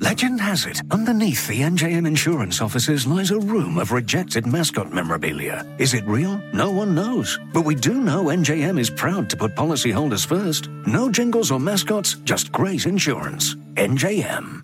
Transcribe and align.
Legend 0.00 0.40
has 0.40 0.66
it, 0.66 0.80
underneath 0.90 1.46
the 1.46 1.60
NJM 1.60 2.06
insurance 2.06 2.60
offices 2.60 3.06
lies 3.06 3.30
a 3.30 3.38
room 3.38 3.78
of 3.78 3.92
rejected 3.92 4.46
mascot 4.46 4.92
memorabilia. 4.92 5.66
Is 5.78 5.94
it 5.94 6.04
real? 6.06 6.40
No 6.54 6.70
one 6.70 6.94
knows. 6.94 7.38
But 7.52 7.62
we 7.62 7.74
do 7.74 8.00
know 8.00 8.24
NJM 8.24 8.78
is 8.80 8.90
proud 8.90 9.28
to 9.30 9.36
put 9.36 9.54
policyholders 9.54 10.26
first. 10.26 10.68
No 10.86 11.10
jingles 11.10 11.50
or 11.50 11.60
mascots, 11.60 12.14
just 12.24 12.52
great 12.52 12.86
insurance. 12.86 13.54
NJM. 13.74 14.62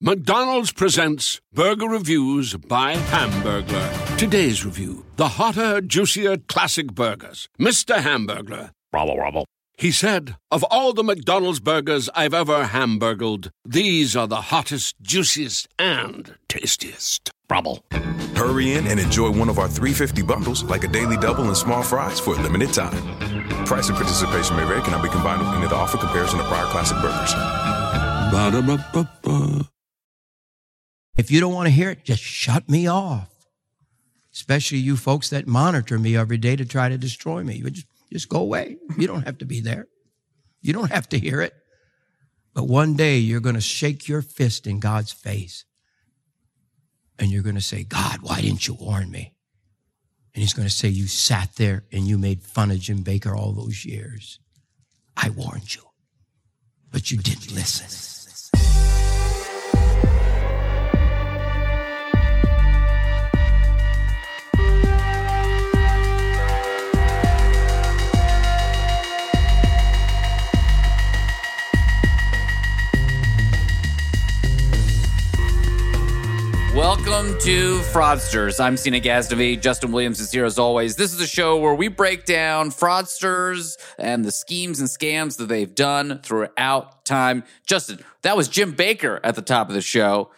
McDonald's 0.00 0.72
presents 0.72 1.40
Burger 1.52 1.86
Reviews 1.88 2.56
by 2.56 2.96
Hamburglar. 2.96 4.18
Today's 4.18 4.64
review 4.64 5.04
the 5.16 5.28
hotter, 5.28 5.80
juicier 5.80 6.38
classic 6.38 6.92
burgers. 6.92 7.48
Mr. 7.60 7.96
Hamburglar. 7.96 8.70
Rubble, 8.92 9.18
rubble. 9.18 9.46
He 9.82 9.90
said, 9.90 10.36
Of 10.48 10.62
all 10.70 10.92
the 10.92 11.02
McDonald's 11.02 11.58
burgers 11.58 12.08
I've 12.14 12.34
ever 12.34 12.66
hamburgled, 12.66 13.50
these 13.64 14.14
are 14.14 14.28
the 14.28 14.42
hottest, 14.52 14.94
juiciest, 15.02 15.66
and 15.76 16.36
tastiest. 16.48 17.32
Rubble. 17.50 17.84
Hurry 18.36 18.74
in 18.74 18.86
and 18.86 19.00
enjoy 19.00 19.32
one 19.32 19.48
of 19.48 19.58
our 19.58 19.66
350 19.66 20.22
bundles, 20.22 20.62
like 20.62 20.84
a 20.84 20.86
daily 20.86 21.16
double 21.16 21.48
and 21.48 21.56
small 21.56 21.82
fries, 21.82 22.20
for 22.20 22.38
a 22.38 22.40
limited 22.40 22.72
time. 22.72 22.94
Price 23.66 23.88
and 23.88 23.96
participation 23.96 24.54
may 24.54 24.64
vary, 24.64 24.82
cannot 24.82 25.02
be 25.02 25.08
combined 25.08 25.40
with 25.40 25.48
any 25.48 25.66
other 25.66 25.74
offer 25.74 25.98
comparison 25.98 26.38
to 26.38 26.44
prior 26.44 26.66
classic 26.66 26.98
burgers. 26.98 27.32
Ba-da-ba-ba-ba. 28.32 29.68
If 31.16 31.32
you 31.32 31.40
don't 31.40 31.54
want 31.54 31.66
to 31.66 31.72
hear 31.72 31.90
it, 31.90 32.04
just 32.04 32.22
shut 32.22 32.68
me 32.68 32.86
off. 32.86 33.30
Especially 34.32 34.78
you 34.78 34.96
folks 34.96 35.28
that 35.30 35.48
monitor 35.48 35.98
me 35.98 36.16
every 36.16 36.38
day 36.38 36.54
to 36.54 36.64
try 36.64 36.88
to 36.88 36.96
destroy 36.96 37.42
me. 37.42 37.56
You 37.56 37.68
just, 37.70 37.88
just 38.12 38.28
go 38.28 38.40
away. 38.40 38.76
You 38.98 39.06
don't 39.06 39.22
have 39.22 39.38
to 39.38 39.44
be 39.44 39.60
there. 39.60 39.88
You 40.60 40.72
don't 40.72 40.90
have 40.90 41.08
to 41.10 41.18
hear 41.18 41.40
it. 41.40 41.54
But 42.54 42.68
one 42.68 42.94
day 42.94 43.18
you're 43.18 43.40
going 43.40 43.54
to 43.54 43.60
shake 43.60 44.08
your 44.08 44.22
fist 44.22 44.66
in 44.66 44.78
God's 44.78 45.12
face 45.12 45.64
and 47.18 47.30
you're 47.30 47.42
going 47.42 47.54
to 47.54 47.60
say, 47.60 47.84
God, 47.84 48.18
why 48.20 48.40
didn't 48.40 48.68
you 48.68 48.74
warn 48.74 49.10
me? 49.10 49.34
And 50.34 50.42
he's 50.42 50.54
going 50.54 50.68
to 50.68 50.74
say, 50.74 50.88
You 50.88 51.06
sat 51.06 51.56
there 51.56 51.84
and 51.92 52.06
you 52.06 52.18
made 52.18 52.42
fun 52.42 52.70
of 52.70 52.80
Jim 52.80 53.04
Bakker 53.04 53.36
all 53.36 53.52
those 53.52 53.84
years. 53.84 54.38
I 55.16 55.30
warned 55.30 55.74
you, 55.74 55.82
but 56.90 57.10
you 57.10 57.18
didn't 57.18 57.54
listen. 57.54 58.11
Welcome 76.74 77.38
to 77.40 77.80
Fraudsters. 77.92 78.58
I'm 78.58 78.78
Sina 78.78 78.98
Ghaznavi. 78.98 79.60
Justin 79.60 79.92
Williams 79.92 80.20
is 80.20 80.32
here 80.32 80.46
as 80.46 80.58
always. 80.58 80.96
This 80.96 81.12
is 81.12 81.20
a 81.20 81.26
show 81.26 81.58
where 81.58 81.74
we 81.74 81.88
break 81.88 82.24
down 82.24 82.70
fraudsters 82.70 83.74
and 83.98 84.24
the 84.24 84.32
schemes 84.32 84.80
and 84.80 84.88
scams 84.88 85.36
that 85.36 85.50
they've 85.50 85.74
done 85.74 86.20
throughout 86.22 87.04
time. 87.04 87.44
Justin, 87.66 87.98
that 88.22 88.38
was 88.38 88.48
Jim 88.48 88.72
Bakker 88.72 89.20
at 89.22 89.34
the 89.34 89.42
top 89.42 89.68
of 89.68 89.74
the 89.74 89.82
show 89.82 90.30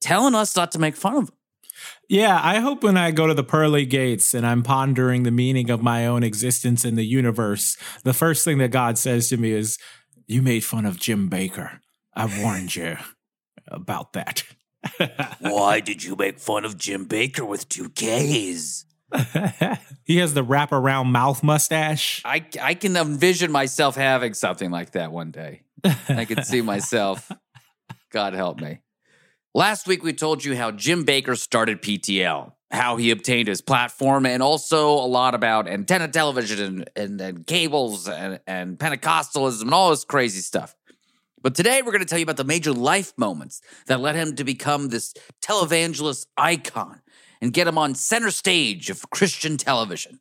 telling 0.00 0.34
us 0.34 0.56
not 0.56 0.72
to 0.72 0.80
make 0.80 0.96
fun 0.96 1.14
of 1.14 1.28
him. 1.28 1.34
Yeah, 2.08 2.40
I 2.42 2.58
hope 2.58 2.82
when 2.82 2.96
I 2.96 3.12
go 3.12 3.28
to 3.28 3.34
the 3.34 3.44
pearly 3.44 3.86
gates 3.86 4.34
and 4.34 4.44
I'm 4.44 4.64
pondering 4.64 5.22
the 5.22 5.30
meaning 5.30 5.70
of 5.70 5.84
my 5.84 6.04
own 6.04 6.24
existence 6.24 6.84
in 6.84 6.96
the 6.96 7.06
universe, 7.06 7.76
the 8.02 8.12
first 8.12 8.44
thing 8.44 8.58
that 8.58 8.72
God 8.72 8.98
says 8.98 9.28
to 9.28 9.36
me 9.36 9.52
is, 9.52 9.78
You 10.26 10.42
made 10.42 10.64
fun 10.64 10.84
of 10.84 10.98
Jim 10.98 11.30
Bakker. 11.30 11.78
I 12.12 12.42
warned 12.42 12.74
you 12.74 12.96
about 13.68 14.14
that. 14.14 14.42
Why 15.40 15.80
did 15.80 16.04
you 16.04 16.16
make 16.16 16.38
fun 16.38 16.64
of 16.64 16.76
Jim 16.76 17.06
Bakker 17.06 17.46
with 17.46 17.68
two 17.68 17.90
Ks? 17.90 18.84
he 20.04 20.18
has 20.18 20.34
the 20.34 20.44
wraparound 20.44 21.10
mouth 21.10 21.42
mustache. 21.42 22.22
I, 22.24 22.44
I 22.60 22.74
can 22.74 22.96
envision 22.96 23.50
myself 23.50 23.96
having 23.96 24.34
something 24.34 24.70
like 24.70 24.92
that 24.92 25.10
one 25.10 25.30
day. 25.30 25.62
I 26.08 26.24
can 26.24 26.44
see 26.44 26.62
myself. 26.62 27.30
God 28.10 28.34
help 28.34 28.60
me. 28.60 28.80
Last 29.54 29.88
week, 29.88 30.04
we 30.04 30.12
told 30.12 30.44
you 30.44 30.56
how 30.56 30.70
Jim 30.70 31.04
Bakker 31.04 31.36
started 31.36 31.82
PTL, 31.82 32.52
how 32.70 32.96
he 32.96 33.10
obtained 33.10 33.48
his 33.48 33.60
platform, 33.60 34.26
and 34.26 34.42
also 34.42 34.90
a 34.90 35.06
lot 35.06 35.34
about 35.34 35.66
antenna 35.66 36.06
television 36.06 36.60
and, 36.60 36.90
and, 36.94 37.20
and 37.20 37.46
cables 37.46 38.06
and, 38.08 38.38
and 38.46 38.78
Pentecostalism 38.78 39.62
and 39.62 39.74
all 39.74 39.90
this 39.90 40.04
crazy 40.04 40.40
stuff. 40.40 40.76
But 41.42 41.54
today, 41.54 41.80
we're 41.80 41.92
going 41.92 42.00
to 42.00 42.06
tell 42.06 42.18
you 42.18 42.24
about 42.24 42.36
the 42.36 42.44
major 42.44 42.72
life 42.72 43.14
moments 43.16 43.62
that 43.86 44.00
led 44.00 44.14
him 44.14 44.36
to 44.36 44.44
become 44.44 44.88
this 44.88 45.14
televangelist 45.42 46.26
icon 46.36 47.00
and 47.40 47.52
get 47.52 47.66
him 47.66 47.78
on 47.78 47.94
center 47.94 48.30
stage 48.30 48.90
of 48.90 49.08
Christian 49.10 49.56
television, 49.56 50.20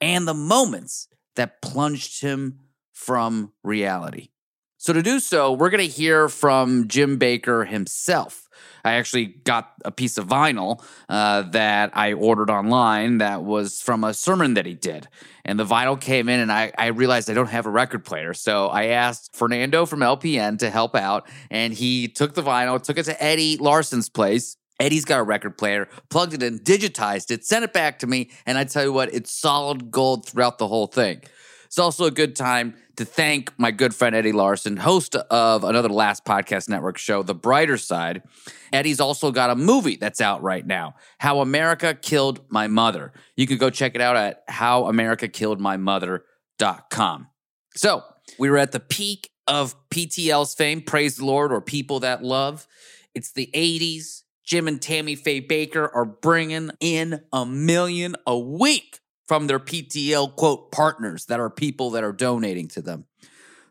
and 0.00 0.28
the 0.28 0.34
moments 0.34 1.08
that 1.36 1.62
plunged 1.62 2.20
him 2.20 2.60
from 2.92 3.52
reality. 3.62 4.28
So, 4.76 4.92
to 4.92 5.02
do 5.02 5.20
so, 5.20 5.52
we're 5.52 5.70
going 5.70 5.88
to 5.88 5.92
hear 5.92 6.28
from 6.28 6.86
Jim 6.86 7.18
Bakker 7.18 7.66
himself. 7.66 8.47
I 8.84 8.94
actually 8.94 9.26
got 9.26 9.72
a 9.84 9.90
piece 9.90 10.18
of 10.18 10.26
vinyl 10.26 10.82
uh, 11.08 11.42
that 11.50 11.96
I 11.96 12.12
ordered 12.12 12.50
online 12.50 13.18
that 13.18 13.42
was 13.42 13.80
from 13.80 14.04
a 14.04 14.14
sermon 14.14 14.54
that 14.54 14.66
he 14.66 14.74
did. 14.74 15.08
And 15.44 15.58
the 15.58 15.64
vinyl 15.64 16.00
came 16.00 16.28
in, 16.28 16.40
and 16.40 16.52
I, 16.52 16.72
I 16.76 16.88
realized 16.88 17.30
I 17.30 17.34
don't 17.34 17.48
have 17.48 17.66
a 17.66 17.70
record 17.70 18.04
player. 18.04 18.34
So 18.34 18.68
I 18.68 18.86
asked 18.86 19.34
Fernando 19.34 19.86
from 19.86 20.00
LPN 20.00 20.58
to 20.58 20.70
help 20.70 20.94
out, 20.94 21.28
and 21.50 21.72
he 21.72 22.08
took 22.08 22.34
the 22.34 22.42
vinyl, 22.42 22.82
took 22.82 22.98
it 22.98 23.04
to 23.04 23.22
Eddie 23.22 23.56
Larson's 23.56 24.08
place. 24.08 24.56
Eddie's 24.80 25.04
got 25.04 25.18
a 25.18 25.24
record 25.24 25.58
player, 25.58 25.88
plugged 26.08 26.34
it 26.34 26.42
in, 26.42 26.60
digitized 26.60 27.30
it, 27.30 27.44
sent 27.44 27.64
it 27.64 27.72
back 27.72 27.98
to 27.98 28.06
me, 28.06 28.30
and 28.46 28.56
I 28.56 28.64
tell 28.64 28.84
you 28.84 28.92
what, 28.92 29.12
it's 29.12 29.32
solid 29.32 29.90
gold 29.90 30.28
throughout 30.28 30.58
the 30.58 30.68
whole 30.68 30.86
thing. 30.86 31.22
It's 31.66 31.78
also 31.78 32.04
a 32.06 32.10
good 32.10 32.36
time 32.36 32.74
to 32.98 33.04
thank 33.04 33.52
my 33.56 33.70
good 33.70 33.94
friend 33.94 34.16
Eddie 34.16 34.32
Larson, 34.32 34.76
host 34.76 35.14
of 35.14 35.62
another 35.62 35.88
Last 35.88 36.24
Podcast 36.24 36.68
Network 36.68 36.98
show, 36.98 37.22
The 37.22 37.32
Brighter 37.32 37.78
Side. 37.78 38.24
Eddie's 38.72 38.98
also 38.98 39.30
got 39.30 39.50
a 39.50 39.54
movie 39.54 39.94
that's 39.94 40.20
out 40.20 40.42
right 40.42 40.66
now, 40.66 40.96
How 41.18 41.40
America 41.40 41.94
Killed 41.94 42.40
My 42.48 42.66
Mother. 42.66 43.12
You 43.36 43.46
can 43.46 43.56
go 43.56 43.70
check 43.70 43.94
it 43.94 44.00
out 44.00 44.16
at 44.16 44.44
howamerica.killedmymother.com. 44.48 47.28
So, 47.76 48.02
we 48.36 48.50
were 48.50 48.58
at 48.58 48.72
the 48.72 48.80
peak 48.80 49.30
of 49.46 49.76
PTL's 49.90 50.54
fame, 50.54 50.82
praise 50.82 51.18
the 51.18 51.24
Lord, 51.24 51.52
or 51.52 51.60
people 51.60 52.00
that 52.00 52.24
love. 52.24 52.66
It's 53.14 53.30
the 53.30 53.48
80s. 53.54 54.24
Jim 54.42 54.66
and 54.66 54.82
Tammy 54.82 55.14
Faye 55.14 55.40
Bakker 55.40 55.88
are 55.94 56.04
bringing 56.04 56.72
in 56.80 57.20
a 57.32 57.46
million 57.46 58.16
a 58.26 58.36
week 58.36 58.98
from 59.28 59.46
their 59.46 59.60
PTL 59.60 60.34
quote 60.34 60.72
partners 60.72 61.26
that 61.26 61.38
are 61.38 61.50
people 61.50 61.90
that 61.90 62.02
are 62.02 62.12
donating 62.12 62.66
to 62.68 62.82
them. 62.82 63.04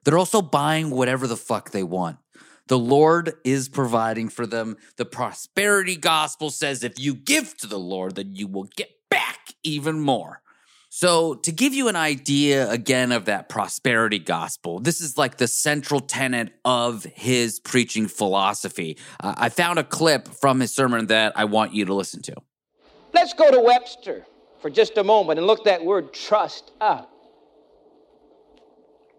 They're 0.05 0.17
also 0.17 0.41
buying 0.41 0.91
whatever 0.91 1.27
the 1.27 1.35
fuck 1.35 1.71
they 1.71 1.83
want. 1.83 2.17
The 2.67 2.77
Lord 2.77 3.33
is 3.43 3.67
providing 3.67 4.29
for 4.29 4.45
them. 4.45 4.77
The 4.97 5.05
prosperity 5.05 5.95
gospel 5.95 6.51
says 6.51 6.83
if 6.83 6.99
you 6.99 7.15
give 7.15 7.57
to 7.57 7.67
the 7.67 7.79
Lord, 7.79 8.15
then 8.15 8.35
you 8.35 8.47
will 8.47 8.69
get 8.75 8.91
back 9.09 9.53
even 9.63 9.99
more. 9.99 10.41
So, 10.89 11.35
to 11.35 11.51
give 11.51 11.73
you 11.73 11.89
an 11.89 11.97
idea 11.97 12.69
again 12.69 13.11
of 13.11 13.25
that 13.25 13.49
prosperity 13.49 14.19
gospel, 14.19 14.79
this 14.79 15.01
is 15.01 15.17
like 15.17 15.37
the 15.37 15.47
central 15.47 15.99
tenet 15.99 16.53
of 16.63 17.03
his 17.03 17.59
preaching 17.59 18.07
philosophy. 18.07 18.97
Uh, 19.19 19.35
I 19.37 19.49
found 19.49 19.79
a 19.79 19.83
clip 19.83 20.27
from 20.27 20.59
his 20.61 20.73
sermon 20.73 21.07
that 21.07 21.33
I 21.35 21.45
want 21.45 21.73
you 21.73 21.85
to 21.85 21.93
listen 21.93 22.21
to. 22.23 22.35
Let's 23.13 23.33
go 23.33 23.51
to 23.51 23.59
Webster 23.59 24.25
for 24.61 24.69
just 24.69 24.97
a 24.97 25.03
moment 25.03 25.39
and 25.39 25.47
look 25.47 25.65
that 25.65 25.83
word 25.83 26.13
trust 26.13 26.71
up. 26.81 27.11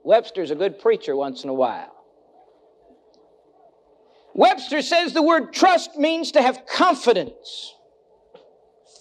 Webster's 0.02 0.50
a 0.50 0.54
good 0.54 0.78
preacher 0.78 1.14
once 1.14 1.44
in 1.44 1.50
a 1.50 1.54
while. 1.54 1.94
Webster 4.34 4.82
says 4.82 5.12
the 5.12 5.22
word 5.22 5.52
trust 5.52 5.96
means 5.96 6.32
to 6.32 6.42
have 6.42 6.64
confidence, 6.66 7.74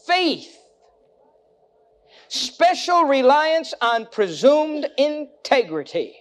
faith, 0.06 0.58
special 2.28 3.04
reliance 3.04 3.74
on 3.80 4.08
presumed 4.08 4.88
integrity. 4.98 6.16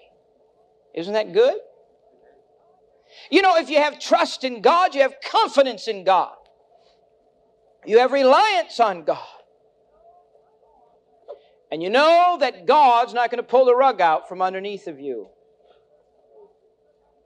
Isn't 0.94 1.14
that 1.14 1.32
good? 1.32 1.56
You 3.30 3.42
know, 3.42 3.56
if 3.56 3.70
you 3.70 3.78
have 3.78 3.98
trust 3.98 4.44
in 4.44 4.60
God, 4.60 4.94
you 4.94 5.02
have 5.02 5.14
confidence 5.30 5.88
in 5.88 6.04
God, 6.04 6.36
you 7.84 7.98
have 7.98 8.12
reliance 8.12 8.78
on 8.80 9.04
God. 9.04 9.35
And 11.70 11.82
you 11.82 11.90
know 11.90 12.36
that 12.40 12.66
God's 12.66 13.12
not 13.12 13.30
going 13.30 13.42
to 13.42 13.48
pull 13.48 13.64
the 13.64 13.74
rug 13.74 14.00
out 14.00 14.28
from 14.28 14.40
underneath 14.40 14.86
of 14.86 15.00
you. 15.00 15.28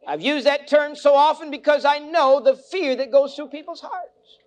I've 0.07 0.23
used 0.23 0.47
that 0.47 0.67
term 0.67 0.97
so 0.97 1.15
often 1.15 1.51
because 1.51 1.85
I 1.85 1.99
know 1.99 2.41
the 2.41 2.57
fear 2.57 2.97
that 2.97 3.13
goes 3.13 3.35
through 3.35 3.49
people's 3.49 3.81
hearts. 3.81 4.39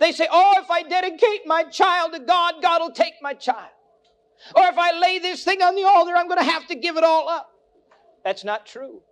They 0.00 0.12
say, 0.12 0.26
Oh, 0.30 0.54
if 0.58 0.70
I 0.70 0.82
dedicate 0.82 1.46
my 1.46 1.62
child 1.64 2.12
to 2.14 2.20
God, 2.20 2.54
God 2.60 2.80
will 2.80 2.90
take 2.90 3.14
my 3.22 3.32
child. 3.34 3.70
Or 4.54 4.64
if 4.64 4.76
I 4.76 4.98
lay 4.98 5.18
this 5.18 5.44
thing 5.44 5.62
on 5.62 5.76
the 5.76 5.84
altar, 5.84 6.14
I'm 6.16 6.28
going 6.28 6.38
to 6.38 6.50
have 6.50 6.66
to 6.68 6.74
give 6.74 6.96
it 6.96 7.04
all 7.04 7.28
up. 7.28 7.50
That's 8.24 8.44
not 8.44 8.66
true. 8.66 9.02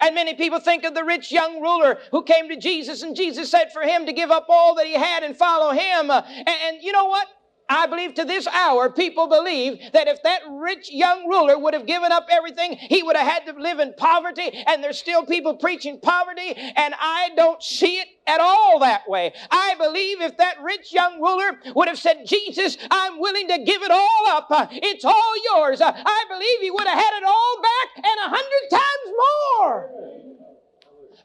And 0.00 0.14
many 0.14 0.34
people 0.34 0.60
think 0.60 0.84
of 0.84 0.94
the 0.94 1.04
rich 1.04 1.30
young 1.30 1.60
ruler 1.60 1.98
who 2.10 2.22
came 2.22 2.48
to 2.48 2.56
Jesus, 2.56 3.02
and 3.02 3.14
Jesus 3.14 3.50
said 3.50 3.72
for 3.72 3.82
him 3.82 4.06
to 4.06 4.12
give 4.12 4.30
up 4.30 4.46
all 4.48 4.74
that 4.76 4.86
he 4.86 4.94
had 4.94 5.22
and 5.22 5.36
follow 5.36 5.72
him. 5.72 6.10
Uh, 6.10 6.22
and, 6.26 6.48
and 6.48 6.82
you 6.82 6.92
know 6.92 7.04
what? 7.04 7.28
I 7.74 7.86
believe 7.86 8.14
to 8.14 8.24
this 8.24 8.46
hour, 8.46 8.88
people 8.88 9.26
believe 9.26 9.80
that 9.92 10.06
if 10.06 10.22
that 10.22 10.42
rich 10.48 10.92
young 10.92 11.26
ruler 11.26 11.58
would 11.58 11.74
have 11.74 11.86
given 11.86 12.12
up 12.12 12.28
everything, 12.30 12.76
he 12.76 13.02
would 13.02 13.16
have 13.16 13.26
had 13.26 13.52
to 13.52 13.60
live 13.60 13.80
in 13.80 13.94
poverty, 13.96 14.48
and 14.66 14.82
there's 14.82 14.98
still 14.98 15.26
people 15.26 15.56
preaching 15.56 15.98
poverty, 16.00 16.52
and 16.54 16.94
I 16.96 17.30
don't 17.36 17.60
see 17.60 17.96
it 17.96 18.06
at 18.28 18.40
all 18.40 18.78
that 18.78 19.08
way. 19.08 19.32
I 19.50 19.74
believe 19.76 20.20
if 20.20 20.36
that 20.36 20.62
rich 20.62 20.92
young 20.92 21.20
ruler 21.20 21.58
would 21.74 21.88
have 21.88 21.98
said, 21.98 22.24
Jesus, 22.26 22.78
I'm 22.92 23.18
willing 23.18 23.48
to 23.48 23.58
give 23.58 23.82
it 23.82 23.90
all 23.90 24.26
up, 24.28 24.46
it's 24.70 25.04
all 25.04 25.34
yours, 25.52 25.80
I 25.82 26.24
believe 26.28 26.60
he 26.60 26.70
would 26.70 26.86
have 26.86 26.98
had 26.98 27.18
it 27.18 27.24
all 27.24 27.60
back 27.60 27.96
and 27.96 28.18
a 28.24 28.36
hundred 28.36 28.70
times 28.70 29.14
more. 29.58 30.43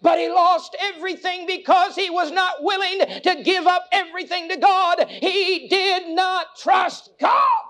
But 0.02 0.20
he 0.20 0.30
lost 0.30 0.76
everything 0.80 1.46
because 1.46 1.96
he 1.96 2.10
was 2.10 2.32
not 2.32 2.64
willing 2.64 3.22
to 3.22 3.44
give 3.44 3.68
up 3.68 3.86
everything 3.92 4.50
to 4.50 4.58
God. 4.58 5.06
He 5.10 5.68
did 5.68 6.10
not 6.10 6.48
trust 6.58 7.10
God. 7.20 7.64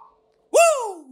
Woo! 0.51 1.05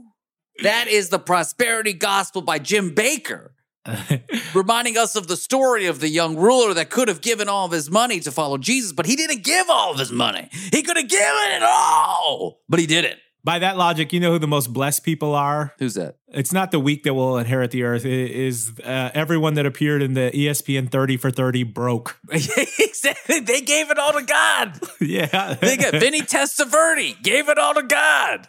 That 0.64 0.88
is 0.88 1.10
the 1.10 1.20
prosperity 1.20 1.94
gospel 1.94 2.42
by 2.42 2.60
Jim 2.60 2.94
Bakker. 2.94 3.50
reminding 4.54 4.98
us 4.98 5.16
of 5.16 5.28
the 5.28 5.38
story 5.38 5.86
of 5.86 6.00
the 6.00 6.10
young 6.10 6.36
ruler 6.36 6.74
that 6.74 6.90
could 6.90 7.08
have 7.08 7.22
given 7.22 7.48
all 7.48 7.66
of 7.66 7.72
his 7.72 7.90
money 7.90 8.20
to 8.20 8.32
follow 8.32 8.58
Jesus, 8.58 8.92
but 8.92 9.06
he 9.06 9.16
didn't 9.16 9.44
give 9.44 9.70
all 9.70 9.92
of 9.92 10.00
his 10.00 10.12
money. 10.12 10.50
He 10.52 10.84
could 10.84 10.98
have 10.98 11.08
given 11.08 11.52
it 11.52 11.64
all, 11.64 12.62
but 12.68 12.80
he 12.80 12.86
didn't. 12.86 13.20
By 13.48 13.60
that 13.60 13.78
logic, 13.78 14.12
you 14.12 14.20
know 14.20 14.34
who 14.34 14.40
the 14.40 14.48
most 14.48 14.74
blessed 14.74 15.06
people 15.06 15.34
are? 15.34 15.74
Who's 15.80 15.94
that? 15.94 16.18
It's 16.28 16.52
not 16.52 16.72
the 16.72 16.82
weak 16.82 17.04
that 17.04 17.14
will 17.14 17.38
inherit 17.38 17.72
the 17.72 17.84
earth. 17.84 18.04
It 18.04 18.32
is 18.32 18.78
uh, 18.84 19.12
everyone 19.14 19.54
that 19.54 19.66
appeared 19.66 20.02
in 20.02 20.16
the 20.16 20.32
ESPN 20.34 20.92
30 20.92 21.16
for 21.16 21.32
30 21.32 21.64
broke. 21.64 22.20
exactly. 22.30 23.40
They 23.40 23.62
gave 23.62 23.90
it 23.90 23.98
all 23.98 24.12
to 24.12 24.22
God. 24.22 24.78
yeah. 25.00 25.54
They 25.54 25.78
got 25.78 25.94
Vinny 25.94 26.24
Testaverde 26.24 27.24
gave 27.24 27.48
it 27.48 27.58
all 27.58 27.74
to 27.76 27.84
God. 27.84 28.48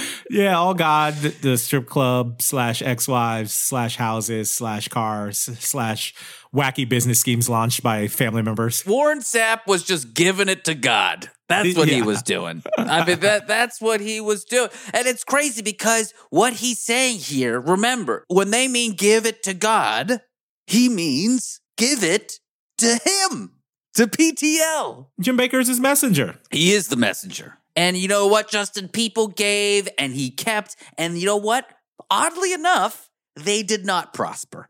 yeah, 0.30 0.56
all 0.56 0.72
God, 0.72 1.12
the, 1.12 1.58
strip 1.58 1.86
club 1.86 2.40
slash 2.40 2.80
ex-wives 2.80 3.52
slash 3.52 3.96
houses 3.96 4.50
slash 4.50 4.88
cars 4.88 5.38
slash 5.38 6.14
wacky 6.54 6.88
business 6.88 7.20
schemes 7.20 7.46
launched 7.48 7.82
by 7.82 8.08
family 8.08 8.40
members. 8.40 8.86
Warren 8.86 9.20
Sapp 9.20 9.66
was 9.66 9.82
just 9.82 10.14
giving 10.14 10.48
it 10.48 10.64
to 10.64 10.74
God. 10.74 11.30
That's 11.52 11.76
what 11.76 11.88
he 11.88 12.02
was 12.02 12.22
doing. 12.22 12.62
I 12.76 13.04
mean, 13.04 13.20
that 13.20 13.46
that's 13.46 13.80
what 13.80 14.00
he 14.00 14.20
was 14.20 14.44
doing. 14.44 14.70
And 14.92 15.06
it's 15.06 15.24
crazy 15.24 15.62
because 15.62 16.12
what 16.30 16.54
he's 16.54 16.80
saying 16.80 17.18
here, 17.18 17.60
remember, 17.60 18.24
when 18.28 18.50
they 18.50 18.68
mean 18.68 18.94
give 18.94 19.26
it 19.26 19.42
to 19.44 19.54
God, 19.54 20.20
he 20.66 20.88
means 20.88 21.60
give 21.76 22.02
it 22.02 22.40
to 22.78 22.98
him, 23.04 23.52
to 23.94 24.06
PTL. 24.06 25.06
Jim 25.20 25.36
Bakker 25.36 25.60
is 25.60 25.68
his 25.68 25.80
messenger. 25.80 26.36
He 26.50 26.72
is 26.72 26.88
the 26.88 26.96
messenger. 26.96 27.58
And 27.76 27.96
you 27.96 28.08
know 28.08 28.26
what, 28.26 28.50
Justin? 28.50 28.88
People 28.88 29.28
gave 29.28 29.88
and 29.98 30.14
he 30.14 30.30
kept. 30.30 30.76
And 30.98 31.18
you 31.18 31.26
know 31.26 31.36
what? 31.36 31.66
Oddly 32.10 32.52
enough, 32.52 33.10
they 33.36 33.62
did 33.62 33.86
not 33.86 34.12
prosper. 34.12 34.68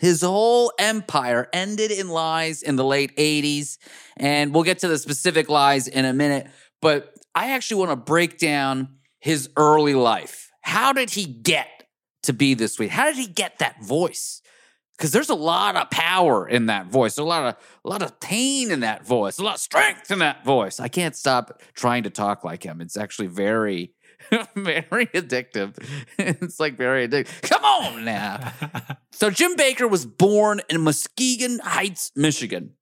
His 0.00 0.22
whole 0.22 0.72
empire 0.78 1.46
ended 1.52 1.90
in 1.90 2.08
lies 2.08 2.62
in 2.62 2.76
the 2.76 2.84
late 2.84 3.14
80s. 3.16 3.76
And 4.16 4.54
we'll 4.54 4.64
get 4.64 4.78
to 4.78 4.88
the 4.88 4.98
specific 4.98 5.50
lies 5.50 5.86
in 5.86 6.06
a 6.06 6.14
minute. 6.14 6.48
But 6.80 7.14
I 7.34 7.52
actually 7.52 7.80
want 7.80 7.90
to 7.90 7.96
break 7.96 8.38
down 8.38 8.96
his 9.18 9.50
early 9.56 9.94
life. 9.94 10.50
How 10.62 10.94
did 10.94 11.10
he 11.10 11.26
get 11.26 11.68
to 12.22 12.32
be 12.32 12.54
this 12.54 12.78
way? 12.78 12.88
How 12.88 13.04
did 13.04 13.16
he 13.16 13.26
get 13.26 13.58
that 13.58 13.84
voice? 13.84 14.40
Because 14.96 15.12
there's 15.12 15.30
a 15.30 15.34
lot 15.34 15.76
of 15.76 15.90
power 15.90 16.48
in 16.48 16.66
that 16.66 16.86
voice. 16.86 17.18
A 17.18 17.22
lot 17.22 17.46
of 17.46 17.56
a 17.84 17.88
lot 17.88 18.02
of 18.02 18.20
pain 18.20 18.70
in 18.70 18.80
that 18.80 19.06
voice. 19.06 19.38
A 19.38 19.42
lot 19.42 19.54
of 19.54 19.60
strength 19.60 20.10
in 20.10 20.18
that 20.20 20.44
voice. 20.44 20.80
I 20.80 20.88
can't 20.88 21.16
stop 21.16 21.62
trying 21.74 22.02
to 22.04 22.10
talk 22.10 22.44
like 22.44 22.62
him. 22.62 22.80
It's 22.80 22.96
actually 22.96 23.28
very, 23.28 23.92
very 24.54 25.06
addictive. 25.06 25.76
It's 26.18 26.60
like 26.60 26.76
very 26.76 27.08
addictive. 27.08 27.42
Come 27.42 27.64
on 27.64 28.04
now. 28.04 28.52
So 29.12 29.28
Jim 29.28 29.54
Bakker 29.54 29.90
was 29.90 30.06
born 30.06 30.62
in 30.70 30.80
Muskegon 30.80 31.58
Heights, 31.58 32.10
Michigan. 32.16 32.72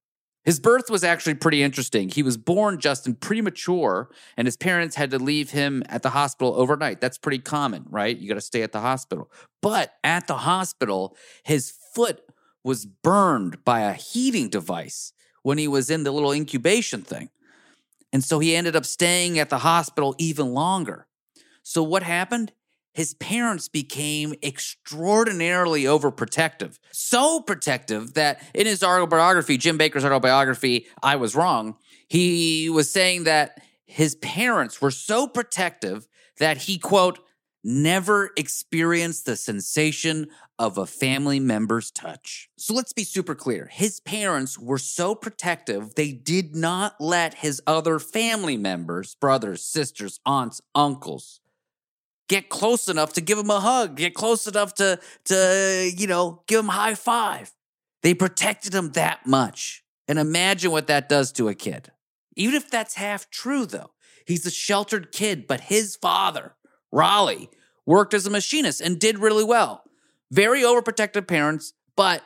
His 0.45 0.61
birth 0.61 0.89
was 0.89 1.03
actually 1.03 1.35
pretty 1.35 1.65
interesting. 1.65 2.11
He 2.11 2.23
was 2.23 2.37
born 2.37 2.79
just 2.79 3.09
in 3.09 3.17
premature, 3.17 4.09
and 4.37 4.47
his 4.47 4.57
parents 4.57 4.95
had 4.95 5.11
to 5.11 5.19
leave 5.19 5.51
him 5.51 5.83
at 5.89 6.03
the 6.03 6.11
hospital 6.11 6.55
overnight. 6.55 7.01
That's 7.01 7.19
pretty 7.19 7.41
common, 7.41 7.87
right? 7.91 8.17
You 8.17 8.29
got 8.29 8.37
to 8.37 8.41
stay 8.41 8.63
at 8.63 8.71
the 8.71 8.81
hospital. 8.81 9.33
But 9.61 9.95
at 10.05 10.29
the 10.29 10.37
hospital, 10.37 11.17
his 11.43 11.73
foot 11.93 12.21
was 12.63 12.87
burned 12.87 13.65
by 13.65 13.81
a 13.81 13.95
heating 13.95 14.49
device 14.49 15.13
when 15.43 15.59
he 15.59 15.67
was 15.67 15.91
in 15.91 16.05
the 16.05 16.13
little 16.13 16.33
incubation 16.33 17.03
thing. 17.03 17.31
And 18.13 18.23
so 18.23 18.39
he 18.39 18.55
ended 18.55 18.77
up 18.77 18.87
staying 18.87 19.39
at 19.39 19.51
the 19.51 19.59
hospital 19.59 20.15
even 20.19 20.55
longer. 20.55 21.08
So 21.69 21.83
what 21.83 22.03
happened? 22.03 22.53
His 22.95 23.13
parents 23.13 23.69
became 23.69 24.35
extraordinarily 24.43 25.83
overprotective. 25.83 26.79
So 26.93 27.43
protective 27.43 28.15
that 28.15 28.43
in 28.55 28.67
his 28.67 28.83
autobiography, 28.83 29.59
Jim 29.59 29.79
Bakker's 29.79 30.03
autobiography, 30.03 30.87
I 31.03 31.17
Was 31.17 31.37
Wrong, 31.37 31.77
he 32.09 32.71
was 32.71 32.91
saying 32.91 33.25
that 33.25 33.61
his 33.85 34.15
parents 34.15 34.81
were 34.81 34.91
so 34.91 35.29
protective 35.29 36.09
that 36.39 36.57
he, 36.57 36.79
quote, 36.79 37.19
never 37.63 38.31
experienced 38.39 39.27
the 39.27 39.37
sensation 39.37 40.29
of 40.59 40.79
a 40.79 40.87
family 40.87 41.39
member's 41.39 41.91
touch. 41.91 42.49
So 42.57 42.73
let's 42.73 42.95
be 42.95 43.05
super 43.05 43.35
clear. 43.35 43.69
His 43.71 44.01
parents 44.01 44.59
were 44.59 44.79
so 44.79 45.15
protective, 45.15 45.97
they 45.97 46.13
did 46.13 46.57
not 46.57 46.99
let 46.99 47.35
his 47.35 47.61
other 47.67 47.99
family 47.99 48.57
members, 48.57 49.17
brothers, 49.17 49.63
sisters, 49.63 50.19
aunts, 50.25 50.63
uncles, 50.75 51.41
get 52.29 52.49
close 52.49 52.89
enough 52.89 53.13
to 53.15 53.21
give 53.21 53.39
him 53.39 53.51
a 53.51 53.61
hug, 53.61 53.97
get 53.97 54.15
close 54.15 54.47
enough 54.47 54.75
to, 54.75 55.01
to, 55.25 55.93
you 55.97 56.07
know, 56.07 56.43
give 56.47 56.61
him 56.61 56.69
high 56.69 56.95
five. 56.95 57.53
They 58.03 58.15
protected 58.15 58.75
him 58.75 58.93
that 58.93 59.27
much. 59.27 59.83
And 60.07 60.19
imagine 60.19 60.71
what 60.71 60.87
that 60.87 61.09
does 61.09 61.33
to 61.33 61.49
a 61.49 61.55
kid. 61.55 61.91
Even 62.37 62.55
if 62.55 62.71
that's 62.71 62.95
half 62.95 63.29
true, 63.31 63.67
though. 63.67 63.91
He's 64.27 64.47
a 64.47 64.51
sheltered 64.51 65.11
kid, 65.11 65.47
but 65.47 65.63
his 65.63 65.97
father, 65.97 66.55
Raleigh, 66.93 67.49
worked 67.87 68.15
as 68.15 68.27
a 68.27 68.31
machinist 68.31 68.81
and 68.81 68.99
did 68.99 69.19
really 69.19 69.45
well. 69.45 69.83
Very 70.31 70.63
overprotective 70.63 71.27
parents, 71.27 71.73
but 71.97 72.23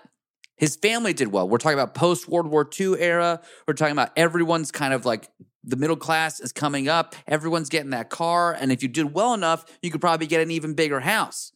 his 0.57 0.77
family 0.77 1.13
did 1.13 1.29
well. 1.29 1.49
We're 1.49 1.59
talking 1.59 1.79
about 1.79 1.95
post 1.95 2.29
World 2.29 2.49
War 2.49 2.69
II 2.79 2.99
era. 2.99 3.41
We're 3.67 3.75
talking 3.75 3.93
about 3.93 4.11
everyone's 4.17 4.73
kind 4.73 4.93
of 4.93 5.07
like 5.07 5.29
the 5.65 5.77
middle 5.77 5.97
class 5.97 6.41
is 6.41 6.53
coming 6.53 6.89
up. 6.89 7.15
Everyone's 7.27 7.69
getting 7.69 7.91
that 7.91 8.11
car. 8.11 8.53
And 8.53 8.73
if 8.73 8.83
you 8.83 8.89
did 8.89 9.15
well 9.15 9.35
enough, 9.35 9.65
you 9.83 9.91
could 9.91 10.01
probably 10.01 10.27
get 10.27 10.41
an 10.41 10.51
even 10.51 10.75
bigger 10.75 11.01
house. 11.01 11.53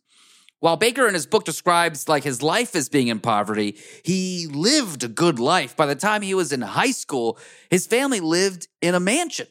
While 0.60 0.78
Bakker 0.78 1.06
in 1.06 1.14
his 1.14 1.26
book 1.26 1.44
describes 1.44 2.08
like 2.08 2.24
his 2.24 2.42
life 2.42 2.74
as 2.74 2.88
being 2.88 3.08
in 3.08 3.20
poverty, 3.20 3.76
he 4.04 4.46
lived 4.50 5.04
a 5.04 5.08
good 5.08 5.38
life. 5.38 5.76
By 5.76 5.86
the 5.86 5.94
time 5.94 6.22
he 6.22 6.34
was 6.34 6.52
in 6.52 6.62
high 6.62 6.92
school, 6.92 7.38
his 7.70 7.86
family 7.86 8.20
lived 8.20 8.68
in 8.80 8.94
a 8.94 9.00
mansion. 9.00 9.48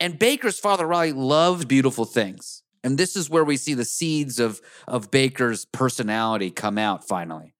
And 0.00 0.18
Bakker's 0.18 0.58
father, 0.58 0.86
Raleigh, 0.86 1.12
loved 1.12 1.68
beautiful 1.68 2.04
things. 2.04 2.62
And 2.82 2.98
this 2.98 3.14
is 3.14 3.30
where 3.30 3.44
we 3.44 3.56
see 3.56 3.74
the 3.74 3.84
seeds 3.84 4.40
of, 4.40 4.60
of 4.88 5.10
Bakker's 5.10 5.64
personality 5.66 6.50
come 6.50 6.78
out 6.78 7.06
finally. 7.06 7.54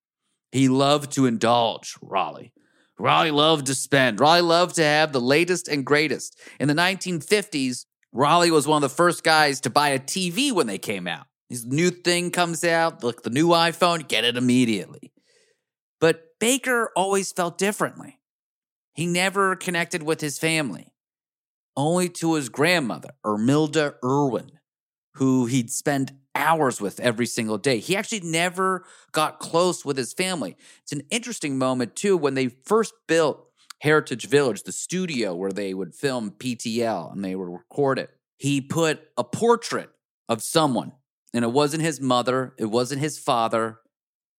He 0.51 0.69
loved 0.69 1.13
to 1.13 1.27
indulge, 1.27 1.97
Raleigh. 2.03 2.53
Raleigh 2.99 3.31
loved 3.31 3.67
to 3.67 3.75
spend. 3.75 4.21
Raleigh 4.21 4.43
loved 4.43 4.77
to 4.77 4.85
have 4.85 5.13
the 5.13 5.21
latest 5.21 5.69
and 5.69 5.85
greatest. 5.85 6.39
In 6.61 6.69
the 6.69 6.75
1950s, 6.75 7.87
Raleigh 8.13 8.51
was 8.51 8.67
one 8.67 8.83
of 8.83 8.91
the 8.91 8.95
first 8.95 9.25
guys 9.25 9.61
to 9.63 9.71
buy 9.71 9.89
a 9.89 9.99
TV 9.99 10.53
when 10.53 10.67
they 10.67 10.79
came 10.79 11.07
out. 11.07 11.27
This 11.49 11.65
new 11.65 11.91
thing 11.91 12.31
comes 12.31 12.65
out, 12.65 13.03
look, 13.03 13.23
the 13.23 13.31
new 13.31 13.49
iPhone, 13.49 14.07
get 14.09 14.25
it 14.25 14.37
immediately. 14.37 15.13
But 16.01 16.39
Bakker 16.41 16.89
always 16.97 17.33
felt 17.33 17.59
differently. 17.59 18.21
He 18.95 19.07
never 19.07 19.57
connected 19.57 20.03
with 20.03 20.21
his 20.21 20.39
family, 20.39 20.93
only 21.77 22.09
to 22.11 22.35
his 22.35 22.49
grandmother, 22.49 23.11
Ermilda 23.25 23.95
Irwin, 24.05 24.53
who 25.15 25.47
he'd 25.47 25.71
spend 25.71 26.13
hours 26.35 26.81
with 26.81 27.01
every 27.01 27.27
single 27.27 27.59
day. 27.59 27.79
He 27.79 27.97
actually 27.97 28.21
never 28.21 28.85
got 29.13 29.39
close 29.39 29.85
with 29.85 29.97
his 29.97 30.13
family. 30.13 30.57
It's 30.83 30.93
an 30.93 31.03
interesting 31.11 31.59
moment, 31.59 31.97
too, 31.97 32.17
when 32.17 32.35
they 32.35 32.49
first 32.49 32.95
built 33.07 33.47
Heritage 33.81 34.29
Village, 34.29 34.63
the 34.63 34.73
studio 34.73 35.35
where 35.35 35.53
they 35.53 35.75
would 35.75 35.95
film 35.95 36.31
PTL 36.31 37.13
and 37.13 37.25
they 37.25 37.35
would 37.35 37.49
record 37.49 37.99
it. 37.99 38.11
He 38.39 38.61
put 38.61 39.09
a 39.17 39.25
portrait 39.25 39.91
of 40.29 40.43
someone, 40.43 40.93
and 41.35 41.45
it 41.45 41.53
wasn't 41.53 41.83
his 41.83 42.01
mother, 42.01 42.55
it 42.59 42.67
wasn't 42.67 43.01
his 43.01 43.19
father, 43.19 43.79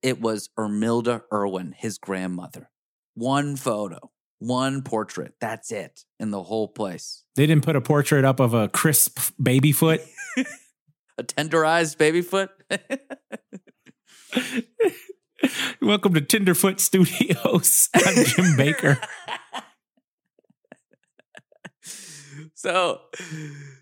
it 0.02 0.20
was 0.20 0.50
Ermilda 0.58 1.24
Irwin, 1.32 1.74
his 1.78 1.98
grandmother. 1.98 2.70
One 3.16 3.56
photo, 3.56 4.12
one 4.40 4.82
portrait. 4.82 5.34
That's 5.40 5.72
it 5.72 6.04
in 6.20 6.32
the 6.32 6.44
whole 6.44 6.68
place. 6.68 7.24
They 7.36 7.46
didn't 7.46 7.64
put 7.64 7.76
a 7.76 7.82
portrait 7.82 8.26
up 8.26 8.40
of 8.40 8.54
a 8.54 8.68
crisp 8.68 9.20
baby 9.42 9.72
foot. 9.72 10.02
A 11.18 11.24
tenderized 11.24 11.98
baby 11.98 12.22
foot. 12.22 12.50
Welcome 15.82 16.14
to 16.14 16.22
Tenderfoot 16.22 16.80
Studios. 16.80 17.90
I'm 17.96 18.26
Jim 18.26 18.46
Bakker. 18.58 19.04
So, 22.56 23.02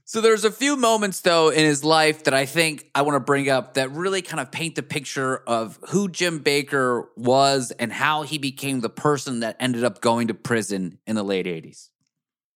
so 0.06 0.22
there's 0.22 0.44
a 0.44 0.50
few 0.50 0.76
moments 0.76 1.22
though 1.22 1.50
in 1.50 1.64
his 1.64 1.84
life 1.84 2.24
that 2.24 2.34
I 2.34 2.48
think 2.48 2.90
I 2.96 3.04
want 3.04 3.16
to 3.16 3.20
bring 3.20 3.48
up 3.48 3.76
that 3.76 3.92
really 3.92 4.24
kind 4.24 4.40
of 4.40 4.52
paint 4.52 4.74
the 4.74 4.82
picture 4.82 5.38
of 5.46 5.78
who 5.90 6.10
Jim 6.10 6.40
Bakker 6.40 7.06
was 7.16 7.70
and 7.78 7.94
how 7.94 8.24
he 8.24 8.40
became 8.40 8.80
the 8.80 8.90
person 8.90 9.42
that 9.42 9.56
ended 9.60 9.84
up 9.84 10.02
going 10.02 10.30
to 10.30 10.34
prison 10.34 10.98
in 11.06 11.16
the 11.16 11.22
late 11.22 11.46
80s. 11.46 11.90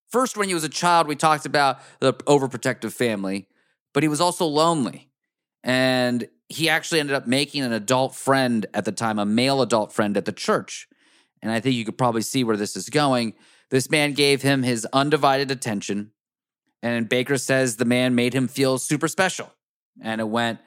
First, 0.09 0.35
when 0.35 0.47
he 0.47 0.55
was 0.55 0.63
a 0.63 0.69
child, 0.69 1.07
we 1.07 1.15
talked 1.15 1.45
about 1.45 1.79
the 1.99 2.13
overprotective 2.13 2.91
family, 2.91 3.47
but 3.95 4.03
he 4.03 4.09
was 4.09 4.19
also 4.19 4.45
lonely. 4.45 5.09
And 5.63 6.27
he 6.49 6.67
actually 6.67 6.99
ended 6.99 7.15
up 7.15 7.25
making 7.25 7.63
an 7.63 7.71
adult 7.71 8.13
friend 8.13 8.65
at 8.73 8.83
the 8.83 8.91
time, 8.91 9.17
a 9.17 9.25
male 9.25 9.61
adult 9.61 9.93
friend 9.93 10.17
at 10.17 10.25
the 10.25 10.33
church. 10.33 10.87
And 11.41 11.49
I 11.49 11.61
think 11.61 11.75
you 11.75 11.85
could 11.85 11.97
probably 11.97 12.21
see 12.21 12.43
where 12.43 12.57
this 12.57 12.75
is 12.75 12.89
going. 12.89 13.35
This 13.71 13.89
man 13.89 14.11
gave 14.11 14.41
him 14.41 14.63
his 14.63 14.85
undivided 14.91 15.49
attention. 15.49 16.11
And 16.83 17.09
Bakker 17.09 17.39
says 17.39 17.77
the 17.77 17.85
man 17.85 18.15
made 18.15 18.33
him 18.33 18.49
feel 18.49 18.77
super 18.79 19.07
special. 19.07 19.53
And 20.01 20.19
it 20.19 20.27
went 20.27 20.59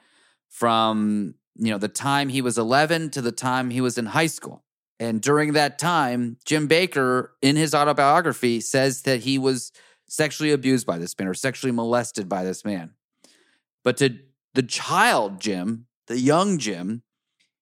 from, 0.49 1.35
you 1.55 1.71
know, 1.71 1.79
the 1.79 1.87
time 1.87 2.31
he 2.31 2.41
was 2.41 2.57
11 2.57 3.11
to 3.11 3.21
the 3.21 3.31
time 3.31 3.69
he 3.69 3.83
was 3.83 3.99
in 3.99 4.07
high 4.07 4.27
school. 4.27 4.65
And 4.99 5.21
during 5.21 5.53
that 5.53 5.79
time, 5.79 6.39
Jim 6.47 6.67
Bakker, 6.67 7.29
in 7.43 7.57
his 7.57 7.75
autobiography, 7.75 8.63
says 8.63 9.03
that 9.03 9.21
he 9.21 9.39
was 9.39 9.71
sexually 10.09 10.51
abused 10.51 10.87
by 10.87 10.97
this 10.97 11.17
man 11.19 11.29
or 11.29 11.35
sexually 11.35 11.73
molested 11.73 12.27
by 12.27 12.43
this 12.43 12.65
man. 12.65 12.95
But 13.89 13.97
to 13.97 14.19
the 14.53 14.63
child 14.63 15.41
Jim, 15.41 15.87
the 16.09 16.21
young 16.21 16.59
Jim, 16.59 17.05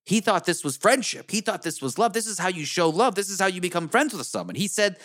he 0.03 0.19
thought 0.19 0.43
this 0.43 0.61
was 0.61 0.75
friendship. 0.75 1.31
He 1.31 1.39
thought 1.39 1.61
this 1.61 1.81
was 1.81 1.97
love. 1.97 2.11
This 2.11 2.27
is 2.27 2.37
how 2.37 2.49
you 2.49 2.65
show 2.65 2.89
love. 2.89 3.15
This 3.15 3.29
is 3.29 3.39
how 3.39 3.45
you 3.45 3.61
become 3.61 3.87
friends 3.87 4.13
with 4.13 4.27
someone. 4.27 4.55
He 4.55 4.67
said 4.67 4.97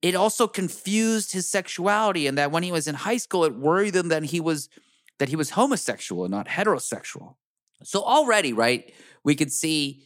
it 0.00 0.14
also 0.14 0.48
confused 0.48 1.32
his 1.32 1.46
sexuality 1.46 2.26
and 2.26 2.38
that 2.38 2.52
when 2.52 2.62
he 2.62 2.72
was 2.72 2.88
in 2.88 2.94
high 2.94 3.18
school 3.18 3.44
it 3.44 3.54
worried 3.54 3.94
him 3.94 4.08
that 4.08 4.22
he 4.22 4.40
was 4.40 4.70
that 5.18 5.28
he 5.28 5.36
was 5.36 5.50
homosexual 5.50 6.24
and 6.24 6.32
not 6.32 6.48
heterosexual. 6.48 7.34
So 7.82 8.02
already, 8.02 8.54
right, 8.54 8.90
we 9.24 9.34
could 9.34 9.52
see 9.52 10.04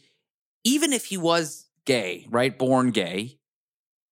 even 0.65 0.91
if 0.91 1.05
he 1.05 1.15
was 1.15 1.67
gay, 1.85 2.27
right, 2.29 2.59
born 2.59 2.91
gay, 2.91 3.39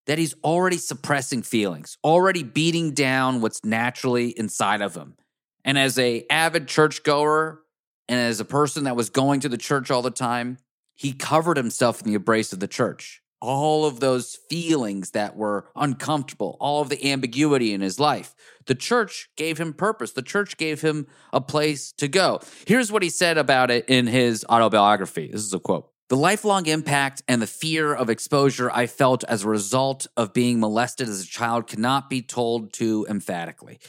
that 0.06 0.18
he's 0.18 0.36
already 0.42 0.78
suppressing 0.78 1.42
feelings, 1.42 1.98
already 2.02 2.44
beating 2.44 2.94
down 2.94 3.42
what's 3.42 3.66
naturally 3.66 4.30
inside 4.40 4.82
of 4.82 4.96
him. 4.96 5.16
And 5.64 5.78
as 5.78 6.00
a 6.00 6.26
avid 6.30 6.68
churchgoer 6.68 7.62
and 8.08 8.20
as 8.20 8.40
a 8.40 8.46
person 8.46 8.86
that 8.86 8.96
was 8.96 9.10
going 9.10 9.40
to 9.42 9.50
the 9.50 9.58
church 9.58 9.92
all 9.92 10.02
the 10.02 10.12
time, 10.12 10.58
he 10.96 11.14
covered 11.14 11.58
himself 11.58 12.02
in 12.02 12.08
the 12.08 12.16
embrace 12.16 12.52
of 12.52 12.60
the 12.60 12.68
church. 12.68 13.22
All 13.42 13.86
of 13.86 14.02
those 14.02 14.38
feelings 14.50 15.12
that 15.12 15.38
were 15.38 15.70
uncomfortable, 15.76 16.58
all 16.60 16.82
of 16.82 16.90
the 16.90 17.10
ambiguity 17.12 17.74
in 17.74 17.80
his 17.80 17.98
life. 17.98 18.36
The 18.66 18.76
church 18.76 19.30
gave 19.38 19.58
him 19.58 19.74
purpose. 19.74 20.12
The 20.12 20.22
church 20.22 20.58
gave 20.58 20.82
him 20.82 21.08
a 21.32 21.40
place 21.40 21.94
to 21.94 22.10
go. 22.10 22.42
Here's 22.68 22.92
what 22.92 23.02
he 23.02 23.10
said 23.10 23.38
about 23.38 23.72
it 23.72 23.86
in 23.88 24.08
his 24.08 24.46
autobiography. 24.50 25.30
This 25.32 25.42
is 25.42 25.54
a 25.54 25.60
quote. 25.60 25.90
The 26.10 26.18
lifelong 26.18 26.66
impact 26.66 27.22
and 27.28 27.42
the 27.42 27.48
fear 27.48 27.94
of 27.94 28.10
exposure 28.10 28.72
I 28.72 28.88
felt 28.88 29.24
as 29.26 29.44
a 29.44 29.48
result 29.48 30.08
of 30.18 30.34
being 30.34 30.60
molested 30.60 31.08
as 31.08 31.22
a 31.22 31.28
child 31.28 31.68
cannot 31.68 32.10
be 32.10 32.22
told 32.22 32.74
too 32.74 33.06
emphatically. 33.10 33.80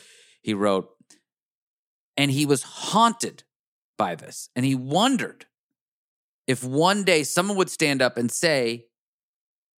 He 0.43 0.55
wrote, 0.55 0.91
and 2.17 2.31
he 2.31 2.47
was 2.47 2.63
haunted 2.63 3.45
by 3.97 4.15
this. 4.15 4.49
And 4.57 4.65
he 4.65 4.75
wondered 4.75 5.47
if 6.47 6.65
one 6.65 7.05
day 7.05 7.23
someone 7.23 7.57
would 7.57 7.71
stand 7.71 8.03
up 8.03 8.17
and 8.17 8.31
say, 8.31 8.87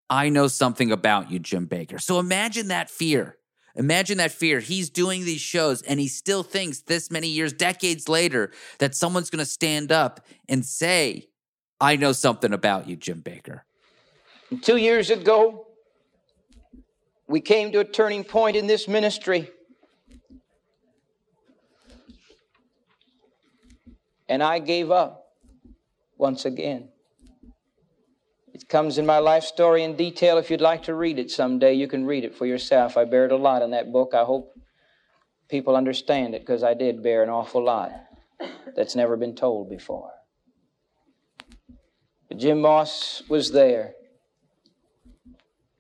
I 0.09 0.29
know 0.29 0.47
something 0.47 0.93
about 0.93 1.31
you, 1.31 1.39
Jim 1.39 1.67
Bakker. 1.67 2.01
So 2.01 2.19
imagine 2.19 2.69
that 2.69 2.91
fear. 2.91 3.37
Imagine 3.75 4.19
that 4.19 4.33
fear. 4.33 4.61
He's 4.61 4.91
doing 4.91 5.25
these 5.25 5.41
shows 5.41 5.83
and 5.83 5.99
he 5.99 6.09
still 6.09 6.43
thinks 6.43 6.83
this 6.83 7.11
many 7.11 7.29
years, 7.29 7.53
decades 7.53 8.09
later, 8.09 8.51
that 8.79 8.95
someone's 8.95 9.31
going 9.31 9.39
to 9.39 9.51
stand 9.51 9.91
up 9.91 10.21
and 10.49 10.65
say, 10.65 11.29
I 11.81 11.97
know 11.97 12.13
something 12.13 12.53
about 12.53 12.89
you, 12.89 12.97
Jim 12.97 13.23
Bakker. 13.23 13.63
Two 14.61 14.77
years 14.77 15.11
ago, 15.11 15.67
we 17.27 17.41
came 17.41 17.73
to 17.73 17.81
a 17.81 17.85
turning 17.85 18.25
point 18.25 18.57
in 18.57 18.67
this 18.67 18.87
ministry. 18.87 19.51
And 24.29 24.43
I 24.43 24.59
gave 24.59 24.91
up 24.91 25.27
once 26.17 26.45
again. 26.45 26.89
It 28.55 28.69
comes 28.69 28.99
in 28.99 29.07
my 29.07 29.19
life 29.19 29.45
story 29.45 29.83
in 29.83 29.97
detail. 29.97 30.39
If 30.39 30.51
you'd 30.51 30.61
like 30.61 30.83
to 30.85 30.95
read 30.95 31.19
it 31.19 31.31
someday, 31.31 31.75
you 31.75 31.89
can 31.89 32.05
read 32.05 32.25
it 32.25 32.35
for 32.35 32.47
yourself. 32.47 32.97
I 32.97 33.05
buried 33.05 33.33
a 33.33 33.37
lot 33.37 33.63
in 33.63 33.71
that 33.71 33.93
book. 33.93 34.13
I 34.15 34.25
hope 34.25 34.55
people 35.49 35.75
understand 35.75 36.35
it 36.35 36.43
because 36.43 36.63
I 36.63 36.75
did 36.75 37.03
bear 37.03 37.23
an 37.23 37.31
awful 37.31 37.65
lot 37.65 37.93
that's 38.77 38.95
never 38.95 39.17
been 39.17 39.35
told 39.35 39.71
before. 39.71 40.11
But 42.29 42.39
Jim 42.39 42.61
Moss 42.61 43.23
was 43.29 43.53
there. 43.53 43.95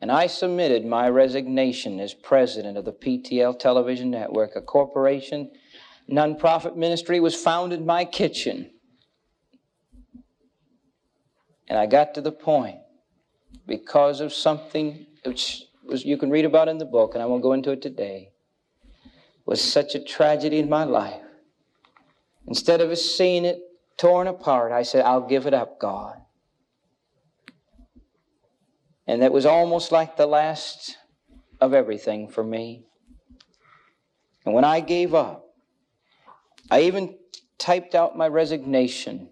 And 0.00 0.10
I 0.10 0.26
submitted 0.26 0.84
my 0.84 1.08
resignation 1.08 2.00
as 2.00 2.12
president 2.12 2.76
of 2.76 2.84
the 2.84 2.92
PTL 2.92 3.58
Television 3.58 4.10
Network, 4.10 4.56
a 4.56 4.60
corporation 4.60 5.50
nonprofit 6.10 6.76
ministry 6.76 7.20
was 7.20 7.34
founded 7.34 7.80
in 7.80 7.86
my 7.86 8.04
kitchen. 8.04 8.70
And 11.68 11.78
I 11.78 11.86
got 11.86 12.14
to 12.14 12.20
the 12.20 12.32
point 12.32 12.78
because 13.66 14.20
of 14.20 14.32
something 14.32 15.06
which 15.24 15.62
was 15.84 16.04
you 16.04 16.16
can 16.16 16.30
read 16.30 16.44
about 16.44 16.68
in 16.68 16.78
the 16.78 16.84
book, 16.84 17.14
and 17.14 17.22
I 17.22 17.26
won't 17.26 17.42
go 17.42 17.52
into 17.52 17.70
it 17.70 17.82
today, 17.82 18.30
was 19.46 19.60
such 19.60 19.94
a 19.94 20.02
tragedy 20.02 20.58
in 20.58 20.68
my 20.68 20.84
life. 20.84 21.22
Instead 22.46 22.80
of 22.80 22.96
seeing 22.98 23.44
it 23.44 23.58
torn 23.96 24.26
apart, 24.26 24.72
I 24.72 24.82
said, 24.82 25.04
I'll 25.04 25.26
give 25.26 25.46
it 25.46 25.54
up, 25.54 25.78
God. 25.80 26.16
And 29.06 29.22
that 29.22 29.32
was 29.32 29.46
almost 29.46 29.92
like 29.92 30.16
the 30.16 30.26
last 30.26 30.96
of 31.60 31.74
everything 31.74 32.28
for 32.28 32.42
me. 32.42 32.84
And 34.44 34.54
when 34.54 34.64
I 34.64 34.80
gave 34.80 35.14
up, 35.14 35.41
I 36.72 36.84
even 36.84 37.16
typed 37.58 37.94
out 37.94 38.16
my 38.16 38.26
resignation. 38.28 39.28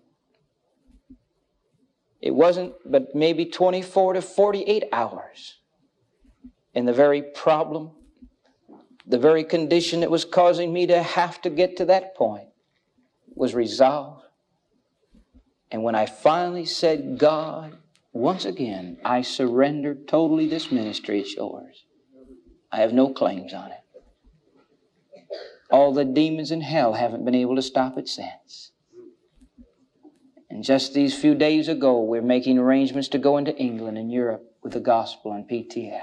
It 2.20 2.34
wasn't 2.34 2.74
but 2.84 3.14
maybe 3.14 3.46
24 3.46 4.12
to 4.12 4.20
48 4.20 4.84
hours. 4.92 5.56
And 6.74 6.86
the 6.86 6.92
very 6.92 7.22
problem, 7.22 7.92
the 9.06 9.18
very 9.18 9.42
condition 9.42 10.00
that 10.00 10.10
was 10.10 10.26
causing 10.26 10.70
me 10.70 10.86
to 10.88 11.02
have 11.02 11.40
to 11.40 11.48
get 11.48 11.78
to 11.78 11.86
that 11.86 12.14
point 12.14 12.48
was 13.34 13.54
resolved. 13.54 14.26
And 15.70 15.82
when 15.82 15.94
I 15.94 16.04
finally 16.04 16.66
said, 16.66 17.16
God, 17.16 17.78
once 18.12 18.44
again, 18.44 18.98
I 19.02 19.22
surrender 19.22 19.94
totally 19.94 20.46
this 20.46 20.70
ministry, 20.70 21.20
it's 21.20 21.34
yours. 21.36 21.86
I 22.70 22.80
have 22.80 22.92
no 22.92 23.08
claims 23.08 23.54
on 23.54 23.70
it. 23.70 23.79
All 25.70 25.92
the 25.92 26.04
demons 26.04 26.50
in 26.50 26.62
hell 26.62 26.94
haven't 26.94 27.24
been 27.24 27.34
able 27.34 27.56
to 27.56 27.62
stop 27.62 27.96
it 27.96 28.08
since. 28.08 28.72
And 30.48 30.64
just 30.64 30.94
these 30.94 31.16
few 31.16 31.34
days 31.34 31.68
ago, 31.68 32.00
we're 32.02 32.22
making 32.22 32.58
arrangements 32.58 33.08
to 33.08 33.18
go 33.18 33.36
into 33.36 33.56
England 33.56 33.96
and 33.96 34.10
Europe 34.10 34.52
with 34.62 34.72
the 34.72 34.80
gospel 34.80 35.30
on 35.30 35.44
PTL. 35.44 36.00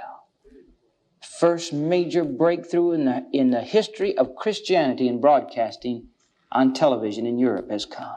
First 1.21 1.73
major 1.73 2.23
breakthrough 2.23 2.93
in 2.93 3.05
the, 3.05 3.27
in 3.33 3.51
the 3.51 3.61
history 3.61 4.17
of 4.17 4.35
Christianity 4.35 5.07
in 5.07 5.19
broadcasting 5.19 6.07
on 6.51 6.73
television 6.73 7.25
in 7.25 7.37
Europe 7.37 7.69
has 7.69 7.85
come. 7.85 8.15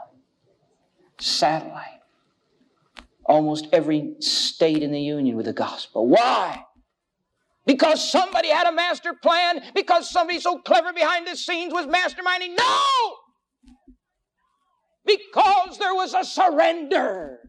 Satellite. 1.19 1.99
Almost 3.25 3.67
every 3.73 4.15
state 4.19 4.81
in 4.81 4.91
the 4.91 5.01
Union 5.01 5.35
with 5.35 5.45
the 5.45 5.53
gospel. 5.53 6.07
Why? 6.07 6.65
Because 7.65 8.11
somebody 8.11 8.49
had 8.49 8.67
a 8.67 8.71
master 8.71 9.13
plan, 9.13 9.61
because 9.75 10.09
somebody 10.09 10.39
so 10.39 10.57
clever 10.59 10.93
behind 10.93 11.27
the 11.27 11.35
scenes 11.35 11.73
was 11.73 11.85
masterminding. 11.85 12.57
No! 12.57 13.15
Because 15.05 15.77
there 15.77 15.93
was 15.93 16.13
a 16.13 16.23
surrender 16.23 17.39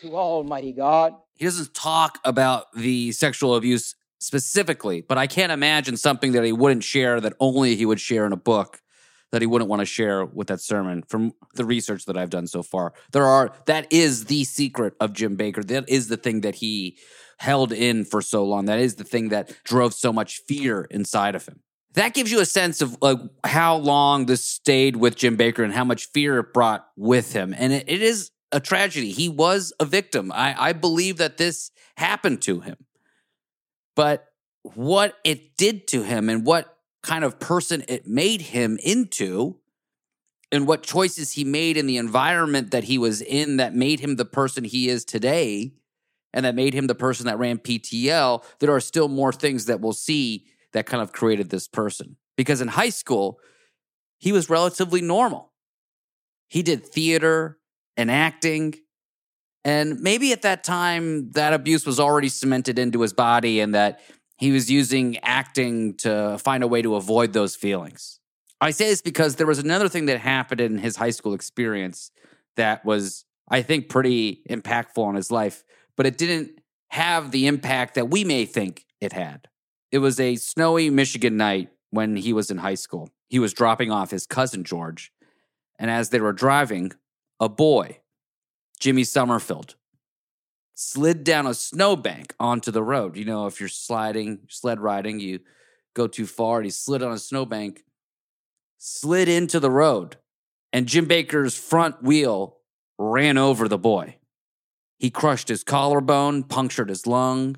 to 0.00 0.16
Almighty 0.16 0.72
God. 0.72 1.14
He 1.34 1.44
doesn't 1.44 1.74
talk 1.74 2.18
about 2.24 2.72
the 2.72 3.12
sexual 3.12 3.56
abuse 3.56 3.94
specifically, 4.18 5.02
but 5.02 5.18
I 5.18 5.26
can't 5.26 5.52
imagine 5.52 5.96
something 5.96 6.32
that 6.32 6.44
he 6.44 6.52
wouldn't 6.52 6.84
share 6.84 7.20
that 7.20 7.34
only 7.40 7.76
he 7.76 7.86
would 7.86 8.00
share 8.00 8.26
in 8.26 8.32
a 8.32 8.36
book 8.36 8.80
that 9.32 9.42
he 9.42 9.46
wouldn't 9.46 9.68
want 9.68 9.80
to 9.80 9.86
share 9.86 10.24
with 10.24 10.46
that 10.48 10.60
sermon 10.60 11.02
from 11.08 11.32
the 11.54 11.64
research 11.64 12.04
that 12.04 12.16
I've 12.16 12.30
done 12.30 12.46
so 12.46 12.62
far. 12.62 12.92
There 13.12 13.24
are 13.26 13.52
that 13.66 13.86
is 13.92 14.26
the 14.26 14.44
secret 14.44 14.94
of 15.00 15.12
Jim 15.12 15.36
Bakker. 15.36 15.66
That 15.66 15.88
is 15.88 16.08
the 16.08 16.16
thing 16.16 16.42
that 16.42 16.56
he 16.56 16.98
held 17.38 17.72
in 17.72 18.04
for 18.04 18.22
so 18.22 18.44
long. 18.44 18.66
That 18.66 18.78
is 18.78 18.94
the 18.94 19.04
thing 19.04 19.28
that 19.30 19.52
drove 19.64 19.94
so 19.94 20.12
much 20.12 20.42
fear 20.48 20.86
inside 20.90 21.34
of 21.34 21.46
him. 21.46 21.60
that 21.94 22.12
gives 22.14 22.30
you 22.30 22.40
a 22.40 22.46
sense 22.46 22.82
of 22.82 22.96
like 23.00 23.18
how 23.44 23.76
long 23.76 24.26
this 24.26 24.44
stayed 24.44 24.96
with 24.96 25.16
Jim 25.16 25.36
Bakker 25.36 25.64
and 25.64 25.72
how 25.72 25.84
much 25.84 26.06
fear 26.12 26.38
it 26.38 26.52
brought 26.52 26.86
with 26.96 27.32
him. 27.32 27.54
And 27.56 27.72
it, 27.72 27.84
it 27.88 28.02
is 28.02 28.30
a 28.52 28.60
tragedy. 28.60 29.12
He 29.12 29.28
was 29.28 29.72
a 29.80 29.84
victim. 29.84 30.30
I, 30.30 30.54
I 30.56 30.72
believe 30.72 31.16
that 31.16 31.38
this 31.38 31.70
happened 31.96 32.42
to 32.42 32.60
him. 32.60 32.76
But 33.96 34.26
what 34.62 35.14
it 35.24 35.56
did 35.56 35.88
to 35.88 36.02
him 36.02 36.28
and 36.28 36.44
what 36.44 36.75
kind 37.06 37.24
of 37.24 37.38
person 37.38 37.84
it 37.86 38.06
made 38.06 38.40
him 38.40 38.78
into 38.82 39.56
and 40.50 40.66
what 40.66 40.82
choices 40.82 41.32
he 41.32 41.44
made 41.44 41.76
in 41.76 41.86
the 41.86 41.96
environment 41.96 42.72
that 42.72 42.84
he 42.84 42.98
was 42.98 43.20
in 43.20 43.58
that 43.58 43.74
made 43.74 44.00
him 44.00 44.16
the 44.16 44.24
person 44.24 44.64
he 44.64 44.88
is 44.88 45.04
today 45.04 45.72
and 46.32 46.44
that 46.44 46.54
made 46.54 46.74
him 46.74 46.88
the 46.88 46.94
person 46.94 47.26
that 47.26 47.38
ran 47.38 47.58
PTL, 47.58 48.44
there 48.58 48.72
are 48.72 48.80
still 48.80 49.08
more 49.08 49.32
things 49.32 49.66
that 49.66 49.80
we'll 49.80 49.92
see 49.92 50.46
that 50.72 50.86
kind 50.86 51.02
of 51.02 51.12
created 51.12 51.48
this 51.48 51.68
person. 51.68 52.16
Because 52.36 52.60
in 52.60 52.68
high 52.68 52.90
school, 52.90 53.38
he 54.18 54.32
was 54.32 54.50
relatively 54.50 55.00
normal. 55.00 55.52
He 56.48 56.62
did 56.62 56.84
theater 56.84 57.58
and 57.96 58.10
acting. 58.10 58.74
And 59.64 60.00
maybe 60.00 60.32
at 60.32 60.42
that 60.42 60.64
time, 60.64 61.30
that 61.32 61.52
abuse 61.52 61.86
was 61.86 62.00
already 62.00 62.28
cemented 62.28 62.78
into 62.78 63.00
his 63.00 63.12
body 63.12 63.60
and 63.60 63.74
that 63.74 64.00
he 64.36 64.50
was 64.52 64.70
using 64.70 65.18
acting 65.18 65.94
to 65.94 66.38
find 66.38 66.62
a 66.62 66.68
way 66.68 66.82
to 66.82 66.94
avoid 66.96 67.32
those 67.32 67.56
feelings. 67.56 68.20
I 68.60 68.70
say 68.70 68.88
this 68.88 69.02
because 69.02 69.36
there 69.36 69.46
was 69.46 69.58
another 69.58 69.88
thing 69.88 70.06
that 70.06 70.18
happened 70.18 70.60
in 70.60 70.78
his 70.78 70.96
high 70.96 71.10
school 71.10 71.34
experience 71.34 72.10
that 72.56 72.84
was, 72.84 73.24
I 73.48 73.62
think, 73.62 73.88
pretty 73.88 74.42
impactful 74.48 75.02
on 75.04 75.14
his 75.14 75.30
life, 75.30 75.64
but 75.96 76.06
it 76.06 76.16
didn't 76.16 76.60
have 76.90 77.30
the 77.30 77.46
impact 77.46 77.94
that 77.94 78.08
we 78.08 78.24
may 78.24 78.46
think 78.46 78.86
it 79.00 79.12
had. 79.12 79.48
It 79.92 79.98
was 79.98 80.18
a 80.18 80.36
snowy 80.36 80.90
Michigan 80.90 81.36
night 81.36 81.70
when 81.90 82.16
he 82.16 82.32
was 82.32 82.50
in 82.50 82.58
high 82.58 82.74
school. 82.74 83.10
He 83.28 83.38
was 83.38 83.52
dropping 83.52 83.90
off 83.90 84.10
his 84.10 84.26
cousin 84.26 84.64
George, 84.64 85.12
and 85.78 85.90
as 85.90 86.10
they 86.10 86.20
were 86.20 86.32
driving, 86.32 86.92
a 87.40 87.48
boy, 87.48 87.98
Jimmy 88.80 89.04
Summerfield, 89.04 89.74
slid 90.76 91.24
down 91.24 91.48
a 91.48 91.54
snowbank 91.54 92.34
onto 92.38 92.70
the 92.70 92.84
road. 92.84 93.16
You 93.16 93.24
know, 93.24 93.46
if 93.46 93.58
you're 93.58 93.68
sliding, 93.68 94.40
sled 94.48 94.78
riding, 94.78 95.18
you 95.18 95.40
go 95.94 96.06
too 96.06 96.26
far, 96.26 96.58
and 96.58 96.66
he 96.66 96.70
slid 96.70 97.02
on 97.02 97.10
a 97.10 97.18
snowbank 97.18 97.82
slid 98.78 99.28
into 99.28 99.60
the 99.60 99.70
road, 99.70 100.16
and 100.72 100.86
Jim 100.86 101.06
Bakker's 101.06 101.56
front 101.56 102.02
wheel 102.02 102.58
ran 102.98 103.38
over 103.38 103.68
the 103.68 103.78
boy. 103.78 104.16
He 104.98 105.10
crushed 105.10 105.48
his 105.48 105.64
collarbone, 105.64 106.44
punctured 106.44 106.88
his 106.88 107.06
lung. 107.06 107.56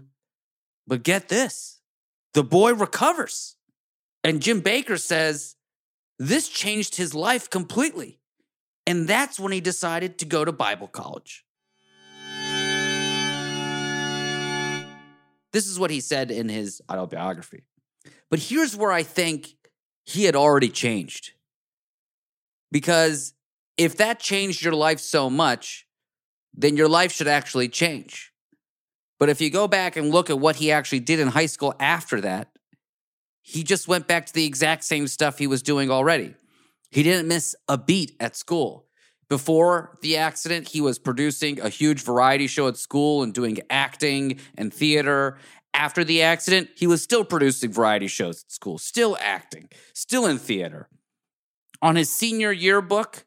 But 0.87 1.03
get 1.03 1.29
this 1.29 1.81
the 2.35 2.43
boy 2.43 2.75
recovers. 2.75 3.57
And 4.25 4.43
Jim 4.43 4.63
Bakker 4.63 5.01
says 5.01 5.57
this 6.19 6.49
changed 6.49 6.97
his 6.97 7.15
life 7.15 7.49
completely. 7.49 8.19
And 8.87 9.07
that's 9.07 9.39
when 9.39 9.53
he 9.53 9.61
decided 9.61 10.19
to 10.19 10.25
go 10.25 10.45
to 10.45 10.51
Bible 10.51 10.89
college. 10.89 11.45
This 15.59 15.67
is 15.67 15.77
what 15.77 15.91
he 15.91 15.99
said 15.99 16.31
in 16.31 16.49
his 16.49 16.81
autobiography. 16.89 17.65
But 18.31 18.39
here's 18.39 18.77
where 18.77 18.93
I 18.93 19.03
think 19.03 19.57
he 20.05 20.23
had 20.23 20.37
already 20.37 20.69
changed. 20.69 21.33
Because 22.71 23.35
if 23.77 23.97
that 23.97 24.21
changed 24.21 24.63
your 24.63 24.75
life 24.75 25.01
so 25.01 25.29
much, 25.29 25.85
then 26.55 26.77
your 26.77 26.87
life 26.87 27.11
should 27.11 27.27
actually 27.27 27.69
change. 27.69 28.33
But 29.19 29.31
if 29.31 29.41
you 29.41 29.51
go 29.51 29.67
back 29.67 29.97
and 29.97 30.13
look 30.13 30.31
at 30.31 30.39
what 30.39 30.55
he 30.55 30.71
actually 30.71 31.01
did 31.01 31.19
in 31.19 31.27
high 31.27 31.47
school 31.47 31.75
after 31.81 32.21
that, 32.21 32.53
he 33.43 33.65
just 33.65 33.89
went 33.89 34.07
back 34.07 34.27
to 34.27 34.33
the 34.33 34.47
exact 34.47 34.85
same 34.85 35.09
stuff 35.09 35.39
he 35.39 35.49
was 35.49 35.61
doing 35.61 35.91
already. 35.91 36.37
He 36.93 37.03
didn't 37.03 37.27
miss 37.27 37.57
a 37.67 37.77
beat 37.77 38.15
at 38.21 38.37
school. 38.37 38.87
Before 39.29 39.99
the 40.01 40.17
accident, 40.17 40.69
he 40.69 40.81
was 40.81 40.99
producing 40.99 41.61
a 41.61 41.69
huge 41.69 42.03
variety 42.03 42.47
show 42.47 42.67
at 42.67 42.79
school 42.79 43.23
and 43.23 43.35
doing 43.35 43.59
acting 43.69 44.41
and 44.57 44.73
theater 44.73 45.39
after 45.75 46.03
the 46.03 46.23
accident, 46.23 46.71
he 46.77 46.87
was 46.87 47.03
still 47.03 47.25
producing 47.25 47.73
variety 47.73 48.09
shows 48.09 48.43
at 48.43 48.51
school, 48.51 48.79
still 48.79 49.17
acting, 49.21 49.69
still 49.93 50.27
in 50.27 50.39
theater. 50.39 50.89
On 51.81 51.97
his 51.97 52.11
senior 52.11 52.51
yearbook, 52.51 53.25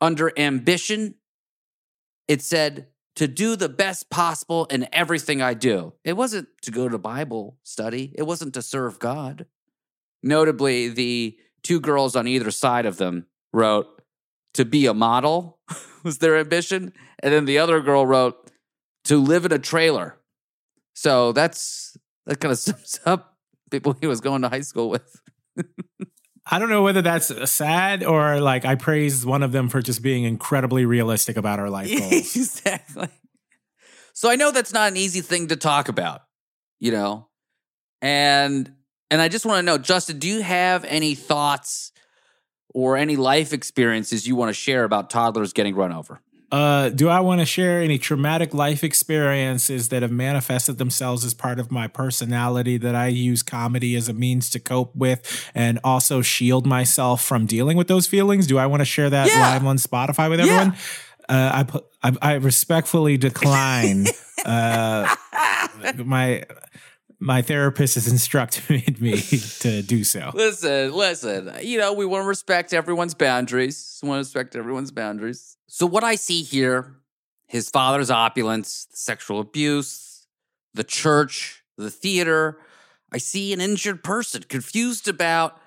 under 0.00 0.32
ambition, 0.36 1.14
it 2.26 2.42
said, 2.42 2.88
to 3.14 3.28
do 3.28 3.56
the 3.56 3.68
best 3.68 4.08
possible 4.10 4.64
in 4.66 4.88
everything 4.92 5.42
I 5.42 5.54
do. 5.54 5.92
It 6.02 6.14
wasn't 6.14 6.48
to 6.62 6.70
go 6.70 6.88
to 6.88 6.98
Bible 6.98 7.58
study, 7.62 8.12
it 8.16 8.22
wasn't 8.22 8.54
to 8.54 8.62
serve 8.62 8.98
God. 8.98 9.46
Notably, 10.22 10.88
the 10.88 11.36
two 11.62 11.78
girls 11.78 12.16
on 12.16 12.26
either 12.26 12.50
side 12.50 12.86
of 12.86 12.96
them 12.96 13.26
wrote, 13.52 13.91
to 14.54 14.64
be 14.64 14.86
a 14.86 14.94
model 14.94 15.58
was 16.02 16.18
their 16.18 16.36
ambition. 16.36 16.92
And 17.22 17.32
then 17.32 17.44
the 17.44 17.58
other 17.58 17.80
girl 17.80 18.06
wrote, 18.06 18.50
to 19.04 19.16
live 19.16 19.44
in 19.44 19.52
a 19.52 19.58
trailer 19.58 20.22
so 20.94 21.32
that's 21.32 21.96
that 22.26 22.40
kind 22.40 22.52
of 22.52 22.58
sums 22.58 23.00
up 23.04 23.36
people 23.70 23.96
he 24.00 24.06
was 24.06 24.20
going 24.20 24.42
to 24.42 24.48
high 24.48 24.60
school 24.60 24.90
with. 24.90 25.20
I 26.50 26.58
don't 26.58 26.70
know 26.70 26.82
whether 26.82 27.02
that's 27.02 27.30
uh, 27.30 27.46
sad 27.46 28.02
or 28.02 28.40
like 28.40 28.64
I 28.64 28.74
praise 28.74 29.24
one 29.24 29.42
of 29.42 29.52
them 29.52 29.68
for 29.68 29.80
just 29.80 30.02
being 30.02 30.24
incredibly 30.24 30.84
realistic 30.84 31.36
about 31.36 31.60
our 31.60 31.70
life 31.70 31.88
goals. 31.96 32.36
exactly. 32.36 33.08
So 34.12 34.28
I 34.28 34.36
know 34.36 34.50
that's 34.50 34.72
not 34.72 34.90
an 34.90 34.96
easy 34.96 35.20
thing 35.20 35.48
to 35.48 35.56
talk 35.56 35.88
about, 35.88 36.22
you 36.80 36.90
know. 36.90 37.28
And 38.00 38.72
and 39.10 39.20
I 39.20 39.28
just 39.28 39.46
want 39.46 39.58
to 39.58 39.62
know, 39.62 39.78
Justin, 39.78 40.18
do 40.18 40.28
you 40.28 40.42
have 40.42 40.84
any 40.84 41.14
thoughts 41.14 41.91
or 42.74 42.96
any 42.96 43.16
life 43.16 43.52
experiences 43.52 44.26
you 44.26 44.36
want 44.36 44.48
to 44.48 44.54
share 44.54 44.84
about 44.84 45.10
toddlers 45.10 45.52
getting 45.52 45.74
run 45.74 45.92
over? 45.92 46.20
Uh, 46.52 46.90
do 46.90 47.08
I 47.08 47.20
want 47.20 47.40
to 47.40 47.46
share 47.46 47.80
any 47.80 47.96
traumatic 47.96 48.52
life 48.52 48.84
experiences 48.84 49.88
that 49.88 50.02
have 50.02 50.10
manifested 50.10 50.76
themselves 50.76 51.24
as 51.24 51.32
part 51.32 51.58
of 51.58 51.70
my 51.70 51.88
personality 51.88 52.76
that 52.76 52.94
I 52.94 53.06
use 53.06 53.42
comedy 53.42 53.96
as 53.96 54.10
a 54.10 54.12
means 54.12 54.50
to 54.50 54.60
cope 54.60 54.94
with 54.94 55.50
and 55.54 55.80
also 55.82 56.20
shield 56.20 56.66
myself 56.66 57.24
from 57.24 57.46
dealing 57.46 57.78
with 57.78 57.88
those 57.88 58.06
feelings? 58.06 58.46
Do 58.46 58.58
I 58.58 58.66
want 58.66 58.82
to 58.82 58.84
share 58.84 59.08
that 59.08 59.28
yeah. 59.28 59.40
live 59.40 59.64
on 59.64 59.78
Spotify 59.78 60.28
with 60.28 60.40
everyone? 60.40 60.74
Yeah. 60.74 60.78
Uh, 61.26 61.50
I, 61.54 61.62
put, 61.62 61.86
I, 62.02 62.16
I 62.20 62.32
respectfully 62.34 63.16
decline. 63.16 64.04
uh, 64.44 65.14
my 66.04 66.44
my 67.22 67.40
therapist 67.40 67.94
has 67.94 68.08
instructed 68.08 69.00
me 69.00 69.20
to 69.60 69.82
do 69.82 70.04
so. 70.04 70.32
Listen, 70.34 70.92
listen. 70.92 71.52
You 71.62 71.78
know, 71.78 71.92
we 71.92 72.04
want 72.04 72.24
to 72.24 72.28
respect 72.28 72.74
everyone's 72.74 73.14
boundaries. 73.14 74.00
We 74.02 74.08
want 74.08 74.18
to 74.18 74.28
respect 74.28 74.56
everyone's 74.56 74.90
boundaries. 74.90 75.56
So, 75.68 75.86
what 75.86 76.04
I 76.04 76.16
see 76.16 76.42
here 76.42 76.96
his 77.46 77.68
father's 77.68 78.10
opulence, 78.10 78.86
the 78.86 78.96
sexual 78.96 79.38
abuse, 79.38 80.26
the 80.72 80.84
church, 80.84 81.62
the 81.76 81.90
theater. 81.90 82.58
I 83.12 83.18
see 83.18 83.52
an 83.52 83.60
injured 83.60 84.02
person 84.02 84.44
confused 84.48 85.06
about 85.06 85.60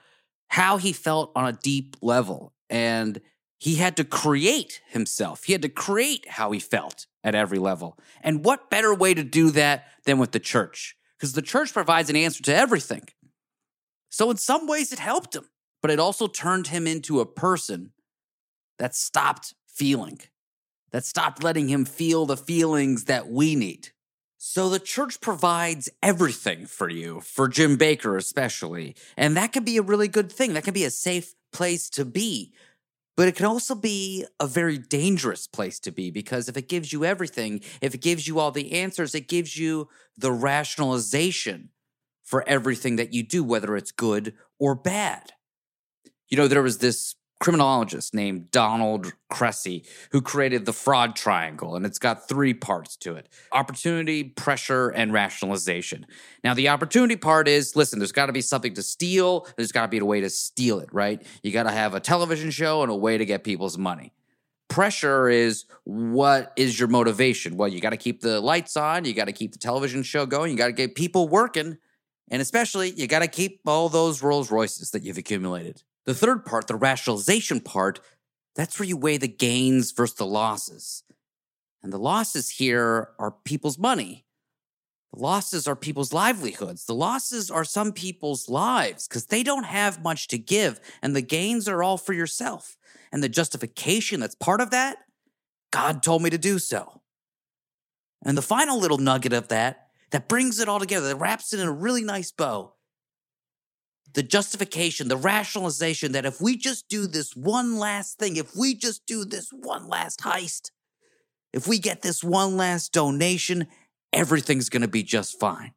how 0.47 0.77
he 0.77 0.91
felt 0.93 1.31
on 1.35 1.45
a 1.45 1.53
deep 1.53 1.95
level. 2.01 2.53
And 2.71 3.21
he 3.59 3.75
had 3.75 3.95
to 3.97 4.03
create 4.03 4.81
himself. 4.87 5.43
He 5.43 5.53
had 5.53 5.61
to 5.61 5.69
create 5.69 6.27
how 6.27 6.51
he 6.51 6.59
felt 6.59 7.05
at 7.23 7.35
every 7.35 7.59
level. 7.59 7.99
And 8.21 8.43
what 8.43 8.71
better 8.71 8.93
way 8.93 9.13
to 9.13 9.23
do 9.23 9.51
that 9.51 9.85
than 10.05 10.17
with 10.17 10.31
the 10.31 10.39
church? 10.39 10.95
Because 11.17 11.33
the 11.33 11.41
church 11.41 11.73
provides 11.73 12.09
an 12.09 12.15
answer 12.15 12.43
to 12.43 12.55
everything. 12.55 13.07
So, 14.09 14.31
in 14.31 14.37
some 14.37 14.67
ways, 14.67 14.91
it 14.91 14.99
helped 14.99 15.35
him, 15.35 15.49
but 15.81 15.91
it 15.91 15.99
also 15.99 16.27
turned 16.27 16.67
him 16.67 16.87
into 16.87 17.19
a 17.19 17.25
person 17.25 17.91
that 18.79 18.95
stopped 18.95 19.53
feeling, 19.67 20.19
that 20.91 21.05
stopped 21.05 21.43
letting 21.43 21.69
him 21.69 21.85
feel 21.85 22.25
the 22.25 22.37
feelings 22.37 23.05
that 23.05 23.29
we 23.29 23.55
need. 23.55 23.89
So, 24.37 24.69
the 24.69 24.79
church 24.79 25.21
provides 25.21 25.89
everything 26.03 26.65
for 26.65 26.89
you, 26.89 27.21
for 27.21 27.47
Jim 27.47 27.77
Bakker 27.77 28.17
especially. 28.17 28.95
And 29.17 29.35
that 29.35 29.53
can 29.53 29.63
be 29.63 29.77
a 29.77 29.81
really 29.81 30.07
good 30.07 30.31
thing. 30.31 30.53
That 30.53 30.63
can 30.63 30.73
be 30.73 30.85
a 30.85 30.91
safe 30.91 31.33
place 31.51 31.89
to 31.91 32.05
be. 32.05 32.53
But 33.17 33.29
it 33.29 33.35
can 33.35 33.45
also 33.45 33.75
be 33.75 34.25
a 34.39 34.47
very 34.47 34.77
dangerous 34.77 35.47
place 35.47 35.79
to 35.81 35.91
be 35.91 36.11
because 36.11 36.49
if 36.49 36.57
it 36.57 36.67
gives 36.67 36.91
you 36.91 37.05
everything, 37.05 37.61
if 37.81 37.95
it 37.95 38.01
gives 38.01 38.27
you 38.27 38.39
all 38.39 38.51
the 38.51 38.73
answers, 38.73 39.15
it 39.15 39.27
gives 39.29 39.57
you 39.57 39.87
the 40.17 40.31
rationalization 40.31 41.69
for 42.23 42.47
everything 42.47 42.97
that 42.97 43.13
you 43.13 43.23
do, 43.23 43.43
whether 43.43 43.77
it's 43.77 43.91
good 43.91 44.33
or 44.59 44.75
bad. 44.75 45.31
You 46.27 46.37
know, 46.37 46.47
there 46.47 46.63
was 46.63 46.79
this 46.79 47.15
criminologist 47.45 48.15
named 48.15 48.49
Donald 48.49 49.13
Cressey 49.31 49.85
who 50.11 50.19
created 50.19 50.65
the 50.65 50.73
fraud 50.73 51.15
triangle, 51.15 51.75
and 51.75 51.85
it's 51.85 51.99
got 51.99 52.27
three 52.27 52.55
parts 52.55 52.97
to 52.97 53.13
it 53.13 53.29
opportunity, 53.51 54.23
pressure, 54.23 54.89
and 54.89 55.13
rationalization. 55.13 56.07
Now, 56.43 56.55
the 56.55 56.69
opportunity 56.69 57.15
part 57.15 57.47
is 57.47 57.75
listen, 57.75 57.99
there's 57.99 58.11
got 58.11 58.25
to 58.25 58.33
be 58.33 58.41
something 58.41 58.73
to 58.73 58.81
steal, 58.81 59.47
there's 59.57 59.71
got 59.71 59.83
to 59.83 59.87
be 59.89 59.99
a 59.99 60.05
way 60.05 60.21
to 60.21 60.29
steal 60.31 60.79
it, 60.79 60.89
right? 60.91 61.21
You 61.43 61.51
got 61.51 61.63
to 61.63 61.71
have 61.71 61.93
a 61.93 61.99
television 61.99 62.49
show 62.49 62.81
and 62.81 62.91
a 62.91 62.95
way 62.95 63.15
to 63.15 63.25
get 63.25 63.43
people's 63.43 63.77
money. 63.77 64.11
Pressure 64.67 65.29
is 65.29 65.65
what 65.83 66.51
is 66.55 66.79
your 66.79 66.87
motivation? 66.87 67.57
Well, 67.57 67.67
you 67.67 67.79
got 67.79 67.91
to 67.91 67.97
keep 67.97 68.21
the 68.21 68.41
lights 68.41 68.75
on, 68.75 69.05
you 69.05 69.13
got 69.13 69.25
to 69.25 69.33
keep 69.33 69.51
the 69.51 69.59
television 69.59 70.01
show 70.01 70.25
going, 70.25 70.49
you 70.49 70.57
got 70.57 70.67
to 70.67 70.73
get 70.73 70.95
people 70.95 71.27
working. 71.27 71.77
And 72.31 72.41
especially, 72.41 72.89
you 72.89 73.05
got 73.05 73.19
to 73.19 73.27
keep 73.27 73.61
all 73.67 73.87
those 73.87 74.23
Rolls 74.23 74.49
Royces 74.49 74.89
that 74.89 75.03
you've 75.03 75.19
accumulated. 75.19 75.83
The 76.05 76.13
third 76.13 76.45
part, 76.45 76.67
the 76.67 76.75
rationalization 76.75 77.59
part, 77.61 77.99
that's 78.55 78.79
where 78.79 78.87
you 78.87 78.97
weigh 78.97 79.17
the 79.17 79.27
gains 79.27 79.91
versus 79.91 80.15
the 80.15 80.25
losses. 80.25 81.03
And 81.83 81.91
the 81.91 81.99
losses 81.99 82.49
here 82.51 83.09
are 83.19 83.31
people's 83.43 83.77
money. 83.77 84.25
The 85.13 85.19
losses 85.19 85.67
are 85.67 85.75
people's 85.75 86.13
livelihoods. 86.13 86.85
The 86.85 86.95
losses 86.95 87.49
are 87.49 87.63
some 87.63 87.91
people's 87.91 88.49
lives 88.49 89.07
because 89.07 89.27
they 89.27 89.43
don't 89.43 89.65
have 89.65 90.03
much 90.03 90.27
to 90.29 90.37
give, 90.37 90.79
and 91.01 91.15
the 91.15 91.21
gains 91.21 91.67
are 91.67 91.81
all 91.81 91.97
for 91.97 92.13
yourself. 92.13 92.77
And 93.11 93.23
the 93.23 93.29
justification 93.29 94.19
that's 94.19 94.35
part 94.35 94.61
of 94.61 94.71
that, 94.71 94.97
God 95.71 96.03
told 96.03 96.21
me 96.21 96.29
to 96.29 96.37
do 96.37 96.59
so. 96.59 97.01
And 98.23 98.37
the 98.37 98.41
final 98.41 98.79
little 98.79 98.97
nugget 98.97 99.33
of 99.33 99.47
that, 99.47 99.87
that 100.11 100.27
brings 100.27 100.59
it 100.59 100.67
all 100.67 100.79
together, 100.79 101.07
that 101.07 101.15
wraps 101.15 101.53
it 101.53 101.59
in 101.59 101.67
a 101.67 101.71
really 101.71 102.03
nice 102.03 102.31
bow. 102.31 102.74
The 104.15 104.23
justification, 104.23 105.07
the 105.09 105.17
rationalization 105.17 106.13
that 106.13 106.25
if 106.25 106.41
we 106.41 106.57
just 106.57 106.87
do 106.87 107.05
this 107.05 107.35
one 107.35 107.77
last 107.77 108.17
thing, 108.17 108.37
if 108.37 108.55
we 108.55 108.73
just 108.73 109.05
do 109.05 109.25
this 109.25 109.49
one 109.51 109.87
last 109.87 110.21
heist, 110.21 110.71
if 111.53 111.67
we 111.67 111.79
get 111.79 112.01
this 112.01 112.23
one 112.23 112.57
last 112.57 112.93
donation, 112.93 113.67
everything's 114.11 114.69
going 114.69 114.81
to 114.81 114.87
be 114.87 115.03
just 115.03 115.39
fine. 115.39 115.73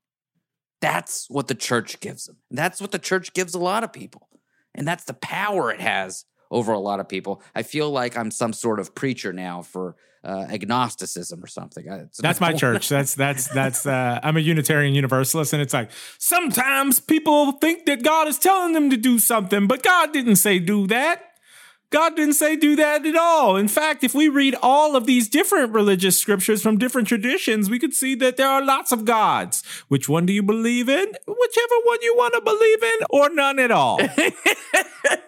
That's 0.81 1.27
what 1.29 1.49
the 1.49 1.55
church 1.55 2.01
gives 2.01 2.27
them. 2.27 2.37
That's 2.51 2.81
what 2.81 2.93
the 2.93 2.99
church 2.99 3.33
gives 3.33 3.55
a 3.55 3.59
lot 3.59 3.85
of 3.85 3.93
people. 3.93 4.29
And 4.75 4.87
that's 4.87 5.05
the 5.05 5.15
power 5.15 5.73
it 5.73 5.81
has 5.81 6.25
over 6.51 6.73
a 6.73 6.79
lot 6.79 7.01
of 7.01 7.09
people. 7.09 7.43
I 7.55 7.63
feel 7.63 7.91
like 7.91 8.17
I'm 8.17 8.31
some 8.31 8.53
sort 8.53 8.79
of 8.79 8.95
preacher 8.95 9.33
now 9.33 9.63
for 9.63 9.97
uh, 10.25 10.47
agnosticism 10.49 11.43
or 11.43 11.47
something. 11.47 11.87
It's 11.87 12.19
that's 12.19 12.41
my 12.41 12.53
church. 12.65 12.89
That's 12.89 13.15
that's 13.15 13.49
that's. 13.49 13.87
Uh, 13.87 14.21
I'm 14.23 14.37
a 14.37 14.41
Unitarian 14.41 14.95
Universalist, 14.95 15.53
and 15.53 15.63
it's 15.63 15.75
like 15.75 15.91
sometimes 16.19 17.01
people 17.01 17.53
think 17.53 17.87
that 17.87 18.03
God 18.03 18.29
is 18.29 18.39
telling 18.39 18.73
them 18.73 18.91
to 18.91 18.97
do 18.97 19.19
something, 19.19 19.67
but 19.67 19.83
God 19.83 20.13
didn't 20.13 20.37
say 20.37 20.59
do 20.59 20.87
that. 20.89 21.23
God 21.91 22.17
didn't 22.17 22.35
say 22.35 22.55
do 22.55 22.77
that 22.77 23.07
at 23.07 23.17
all. 23.17 23.57
In 23.57 23.67
fact, 23.67 24.05
if 24.05 24.15
we 24.15 24.29
read 24.29 24.55
all 24.63 24.95
of 24.95 25.07
these 25.07 25.27
different 25.27 25.73
religious 25.73 26.19
scriptures 26.19 26.63
from 26.63 26.77
different 26.77 27.09
traditions, 27.09 27.71
we 27.71 27.79
could 27.79 27.95
see 27.95 28.15
that 28.17 28.37
there 28.37 28.49
are 28.49 28.63
lots 28.63 28.93
of 28.93 29.07
gods. 29.07 29.63
Which 29.89 30.07
one 30.07 30.27
do 30.27 30.35
you 30.35 30.43
believe 30.43 30.91
in? 30.91 31.07
Whichever 31.27 31.75
one 31.85 31.99
you 32.03 32.15
want 32.15 32.35
to 32.35 32.43
believe 32.43 32.83
in, 32.83 32.99
or 33.09 33.31
none 33.31 33.59
at 33.59 33.71
all. 33.71 34.01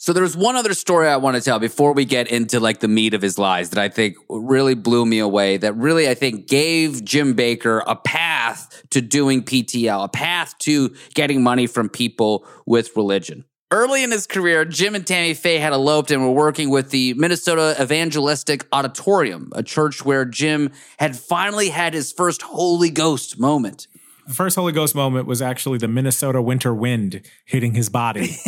So 0.00 0.12
there's 0.12 0.36
one 0.36 0.54
other 0.54 0.74
story 0.74 1.08
I 1.08 1.16
want 1.16 1.36
to 1.36 1.42
tell 1.42 1.58
before 1.58 1.92
we 1.92 2.04
get 2.04 2.28
into 2.28 2.60
like 2.60 2.78
the 2.78 2.86
meat 2.86 3.14
of 3.14 3.20
his 3.20 3.36
lies 3.36 3.70
that 3.70 3.80
I 3.80 3.88
think 3.88 4.16
really 4.28 4.76
blew 4.76 5.04
me 5.04 5.18
away. 5.18 5.56
That 5.56 5.76
really 5.76 6.08
I 6.08 6.14
think 6.14 6.46
gave 6.46 7.04
Jim 7.04 7.34
Bakker 7.34 7.82
a 7.84 7.96
path 7.96 8.84
to 8.90 9.00
doing 9.00 9.42
PTL, 9.42 10.04
a 10.04 10.08
path 10.08 10.56
to 10.60 10.94
getting 11.14 11.42
money 11.42 11.66
from 11.66 11.88
people 11.88 12.46
with 12.64 12.96
religion. 12.96 13.44
Early 13.72 14.04
in 14.04 14.12
his 14.12 14.28
career, 14.28 14.64
Jim 14.64 14.94
and 14.94 15.04
Tammy 15.04 15.34
Faye 15.34 15.58
had 15.58 15.72
eloped 15.72 16.12
and 16.12 16.22
were 16.22 16.30
working 16.30 16.70
with 16.70 16.90
the 16.90 17.14
Minnesota 17.14 17.74
Evangelistic 17.82 18.68
Auditorium, 18.72 19.50
a 19.56 19.64
church 19.64 20.04
where 20.04 20.24
Jim 20.24 20.70
had 21.00 21.16
finally 21.16 21.70
had 21.70 21.92
his 21.92 22.12
first 22.12 22.42
Holy 22.42 22.90
Ghost 22.90 23.40
moment. 23.40 23.88
The 24.28 24.34
first 24.34 24.54
Holy 24.54 24.72
Ghost 24.72 24.94
moment 24.94 25.26
was 25.26 25.42
actually 25.42 25.78
the 25.78 25.88
Minnesota 25.88 26.40
winter 26.40 26.72
wind 26.72 27.28
hitting 27.44 27.74
his 27.74 27.88
body. 27.88 28.36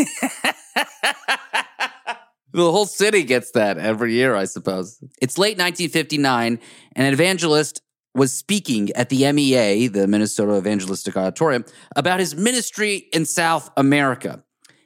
The 2.52 2.70
whole 2.70 2.86
city 2.86 3.22
gets 3.22 3.52
that 3.52 3.78
every 3.78 4.14
year, 4.14 4.34
I 4.34 4.44
suppose. 4.44 4.98
It's 5.20 5.38
late 5.38 5.56
1959, 5.58 6.58
and 6.96 7.06
an 7.06 7.12
evangelist 7.12 7.82
was 8.14 8.32
speaking 8.32 8.90
at 8.92 9.08
the 9.08 9.30
MEA, 9.32 9.86
the 9.86 10.06
Minnesota 10.06 10.56
Evangelistic 10.56 11.16
Auditorium, 11.16 11.64
about 11.94 12.18
his 12.18 12.34
ministry 12.34 13.08
in 13.12 13.24
South 13.24 13.70
America. 13.76 14.42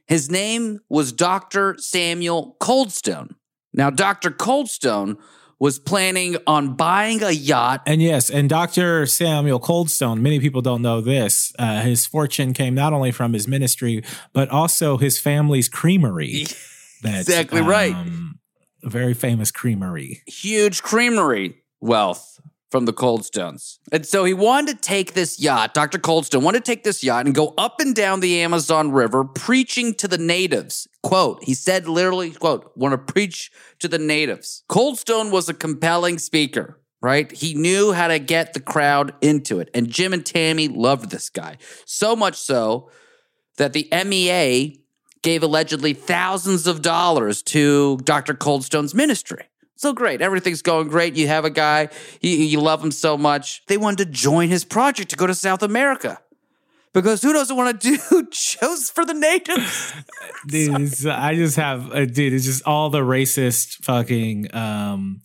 His 0.06 0.30
name 0.30 0.80
was 0.90 1.12
Dr. 1.12 1.76
Samuel 1.78 2.56
Coldstone. 2.60 3.34
Now, 3.72 3.88
Dr. 3.90 4.30
Coldstone 4.30 5.16
was 5.58 5.78
planning 5.78 6.36
on 6.46 6.74
buying 6.74 7.22
a 7.22 7.30
yacht. 7.30 7.82
And 7.86 8.02
yes, 8.02 8.28
and 8.28 8.50
Dr. 8.50 9.06
Samuel 9.06 9.60
Coldstone, 9.60 10.20
many 10.20 10.38
people 10.38 10.60
don't 10.60 10.82
know 10.82 11.00
this. 11.00 11.54
Uh, 11.58 11.80
his 11.80 12.06
fortune 12.06 12.52
came 12.52 12.74
not 12.74 12.92
only 12.92 13.10
from 13.10 13.32
his 13.32 13.48
ministry, 13.48 14.02
but 14.34 14.50
also 14.50 14.98
his 14.98 15.18
family's 15.18 15.68
creamery. 15.68 16.46
That's 17.04 17.28
exactly 17.28 17.60
um, 17.60 17.68
right. 17.68 17.94
A 18.82 18.90
very 18.90 19.14
famous 19.14 19.50
creamery. 19.50 20.22
Huge 20.26 20.82
creamery 20.82 21.62
wealth 21.80 22.40
from 22.70 22.86
the 22.86 22.92
Coldstones. 22.92 23.78
And 23.92 24.04
so 24.04 24.24
he 24.24 24.34
wanted 24.34 24.76
to 24.76 24.80
take 24.80 25.14
this 25.14 25.38
yacht, 25.38 25.74
Dr. 25.74 25.98
Coldstone 25.98 26.42
wanted 26.42 26.64
to 26.64 26.70
take 26.72 26.82
this 26.82 27.04
yacht 27.04 27.24
and 27.24 27.34
go 27.34 27.54
up 27.56 27.78
and 27.78 27.94
down 27.94 28.18
the 28.18 28.40
Amazon 28.40 28.90
River 28.90 29.24
preaching 29.24 29.94
to 29.94 30.08
the 30.08 30.18
natives. 30.18 30.88
Quote, 31.04 31.44
he 31.44 31.54
said 31.54 31.86
literally, 31.86 32.32
quote, 32.32 32.72
want 32.74 32.92
to 32.92 33.12
preach 33.12 33.52
to 33.78 33.86
the 33.86 33.98
natives. 33.98 34.64
Coldstone 34.68 35.30
was 35.30 35.48
a 35.48 35.54
compelling 35.54 36.18
speaker 36.18 36.80
right? 37.04 37.32
He 37.32 37.52
knew 37.52 37.92
how 37.92 38.08
to 38.08 38.18
get 38.18 38.54
the 38.54 38.60
crowd 38.60 39.12
into 39.20 39.60
it. 39.60 39.68
And 39.74 39.90
Jim 39.90 40.14
and 40.14 40.24
Tammy 40.24 40.68
loved 40.68 41.10
this 41.10 41.28
guy. 41.28 41.58
So 41.84 42.16
much 42.16 42.34
so 42.34 42.90
that 43.58 43.74
the 43.74 43.86
MEA 43.92 44.83
gave 45.24 45.42
allegedly 45.42 45.94
thousands 45.94 46.68
of 46.68 46.82
dollars 46.82 47.42
to 47.42 47.96
Dr. 48.04 48.34
Coldstone's 48.34 48.94
ministry. 48.94 49.46
So 49.74 49.92
great. 49.92 50.20
Everything's 50.20 50.62
going 50.62 50.86
great. 50.88 51.16
You 51.16 51.26
have 51.26 51.44
a 51.44 51.50
guy, 51.50 51.88
you, 52.20 52.30
you 52.30 52.60
love 52.60 52.84
him 52.84 52.92
so 52.92 53.18
much. 53.18 53.64
They 53.66 53.76
wanted 53.76 54.04
to 54.04 54.10
join 54.12 54.50
his 54.50 54.64
project 54.64 55.10
to 55.10 55.16
go 55.16 55.26
to 55.26 55.34
South 55.34 55.62
America. 55.62 56.20
Because 56.92 57.22
who 57.22 57.32
doesn't 57.32 57.56
want 57.56 57.80
to 57.80 57.96
do 57.96 58.28
shows 58.32 58.90
for 58.90 59.04
the 59.04 59.14
natives? 59.14 59.94
dude, 60.46 61.06
I 61.08 61.34
just 61.34 61.56
have, 61.56 61.90
uh, 61.90 62.04
dude, 62.04 62.32
it's 62.32 62.44
just 62.44 62.62
all 62.66 62.90
the 62.90 63.00
racist 63.00 63.82
fucking, 63.82 64.54
um, 64.54 65.22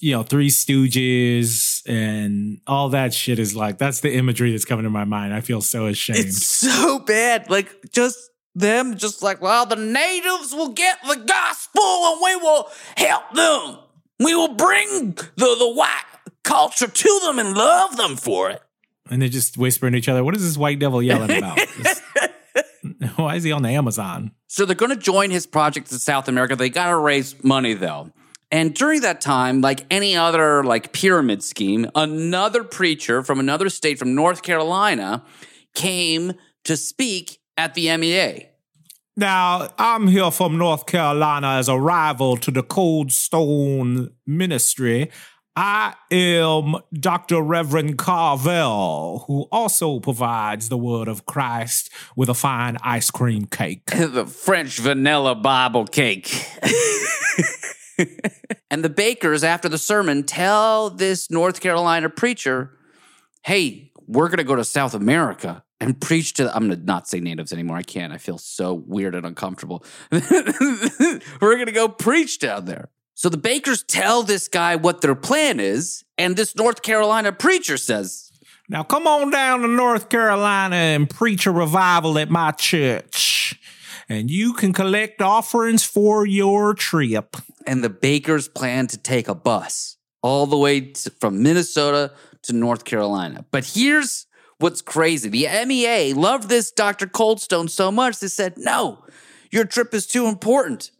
you 0.00 0.12
know, 0.12 0.22
Three 0.22 0.48
Stooges 0.48 1.82
and 1.86 2.60
all 2.66 2.88
that 2.90 3.12
shit 3.12 3.38
is 3.38 3.54
like, 3.54 3.78
that's 3.78 4.00
the 4.00 4.14
imagery 4.14 4.50
that's 4.50 4.64
coming 4.64 4.84
to 4.84 4.90
my 4.90 5.04
mind. 5.04 5.34
I 5.34 5.40
feel 5.40 5.60
so 5.60 5.86
ashamed. 5.86 6.18
It's 6.18 6.46
so 6.46 6.98
bad. 6.98 7.48
Like, 7.48 7.92
just 7.92 8.27
them 8.58 8.96
just 8.96 9.22
like, 9.22 9.40
well, 9.40 9.66
the 9.66 9.76
natives 9.76 10.52
will 10.52 10.72
get 10.72 10.98
the 11.06 11.16
gospel 11.16 11.82
and 11.82 12.20
we 12.22 12.36
will 12.36 12.68
help 12.96 13.32
them. 13.34 13.78
We 14.20 14.34
will 14.34 14.54
bring 14.54 15.12
the, 15.12 15.56
the 15.58 15.72
white 15.74 16.04
culture 16.42 16.88
to 16.88 17.20
them 17.24 17.38
and 17.38 17.56
love 17.56 17.96
them 17.96 18.16
for 18.16 18.50
it. 18.50 18.60
And 19.10 19.22
they 19.22 19.28
just 19.28 19.56
whispering 19.56 19.92
to 19.92 19.98
each 19.98 20.08
other, 20.08 20.22
what 20.22 20.36
is 20.36 20.42
this 20.42 20.56
white 20.56 20.78
devil 20.78 21.02
yelling 21.02 21.38
about? 21.38 21.58
why 23.16 23.36
is 23.36 23.44
he 23.44 23.52
on 23.52 23.62
the 23.62 23.70
Amazon? 23.70 24.32
So 24.48 24.64
they're 24.64 24.74
going 24.74 24.90
to 24.90 24.96
join 24.96 25.30
his 25.30 25.46
project 25.46 25.90
in 25.92 25.98
South 25.98 26.28
America. 26.28 26.56
They 26.56 26.68
got 26.68 26.90
to 26.90 26.96
raise 26.96 27.42
money 27.42 27.74
though. 27.74 28.12
And 28.50 28.74
during 28.74 29.02
that 29.02 29.20
time, 29.20 29.60
like 29.60 29.84
any 29.90 30.16
other 30.16 30.64
like 30.64 30.92
pyramid 30.92 31.42
scheme, 31.42 31.90
another 31.94 32.64
preacher 32.64 33.22
from 33.22 33.40
another 33.40 33.68
state 33.68 33.98
from 33.98 34.14
North 34.14 34.42
Carolina 34.42 35.22
came 35.74 36.32
to 36.64 36.76
speak 36.76 37.40
at 37.56 37.74
the 37.74 37.94
MEA. 37.96 38.47
Now, 39.18 39.68
I'm 39.78 40.06
here 40.06 40.30
from 40.30 40.58
North 40.58 40.86
Carolina 40.86 41.54
as 41.54 41.68
a 41.68 41.76
rival 41.76 42.36
to 42.36 42.52
the 42.52 42.62
Cold 42.62 43.10
Stone 43.10 44.10
Ministry. 44.28 45.10
I 45.56 45.94
am 46.12 46.76
Dr. 46.94 47.42
Reverend 47.42 47.98
Carvel, 47.98 49.24
who 49.26 49.48
also 49.50 49.98
provides 49.98 50.68
the 50.68 50.78
word 50.78 51.08
of 51.08 51.26
Christ 51.26 51.90
with 52.14 52.28
a 52.28 52.34
fine 52.34 52.76
ice 52.80 53.10
cream 53.10 53.46
cake. 53.46 53.86
the 53.90 54.24
French 54.24 54.78
vanilla 54.78 55.34
Bible 55.34 55.86
cake. 55.86 56.28
and 58.70 58.84
the 58.84 58.88
Bakkers, 58.88 59.42
after 59.42 59.68
the 59.68 59.78
sermon, 59.78 60.22
tell 60.22 60.90
this 60.90 61.28
North 61.28 61.60
Carolina 61.60 62.08
preacher, 62.08 62.70
hey, 63.42 63.90
we're 64.06 64.28
going 64.28 64.38
to 64.38 64.44
go 64.44 64.54
to 64.54 64.64
South 64.64 64.94
America 64.94 65.64
and 65.80 66.00
preach 66.00 66.34
to 66.34 66.54
I'm 66.54 66.68
gonna 66.68 66.82
not 66.82 67.08
say 67.08 67.20
natives 67.20 67.52
anymore. 67.52 67.76
I 67.76 67.82
can't. 67.82 68.12
I 68.12 68.18
feel 68.18 68.38
so 68.38 68.74
weird 68.74 69.14
and 69.14 69.26
uncomfortable. 69.26 69.84
We're 70.10 71.58
gonna 71.58 71.72
go 71.72 71.88
preach 71.88 72.38
down 72.38 72.64
there. 72.64 72.90
So 73.18 73.28
the 73.28 73.36
Bakkers 73.36 73.82
tell 73.84 74.22
this 74.22 74.46
guy 74.46 74.76
what 74.76 75.00
their 75.00 75.16
plan 75.16 75.58
is, 75.58 76.04
and 76.16 76.36
this 76.36 76.54
North 76.54 76.82
Carolina 76.82 77.32
preacher 77.32 77.76
says, 77.76 78.30
Now 78.68 78.84
come 78.84 79.08
on 79.08 79.32
down 79.32 79.62
to 79.62 79.66
North 79.66 80.08
Carolina 80.08 80.76
and 80.76 81.10
preach 81.10 81.44
a 81.44 81.50
revival 81.50 82.16
at 82.18 82.30
my 82.30 82.52
church. 82.52 83.58
And 84.08 84.30
you 84.30 84.52
can 84.52 84.72
collect 84.72 85.20
offerings 85.20 85.82
for 85.82 86.26
your 86.26 86.74
trip. 86.74 87.36
And 87.66 87.82
the 87.82 87.90
Bakkers 87.90 88.54
plan 88.54 88.86
to 88.86 88.96
take 88.96 89.26
a 89.26 89.34
bus 89.34 89.96
all 90.22 90.46
the 90.46 90.56
way 90.56 90.80
to, 90.80 91.10
from 91.18 91.42
Minnesota 91.42 92.12
to 92.42 92.52
North 92.52 92.84
Carolina. 92.84 93.44
But 93.50 93.64
here's 93.64 94.27
what's 94.58 94.82
crazy 94.82 95.28
the 95.28 95.48
MEA 95.66 96.12
loved 96.12 96.48
this 96.48 96.70
Dr. 96.70 97.06
Coldstone 97.06 97.70
so 97.70 97.90
much, 97.90 98.20
they 98.20 98.28
said, 98.28 98.54
no, 98.56 99.04
your 99.50 99.64
trip 99.64 99.94
is 99.94 100.06
too 100.06 100.26
important. 100.26 100.90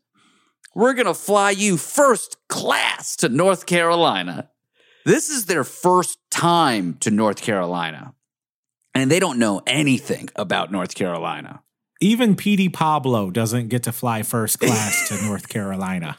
We're 0.75 0.95
going 0.95 1.07
to 1.07 1.15
fly 1.15 1.51
you 1.51 1.77
first 1.77 2.37
class 2.49 3.17
to 3.17 3.29
North 3.29 3.67
Carolina. 3.67 4.51
This 5.05 5.29
is 5.29 5.47
their 5.47 5.65
first 5.65 6.19
time 6.31 6.95
to 7.01 7.11
North 7.11 7.43
Carolina, 7.43 8.15
and 8.95 9.11
they 9.11 9.19
don't 9.19 9.39
know 9.39 9.63
anything 9.67 10.29
about 10.37 10.71
North 10.71 10.95
Carolina. 10.95 11.63
Even 12.01 12.37
Petey 12.37 12.69
Pablo 12.69 13.31
doesn't 13.31 13.69
get 13.69 13.85
to 13.85 13.93
fly 13.93 14.23
first 14.23 14.59
class 14.61 15.09
to 15.09 15.25
North 15.25 15.49
Carolina. 15.49 16.19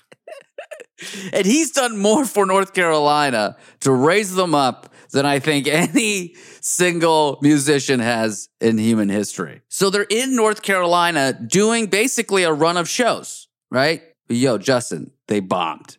And 1.32 1.45
he's 1.45 1.71
done 1.71 1.97
more 1.97 2.25
for 2.25 2.45
North 2.45 2.73
Carolina 2.73 3.56
to 3.82 3.91
raise 3.91 4.36
them 4.36 4.54
up 4.54 4.93
than 5.12 5.26
I 5.26 5.39
think 5.39 5.67
any 5.67 6.36
single 6.62 7.39
musician 7.41 8.00
has 8.00 8.50
in 8.62 8.78
human 8.78 9.10
history. 9.10 9.62
So 9.69 9.89
they're 9.89 10.04
in 10.04 10.36
North 10.36 10.62
Carolina 10.62 11.34
doing 11.34 11.88
basically 11.88 12.43
a 12.43 12.54
run 12.54 12.78
of 12.78 12.88
shows, 12.88 13.48
right? 13.72 14.04
Yo, 14.28 14.58
Justin, 14.58 15.12
they 15.28 15.39
bombed. 15.39 15.98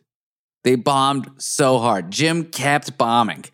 They 0.63 0.75
bombed 0.75 1.29
so 1.37 1.79
hard. 1.79 2.11
Jim 2.11 2.45
kept 2.45 2.97
bombing. 2.97 3.45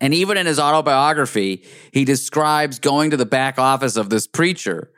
And 0.00 0.14
even 0.14 0.36
in 0.36 0.46
his 0.46 0.58
autobiography, 0.58 1.64
he 1.92 2.04
describes 2.04 2.78
going 2.78 3.10
to 3.10 3.16
the 3.16 3.26
back 3.26 3.58
office 3.58 3.96
of 3.96 4.10
this 4.10 4.26
preacher 4.26 4.90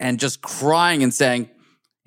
and 0.00 0.18
just 0.18 0.40
crying 0.40 1.02
and 1.02 1.12
saying, 1.12 1.50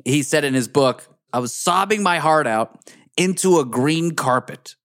he 0.05 0.23
said 0.23 0.43
in 0.43 0.53
his 0.53 0.67
book, 0.67 1.07
I 1.33 1.39
was 1.39 1.53
sobbing 1.53 2.01
my 2.01 2.17
heart 2.17 2.47
out 2.47 2.79
into 3.17 3.59
a 3.59 3.65
green 3.65 4.15
carpet. 4.15 4.75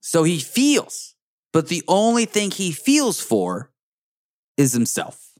So 0.00 0.24
he 0.24 0.38
feels, 0.38 1.11
but 1.52 1.68
the 1.68 1.82
only 1.86 2.24
thing 2.24 2.50
he 2.50 2.72
feels 2.72 3.20
for 3.20 3.70
is 4.56 4.72
himself. 4.72 5.32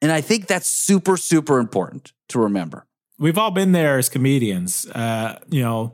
And 0.00 0.12
I 0.12 0.20
think 0.20 0.46
that's 0.46 0.68
super, 0.68 1.16
super 1.16 1.58
important 1.58 2.12
to 2.28 2.38
remember. 2.38 2.86
We've 3.18 3.38
all 3.38 3.50
been 3.50 3.72
there 3.72 3.98
as 3.98 4.08
comedians. 4.08 4.86
Uh, 4.86 5.38
you 5.50 5.62
know, 5.62 5.92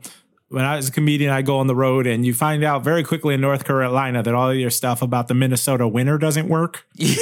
when 0.49 0.63
I 0.63 0.75
was 0.75 0.89
a 0.89 0.91
comedian, 0.91 1.31
I 1.31 1.41
go 1.41 1.57
on 1.57 1.67
the 1.67 1.75
road 1.75 2.05
and 2.05 2.25
you 2.25 2.33
find 2.33 2.63
out 2.63 2.83
very 2.83 3.03
quickly 3.03 3.33
in 3.33 3.41
North 3.41 3.65
Carolina 3.65 4.21
that 4.21 4.33
all 4.35 4.53
your 4.53 4.69
stuff 4.69 5.01
about 5.01 5.27
the 5.27 5.33
Minnesota 5.33 5.87
winter 5.87 6.19
doesn't 6.19 6.47
work. 6.47 6.85
hey 6.97 7.15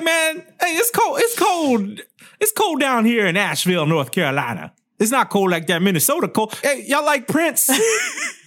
man, 0.00 0.42
hey, 0.60 0.74
it's 0.74 0.90
cold. 0.90 1.20
It's 1.20 1.38
cold. 1.38 2.00
It's 2.40 2.52
cold 2.52 2.80
down 2.80 3.04
here 3.04 3.26
in 3.26 3.36
Asheville, 3.36 3.86
North 3.86 4.10
Carolina. 4.10 4.72
It's 4.98 5.12
not 5.12 5.30
cold 5.30 5.50
like 5.50 5.68
that 5.68 5.80
Minnesota 5.80 6.28
cold. 6.28 6.54
Hey, 6.62 6.84
y'all 6.86 7.04
like 7.04 7.28
Prince? 7.28 7.70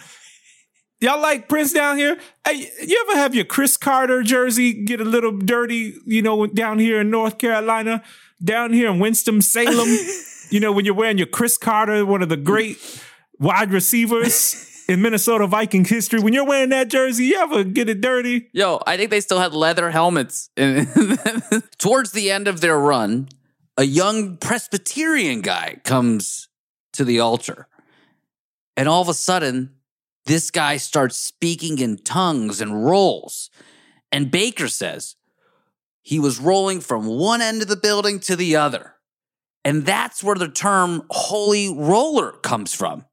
y'all 0.99 1.21
like 1.21 1.47
Prince 1.47 1.73
down 1.73 1.97
here? 1.97 2.17
Hey, 2.45 2.71
you 2.85 3.05
ever 3.07 3.19
have 3.19 3.35
your 3.35 3.45
Cris 3.45 3.77
Carter 3.77 4.23
jersey 4.23 4.73
get 4.73 5.01
a 5.01 5.05
little 5.05 5.31
dirty, 5.31 5.95
you 6.05 6.21
know, 6.21 6.47
down 6.47 6.79
here 6.79 7.01
in 7.01 7.09
North 7.09 7.37
Carolina? 7.37 8.03
Down 8.43 8.73
here 8.73 8.91
in 8.91 8.99
Winston 8.99 9.41
Salem? 9.41 9.89
you 10.49 10.59
know, 10.59 10.71
when 10.71 10.85
you're 10.85 10.93
wearing 10.93 11.17
your 11.17 11.27
Cris 11.27 11.57
Carter, 11.57 12.05
one 12.05 12.21
of 12.21 12.29
the 12.29 12.37
great 12.37 12.77
wide 13.39 13.71
receivers 13.71 14.85
in 14.89 15.01
Minnesota 15.01 15.47
Vikings 15.47 15.89
history, 15.89 16.19
when 16.19 16.33
you're 16.33 16.45
wearing 16.45 16.69
that 16.69 16.89
jersey, 16.89 17.25
you 17.25 17.39
ever 17.39 17.63
get 17.63 17.89
it 17.89 18.01
dirty? 18.01 18.49
Yo, 18.53 18.81
I 18.85 18.97
think 18.97 19.09
they 19.09 19.21
still 19.21 19.39
had 19.39 19.53
leather 19.53 19.89
helmets. 19.89 20.49
Towards 21.77 22.11
the 22.11 22.31
end 22.31 22.47
of 22.47 22.61
their 22.61 22.77
run, 22.77 23.29
a 23.77 23.83
young 23.83 24.37
Presbyterian 24.37 25.41
guy 25.41 25.77
comes 25.83 26.47
to 26.93 27.03
the 27.03 27.19
altar. 27.19 27.67
And 28.75 28.87
all 28.87 29.01
of 29.01 29.09
a 29.09 29.13
sudden, 29.13 29.76
this 30.27 30.51
guy 30.51 30.77
starts 30.77 31.17
speaking 31.17 31.79
in 31.79 31.97
tongues 31.97 32.61
and 32.61 32.85
rolls. 32.85 33.49
And 34.11 34.31
Bakker 34.31 34.69
says 34.69 35.15
he 36.01 36.19
was 36.19 36.39
rolling 36.39 36.81
from 36.81 37.07
one 37.07 37.41
end 37.41 37.61
of 37.61 37.67
the 37.67 37.75
building 37.75 38.19
to 38.21 38.35
the 38.35 38.55
other. 38.55 38.93
And 39.65 39.85
that's 39.85 40.23
where 40.23 40.35
the 40.35 40.47
term 40.47 41.03
holy 41.09 41.73
roller 41.73 42.31
comes 42.31 42.73
from. 42.73 43.05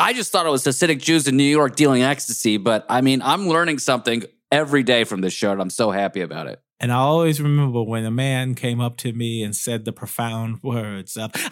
I 0.00 0.12
just 0.12 0.32
thought 0.32 0.46
it 0.46 0.50
was 0.50 0.64
Hasidic 0.64 1.00
Jews 1.00 1.28
in 1.28 1.36
New 1.36 1.44
York 1.44 1.76
dealing 1.76 2.02
ecstasy, 2.02 2.56
but 2.56 2.84
I 2.88 3.02
mean, 3.02 3.22
I'm 3.22 3.46
learning 3.46 3.78
something 3.78 4.24
every 4.50 4.82
day 4.82 5.04
from 5.04 5.20
this 5.20 5.32
show, 5.32 5.52
and 5.52 5.60
I'm 5.60 5.70
so 5.70 5.90
happy 5.90 6.22
about 6.22 6.48
it. 6.48 6.60
And 6.82 6.90
I 6.90 6.96
always 6.96 7.40
remember 7.40 7.80
when 7.80 8.04
a 8.04 8.10
man 8.10 8.56
came 8.56 8.80
up 8.80 8.96
to 8.98 9.12
me 9.12 9.44
and 9.44 9.54
said 9.54 9.84
the 9.84 9.92
profound 9.92 10.64
words 10.64 11.16
of 11.16 11.30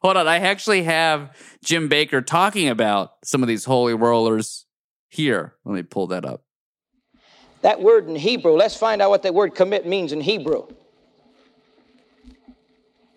Hold 0.00 0.16
on, 0.16 0.26
I 0.26 0.38
actually 0.38 0.84
have 0.84 1.36
Jim 1.62 1.90
Bakker 1.90 2.24
talking 2.24 2.68
about 2.68 3.16
some 3.22 3.42
of 3.42 3.48
these 3.48 3.66
holy 3.66 3.92
rollers 3.92 4.64
here. 5.10 5.56
Let 5.66 5.74
me 5.74 5.82
pull 5.82 6.06
that 6.06 6.24
up. 6.24 6.42
That 7.60 7.82
word 7.82 8.08
in 8.08 8.16
Hebrew, 8.16 8.52
let's 8.52 8.76
find 8.76 9.02
out 9.02 9.10
what 9.10 9.24
that 9.24 9.34
word 9.34 9.54
commit 9.54 9.86
means 9.86 10.12
in 10.12 10.22
Hebrew. 10.22 10.68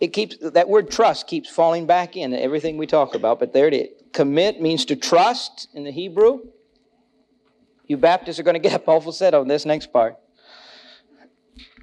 It 0.00 0.08
keeps 0.08 0.36
that 0.40 0.68
word 0.68 0.90
trust 0.90 1.26
keeps 1.26 1.48
falling 1.48 1.86
back 1.86 2.16
in 2.16 2.34
everything 2.34 2.76
we 2.76 2.86
talk 2.86 3.14
about, 3.14 3.38
but 3.38 3.52
there 3.52 3.68
it 3.68 3.74
is. 3.74 3.88
Commit 4.12 4.60
means 4.60 4.84
to 4.86 4.96
trust 4.96 5.68
in 5.74 5.84
the 5.84 5.90
Hebrew. 5.90 6.40
You 7.86 7.96
Baptists 7.96 8.38
are 8.38 8.42
going 8.42 8.54
to 8.54 8.60
get 8.60 8.72
up 8.72 8.88
awful 8.88 9.12
set 9.12 9.34
on 9.34 9.48
this 9.48 9.64
next 9.64 9.92
part. 9.92 10.16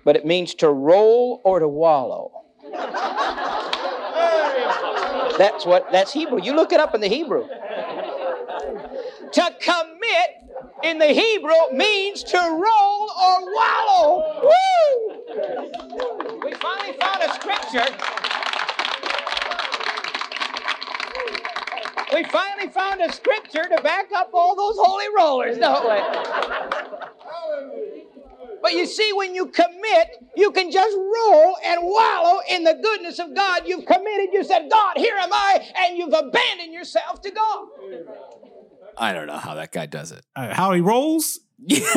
But 0.04 0.16
it 0.16 0.26
means 0.26 0.56
to 0.56 0.70
roll 0.70 1.42
or 1.44 1.60
to 1.60 1.68
wallow. 1.68 2.32
That's 5.38 5.66
what 5.66 5.92
that's 5.92 6.14
Hebrew. 6.14 6.42
You 6.42 6.56
look 6.56 6.72
it 6.72 6.80
up 6.80 6.94
in 6.94 7.02
the 7.02 7.08
Hebrew. 7.08 7.48
To 9.34 9.56
commit 9.62 10.30
in 10.84 10.98
the 10.98 11.08
Hebrew 11.08 11.72
means 11.74 12.24
to 12.24 12.38
roll 12.38 13.10
or 13.10 13.54
wallow. 13.54 14.42
Woo! 14.44 14.52
We 16.44 16.54
finally 16.56 16.98
found 17.00 17.24
a 17.24 17.34
scripture. 17.36 17.86
We 22.14 22.24
finally 22.26 22.68
found 22.74 23.00
a 23.02 23.12
scripture 23.14 23.70
to 23.74 23.82
back 23.82 24.12
up 24.14 24.32
all 24.34 24.54
those 24.56 24.76
holy 24.78 25.06
rollers, 25.16 25.58
don't 25.58 25.88
we? 25.90 26.00
But 28.62 28.74
you 28.74 28.86
see, 28.86 29.14
when 29.14 29.34
you 29.34 29.48
commit, 29.48 30.08
you 30.36 30.52
can 30.52 30.72
just 30.72 30.96
roll 30.96 31.56
and 31.66 31.82
wallow 31.84 32.42
in 32.50 32.66
the 32.66 32.74
goodness 32.82 33.18
of 33.20 33.34
God. 33.34 33.64
You've 33.66 33.86
committed, 33.86 34.34
you 34.34 34.44
said, 34.44 34.70
God, 34.70 34.98
here 34.98 35.16
am 35.16 35.32
I, 35.32 35.72
and 35.78 35.98
you've 35.98 36.14
abandoned 36.14 36.74
yourself 36.74 37.22
to 37.22 37.32
God. 37.32 37.68
I 39.02 39.14
don't 39.14 39.26
know 39.26 39.38
how 39.38 39.56
that 39.56 39.72
guy 39.72 39.88
does 39.88 40.12
it. 40.12 40.24
Uh, 40.36 40.54
how 40.54 40.72
he 40.74 40.82
rolls? 40.82 41.40
it's 41.68 41.90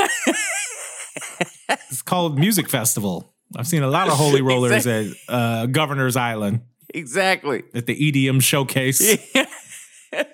called 2.02 2.38
Music 2.38 2.68
Festival. 2.68 3.34
I've 3.54 3.66
seen 3.66 3.82
a 3.82 3.88
lot 3.88 4.08
of 4.08 4.14
holy 4.14 4.40
rollers 4.40 4.86
at 4.86 5.06
uh, 5.28 5.66
Governor's 5.66 6.16
Island 6.16 6.62
Exactly. 6.94 7.62
at 7.74 7.84
the 7.86 7.94
EDM 7.94 8.42
showcase. 8.42 9.18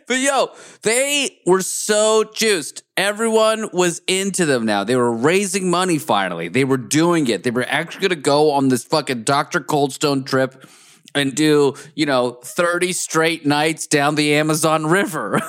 But 0.06 0.18
yo, 0.18 0.50
they 0.82 1.38
were 1.46 1.62
so 1.62 2.24
juiced. 2.34 2.82
Everyone 2.98 3.70
was 3.72 4.02
into 4.06 4.44
them 4.44 4.66
now. 4.66 4.84
They 4.84 4.94
were 4.96 5.10
raising 5.10 5.70
money 5.70 5.96
finally. 5.96 6.48
They 6.48 6.64
were 6.64 6.76
doing 6.76 7.28
it. 7.28 7.44
They 7.44 7.50
were 7.50 7.64
actually 7.66 8.02
going 8.02 8.10
to 8.10 8.16
go 8.16 8.50
on 8.50 8.68
this 8.68 8.84
fucking 8.84 9.22
Dr. 9.22 9.60
Coldstone 9.60 10.26
trip 10.26 10.66
and 11.14 11.34
do, 11.34 11.74
you 11.94 12.06
know, 12.06 12.32
30 12.42 12.92
straight 12.92 13.46
nights 13.46 13.86
down 13.86 14.14
the 14.14 14.34
Amazon 14.34 14.86
River. 14.86 15.40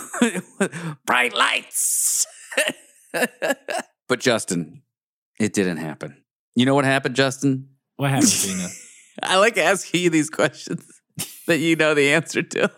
Bright 1.05 1.33
lights. 1.33 2.25
but 4.07 4.19
Justin, 4.19 4.81
it 5.39 5.53
didn't 5.53 5.77
happen. 5.77 6.23
You 6.55 6.65
know 6.65 6.75
what 6.75 6.85
happened, 6.85 7.15
Justin? 7.15 7.69
What 7.97 8.09
happened, 8.09 8.31
Gina? 8.31 8.67
I 9.23 9.37
like 9.37 9.57
asking 9.57 10.01
you 10.01 10.09
these 10.09 10.29
questions 10.29 10.85
that 11.47 11.59
you 11.59 11.75
know 11.75 11.93
the 11.93 12.11
answer 12.13 12.41
to. 12.41 12.71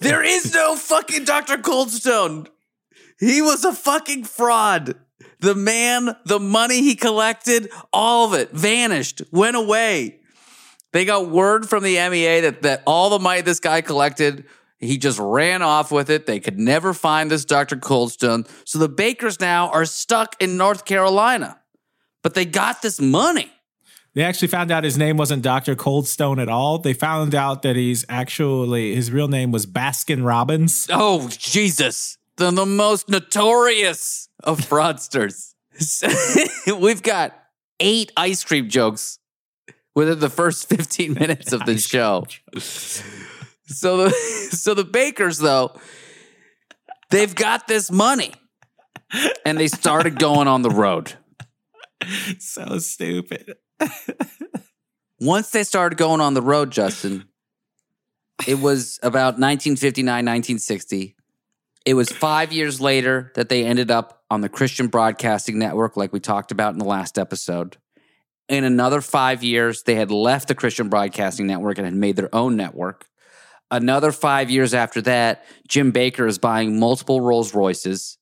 There 0.00 0.22
is 0.22 0.54
no 0.54 0.76
fucking 0.76 1.24
Dr. 1.24 1.58
Coldstone. 1.58 2.46
He 3.18 3.42
was 3.42 3.64
a 3.64 3.72
fucking 3.72 4.24
fraud. 4.24 4.94
The 5.40 5.54
man, 5.54 6.16
the 6.24 6.40
money 6.40 6.80
he 6.80 6.94
collected, 6.94 7.70
all 7.92 8.26
of 8.26 8.34
it 8.38 8.50
vanished, 8.52 9.22
went 9.30 9.56
away. 9.56 10.20
They 10.94 11.04
got 11.04 11.28
word 11.28 11.68
from 11.68 11.82
the 11.82 11.96
MEA 12.08 12.42
that, 12.42 12.62
that 12.62 12.84
all 12.86 13.10
the 13.10 13.18
money 13.18 13.40
this 13.40 13.58
guy 13.58 13.80
collected, 13.80 14.44
he 14.78 14.96
just 14.96 15.18
ran 15.18 15.60
off 15.60 15.90
with 15.90 16.08
it. 16.08 16.26
They 16.26 16.38
could 16.38 16.56
never 16.56 16.94
find 16.94 17.28
this 17.28 17.44
Dr. 17.44 17.74
Coldstone. 17.74 18.48
So 18.64 18.78
the 18.78 18.88
Bakkers 18.88 19.40
now 19.40 19.70
are 19.70 19.86
stuck 19.86 20.40
in 20.40 20.56
North 20.56 20.84
Carolina. 20.84 21.60
But 22.22 22.34
they 22.34 22.44
got 22.44 22.80
this 22.80 23.00
money. 23.00 23.50
They 24.14 24.22
actually 24.22 24.46
found 24.46 24.70
out 24.70 24.84
his 24.84 24.96
name 24.96 25.16
wasn't 25.16 25.42
Dr. 25.42 25.74
Coldstone 25.74 26.40
at 26.40 26.48
all. 26.48 26.78
They 26.78 26.92
found 26.92 27.34
out 27.34 27.62
that 27.62 27.74
he's 27.74 28.04
actually, 28.08 28.94
his 28.94 29.10
real 29.10 29.26
name 29.26 29.50
was 29.50 29.66
Baskin 29.66 30.24
Robbins. 30.24 30.86
Oh, 30.90 31.28
Jesus. 31.28 32.18
The, 32.36 32.52
the 32.52 32.66
most 32.66 33.08
notorious 33.08 34.28
of 34.44 34.60
fraudsters. 34.60 35.54
We've 36.80 37.02
got 37.02 37.36
eight 37.80 38.12
ice 38.16 38.44
cream 38.44 38.68
jokes 38.68 39.18
within 39.94 40.18
the 40.18 40.30
first 40.30 40.68
15 40.68 41.14
minutes 41.14 41.52
of 41.52 41.64
the 41.66 41.78
show. 41.78 42.24
So 43.66 43.96
the 43.96 44.10
so 44.50 44.74
the 44.74 44.84
Bakkers 44.84 45.40
though, 45.40 45.78
they've 47.10 47.34
got 47.34 47.66
this 47.66 47.90
money. 47.90 48.32
And 49.44 49.58
they 49.58 49.68
started 49.68 50.18
going 50.18 50.48
on 50.48 50.62
the 50.62 50.70
road. 50.70 51.14
So 52.38 52.78
stupid. 52.78 53.54
Once 55.20 55.50
they 55.50 55.64
started 55.64 55.96
going 55.96 56.20
on 56.20 56.34
the 56.34 56.42
road, 56.42 56.70
Justin, 56.70 57.24
it 58.46 58.58
was 58.58 58.98
about 59.02 59.38
1959, 59.38 60.06
1960. 60.06 61.16
It 61.86 61.94
was 61.94 62.10
five 62.10 62.52
years 62.52 62.78
later 62.78 63.32
that 63.36 63.48
they 63.48 63.64
ended 63.64 63.90
up 63.90 64.22
on 64.30 64.42
the 64.42 64.50
Christian 64.50 64.88
Broadcasting 64.88 65.58
Network, 65.58 65.96
like 65.96 66.12
we 66.12 66.20
talked 66.20 66.50
about 66.50 66.74
in 66.74 66.78
the 66.78 66.84
last 66.84 67.18
episode. 67.18 67.78
In 68.48 68.64
another 68.64 69.00
five 69.00 69.42
years, 69.42 69.82
they 69.82 69.94
had 69.94 70.10
left 70.10 70.48
the 70.48 70.54
Christian 70.54 70.88
Broadcasting 70.88 71.46
Network 71.46 71.78
and 71.78 71.86
had 71.86 71.94
made 71.94 72.16
their 72.16 72.34
own 72.34 72.56
network. 72.56 73.06
Another 73.70 74.12
five 74.12 74.50
years 74.50 74.74
after 74.74 75.00
that, 75.02 75.44
Jim 75.66 75.92
Bakker 75.92 76.28
is 76.28 76.38
buying 76.38 76.78
multiple 76.78 77.20
Rolls 77.20 77.54
Royces. 77.54 78.18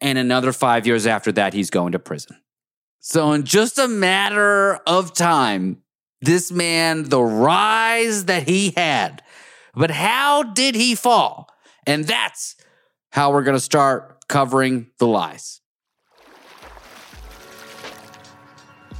And 0.00 0.18
another 0.18 0.52
five 0.52 0.86
years 0.86 1.06
after 1.06 1.32
that, 1.32 1.54
he's 1.54 1.70
going 1.70 1.92
to 1.92 1.98
prison. 1.98 2.38
So, 3.00 3.32
in 3.32 3.44
just 3.44 3.78
a 3.78 3.88
matter 3.88 4.76
of 4.86 5.12
time, 5.12 5.82
this 6.20 6.50
man, 6.50 7.08
the 7.08 7.22
rise 7.22 8.26
that 8.26 8.48
he 8.48 8.72
had, 8.76 9.22
but 9.74 9.90
how 9.90 10.42
did 10.42 10.74
he 10.74 10.94
fall? 10.94 11.50
And 11.86 12.06
that's 12.06 12.56
how 13.10 13.32
we're 13.32 13.42
going 13.42 13.56
to 13.56 13.60
start 13.60 14.26
covering 14.28 14.90
the 14.98 15.06
lies. 15.06 15.60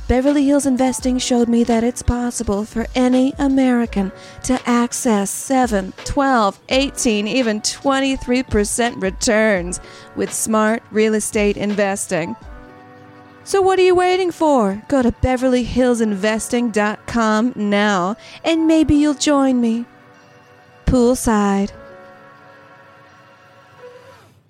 Beverly 0.07 0.45
Hills 0.45 0.67
Investing 0.67 1.19
showed 1.19 1.49
me 1.49 1.64
that 1.64 1.83
it's 1.83 2.03
possible 2.03 2.67
for 2.67 2.87
any 2.95 3.33
American 3.38 4.12
to 4.43 4.61
access 4.67 5.31
7, 5.31 5.95
12, 6.05 6.61
18, 6.69 7.27
even 7.27 7.62
23% 7.62 9.01
returns 9.01 9.81
with 10.14 10.31
smart 10.31 10.83
real 10.90 11.14
estate 11.14 11.57
investing. 11.57 12.37
So 13.45 13.62
what 13.62 13.79
are 13.79 13.83
you 13.83 13.95
waiting 13.95 14.31
for? 14.31 14.83
Go 14.88 15.01
to 15.01 15.11
beverlyhillsinvesting.com 15.11 17.53
now 17.57 18.17
and 18.45 18.67
maybe 18.67 18.97
you'll 18.97 19.14
join 19.14 19.62
me. 19.62 19.87
Poolside. 20.85 21.73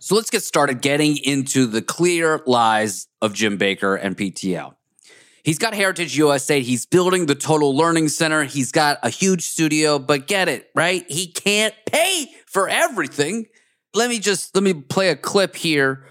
So 0.00 0.16
let's 0.16 0.30
get 0.30 0.42
started 0.42 0.82
getting 0.82 1.16
into 1.18 1.66
the 1.66 1.80
clear 1.80 2.42
lies 2.44 3.06
of 3.22 3.34
Jim 3.34 3.56
Bakker 3.56 3.96
and 4.02 4.16
PTL. 4.16 4.74
He's 5.44 5.58
got 5.58 5.74
Heritage 5.74 6.16
USA. 6.16 6.62
He's 6.62 6.86
building 6.86 7.26
the 7.26 7.34
Total 7.34 7.76
Learning 7.76 8.08
Center. 8.08 8.44
He's 8.44 8.72
got 8.72 8.98
a 9.02 9.10
huge 9.10 9.42
studio, 9.42 9.98
but 9.98 10.26
get 10.26 10.48
it, 10.48 10.70
right? 10.74 11.04
He 11.06 11.26
can't 11.26 11.74
pay 11.84 12.30
for 12.46 12.66
everything. 12.66 13.46
Let 13.92 14.08
me 14.08 14.18
just 14.18 14.54
let 14.54 14.64
me 14.64 14.72
play 14.72 15.10
a 15.10 15.16
clip 15.16 15.54
here 15.54 16.06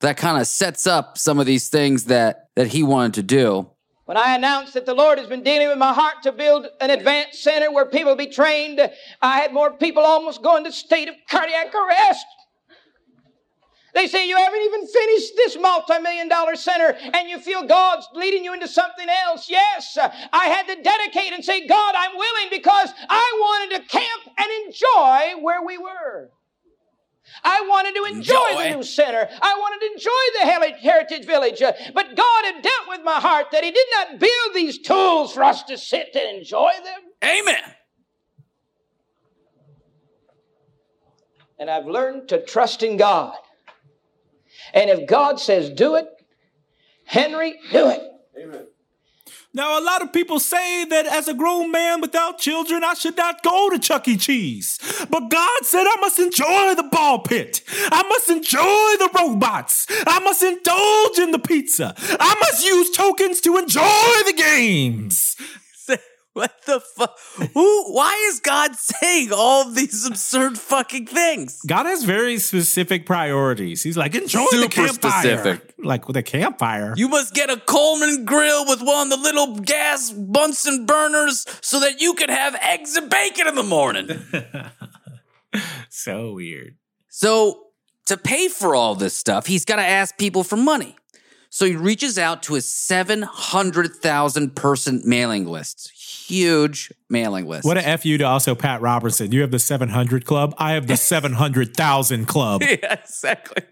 that 0.00 0.16
kind 0.16 0.40
of 0.40 0.46
sets 0.46 0.86
up 0.86 1.18
some 1.18 1.38
of 1.38 1.44
these 1.44 1.68
things 1.68 2.04
that 2.04 2.48
that 2.56 2.68
he 2.68 2.82
wanted 2.82 3.14
to 3.14 3.22
do. 3.22 3.70
When 4.06 4.16
I 4.16 4.34
announced 4.34 4.72
that 4.72 4.86
the 4.86 4.94
Lord 4.94 5.18
has 5.18 5.26
been 5.26 5.42
dealing 5.42 5.68
with 5.68 5.76
my 5.76 5.92
heart 5.92 6.22
to 6.22 6.32
build 6.32 6.66
an 6.80 6.88
advanced 6.88 7.42
center 7.42 7.70
where 7.70 7.84
people 7.84 8.16
be 8.16 8.28
trained, 8.28 8.80
I 9.20 9.38
had 9.38 9.52
more 9.52 9.70
people 9.70 10.02
almost 10.02 10.42
going 10.42 10.64
to 10.64 10.72
state 10.72 11.10
of 11.10 11.14
cardiac 11.28 11.74
arrest. 11.74 12.24
They 13.94 14.06
say 14.06 14.28
you 14.28 14.36
haven't 14.36 14.62
even 14.62 14.86
finished 14.86 15.32
this 15.36 15.56
multi-million 15.58 16.28
dollar 16.28 16.56
center 16.56 16.96
and 17.14 17.28
you 17.28 17.38
feel 17.40 17.64
God's 17.64 18.06
leading 18.14 18.44
you 18.44 18.52
into 18.52 18.68
something 18.68 19.06
else. 19.26 19.48
Yes, 19.48 19.96
I 20.32 20.44
had 20.46 20.66
to 20.68 20.82
dedicate 20.82 21.32
and 21.32 21.44
say, 21.44 21.66
God, 21.66 21.94
I'm 21.96 22.16
willing 22.16 22.48
because 22.50 22.90
I 23.08 23.32
wanted 23.40 23.76
to 23.78 23.88
camp 23.88 24.22
and 24.36 24.48
enjoy 24.66 25.42
where 25.42 25.64
we 25.64 25.78
were. 25.78 26.30
I 27.44 27.60
wanted 27.62 27.94
to 27.94 28.04
enjoy, 28.04 28.34
Enjoy. 28.50 28.62
the 28.70 28.76
new 28.76 28.82
center. 28.82 29.28
I 29.42 29.56
wanted 29.58 29.86
to 29.86 29.92
enjoy 29.92 30.70
the 30.72 30.80
Heritage 30.80 31.26
Village. 31.26 31.60
But 31.94 32.16
God 32.16 32.44
had 32.44 32.62
dealt 32.62 32.88
with 32.88 33.00
my 33.04 33.20
heart 33.20 33.48
that 33.52 33.64
He 33.64 33.70
did 33.70 33.86
not 33.92 34.18
build 34.18 34.54
these 34.54 34.78
tools 34.78 35.32
for 35.34 35.44
us 35.44 35.62
to 35.64 35.76
sit 35.76 36.08
and 36.14 36.38
enjoy 36.38 36.70
them. 36.84 37.00
Amen. 37.24 37.62
And 41.58 41.68
I've 41.68 41.86
learned 41.86 42.28
to 42.28 42.42
trust 42.44 42.82
in 42.82 42.96
God. 42.96 43.34
And 44.74 44.90
if 44.90 45.06
God 45.06 45.40
says 45.40 45.70
do 45.70 45.96
it, 45.96 46.06
Henry, 47.04 47.54
do 47.72 47.88
it. 47.88 48.02
Now, 49.54 49.80
a 49.80 49.82
lot 49.82 50.02
of 50.02 50.12
people 50.12 50.38
say 50.38 50.84
that 50.84 51.06
as 51.06 51.26
a 51.26 51.34
grown 51.34 51.72
man 51.72 52.02
without 52.02 52.38
children, 52.38 52.84
I 52.84 52.92
should 52.94 53.16
not 53.16 53.42
go 53.42 53.70
to 53.70 53.78
Chuck 53.78 54.06
E. 54.06 54.16
Cheese. 54.16 54.78
But 55.10 55.30
God 55.30 55.64
said 55.64 55.84
I 55.84 55.96
must 56.00 56.18
enjoy 56.18 56.74
the 56.74 56.86
ball 56.92 57.20
pit. 57.20 57.62
I 57.90 58.02
must 58.02 58.28
enjoy 58.28 58.60
the 58.60 59.10
robots. 59.18 59.86
I 60.06 60.20
must 60.20 60.42
indulge 60.42 61.18
in 61.18 61.32
the 61.32 61.38
pizza. 61.38 61.94
I 61.98 62.36
must 62.38 62.64
use 62.64 62.90
tokens 62.90 63.40
to 63.40 63.56
enjoy 63.56 63.82
the 64.26 64.34
games. 64.36 65.34
What 66.38 66.54
the 66.66 66.78
fuck? 66.78 67.18
Who? 67.52 67.92
Why 67.92 68.14
is 68.30 68.38
God 68.38 68.76
saying 68.76 69.30
all 69.32 69.68
these 69.70 70.06
absurd 70.06 70.56
fucking 70.56 71.06
things? 71.06 71.60
God 71.66 71.86
has 71.86 72.04
very 72.04 72.38
specific 72.38 73.06
priorities. 73.06 73.82
He's 73.82 73.96
like, 73.96 74.14
enjoy 74.14 74.46
the 74.52 74.68
campfire. 74.70 75.10
specific. 75.10 75.74
Like 75.82 76.06
with 76.06 76.16
a 76.16 76.22
campfire. 76.22 76.94
You 76.96 77.08
must 77.08 77.34
get 77.34 77.50
a 77.50 77.56
Coleman 77.56 78.24
grill 78.24 78.66
with 78.66 78.82
one 78.82 79.10
of 79.10 79.10
the 79.10 79.16
little 79.16 79.56
gas 79.56 80.10
Bunsen 80.10 80.86
burners 80.86 81.44
so 81.60 81.80
that 81.80 82.00
you 82.00 82.14
can 82.14 82.28
have 82.28 82.54
eggs 82.62 82.94
and 82.96 83.10
bacon 83.10 83.48
in 83.48 83.56
the 83.56 83.64
morning. 83.64 84.08
so 85.88 86.34
weird. 86.34 86.76
So, 87.08 87.64
to 88.06 88.16
pay 88.16 88.46
for 88.48 88.74
all 88.76 88.94
this 88.94 89.16
stuff, 89.16 89.46
he's 89.46 89.64
got 89.64 89.76
to 89.76 89.82
ask 89.82 90.16
people 90.18 90.44
for 90.44 90.56
money. 90.56 90.94
So, 91.50 91.64
he 91.66 91.74
reaches 91.74 92.16
out 92.18 92.42
to 92.44 92.54
his 92.54 92.72
700,000 92.72 94.54
person 94.54 95.02
mailing 95.04 95.46
list. 95.46 95.90
Huge 96.28 96.92
mailing 97.08 97.46
list. 97.46 97.64
What 97.64 97.78
a 97.78 97.88
F 97.88 98.04
you 98.04 98.18
to 98.18 98.24
also 98.24 98.54
Pat 98.54 98.82
Robertson. 98.82 99.32
You 99.32 99.40
have 99.40 99.50
the 99.50 99.58
700 99.58 100.26
club. 100.26 100.54
I 100.58 100.72
have 100.72 100.86
the 100.86 100.96
700,000 100.98 102.26
club. 102.26 102.62
yeah, 102.62 102.94
exactly. 103.02 103.62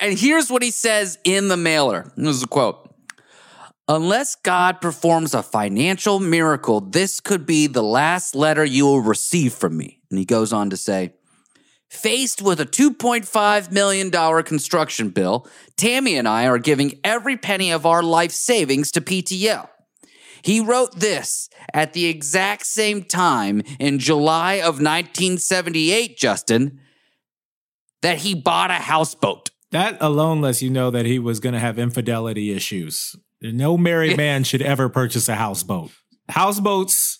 And 0.00 0.18
here's 0.18 0.50
what 0.50 0.62
he 0.62 0.70
says 0.70 1.18
in 1.24 1.48
the 1.48 1.56
mailer. 1.56 2.12
This 2.16 2.36
is 2.36 2.42
a 2.42 2.46
quote. 2.46 2.94
Unless 3.88 4.36
God 4.36 4.80
performs 4.80 5.32
a 5.32 5.42
financial 5.42 6.18
miracle, 6.18 6.80
this 6.80 7.20
could 7.20 7.46
be 7.46 7.66
the 7.66 7.82
last 7.82 8.34
letter 8.34 8.64
you 8.64 8.84
will 8.84 9.00
receive 9.00 9.52
from 9.52 9.76
me. 9.76 10.00
And 10.10 10.18
he 10.18 10.24
goes 10.24 10.52
on 10.52 10.70
to 10.70 10.76
say, 10.76 11.12
Faced 11.88 12.42
with 12.42 12.58
a 12.60 12.66
$2.5 12.66 13.70
million 13.70 14.10
construction 14.42 15.10
bill, 15.10 15.46
Tammy 15.76 16.16
and 16.16 16.26
I 16.26 16.46
are 16.46 16.58
giving 16.58 16.98
every 17.04 17.36
penny 17.36 17.70
of 17.70 17.86
our 17.86 18.02
life 18.02 18.32
savings 18.32 18.90
to 18.92 19.00
PTL. 19.00 19.68
He 20.46 20.60
wrote 20.60 21.00
this 21.00 21.50
at 21.74 21.92
the 21.92 22.06
exact 22.06 22.66
same 22.66 23.02
time 23.02 23.62
in 23.80 23.98
July 23.98 24.54
of 24.54 24.78
1978, 24.78 26.16
Justin, 26.16 26.78
that 28.00 28.18
he 28.18 28.32
bought 28.32 28.70
a 28.70 28.74
houseboat. 28.74 29.50
That 29.72 29.96
alone 30.00 30.40
lets 30.40 30.62
you 30.62 30.70
know 30.70 30.92
that 30.92 31.04
he 31.04 31.18
was 31.18 31.40
going 31.40 31.54
to 31.54 31.58
have 31.58 31.80
infidelity 31.80 32.52
issues. 32.52 33.16
No 33.42 33.76
married 33.76 34.16
man 34.24 34.44
should 34.44 34.62
ever 34.62 34.88
purchase 34.88 35.28
a 35.28 35.34
houseboat. 35.34 35.90
Houseboats 36.28 37.18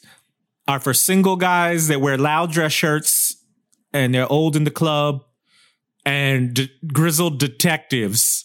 are 0.68 0.78
for 0.78 0.94
single 0.94 1.34
guys 1.34 1.88
that 1.88 2.00
wear 2.00 2.16
loud 2.16 2.52
dress 2.52 2.70
shirts 2.70 3.44
and 3.92 4.14
they're 4.14 4.30
old 4.30 4.54
in 4.54 4.62
the 4.62 4.70
club 4.70 5.24
and 6.04 6.54
d- 6.54 6.70
grizzled 6.92 7.40
detectives 7.40 8.44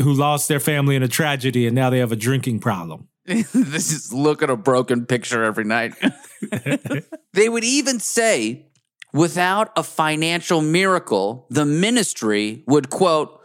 who 0.00 0.12
lost 0.12 0.46
their 0.46 0.60
family 0.60 0.94
in 0.94 1.02
a 1.02 1.08
tragedy 1.08 1.66
and 1.66 1.74
now 1.74 1.90
they 1.90 1.98
have 1.98 2.12
a 2.12 2.16
drinking 2.16 2.60
problem. 2.60 3.08
this 3.52 3.92
is 3.92 4.10
look 4.10 4.42
at 4.42 4.48
a 4.48 4.56
broken 4.56 5.04
picture 5.04 5.44
every 5.44 5.64
night. 5.64 5.94
they 7.34 7.48
would 7.48 7.64
even 7.64 8.00
say, 8.00 8.66
without 9.12 9.70
a 9.76 9.82
financial 9.82 10.62
miracle, 10.62 11.46
the 11.50 11.66
ministry 11.66 12.64
would, 12.66 12.88
quote, 12.88 13.38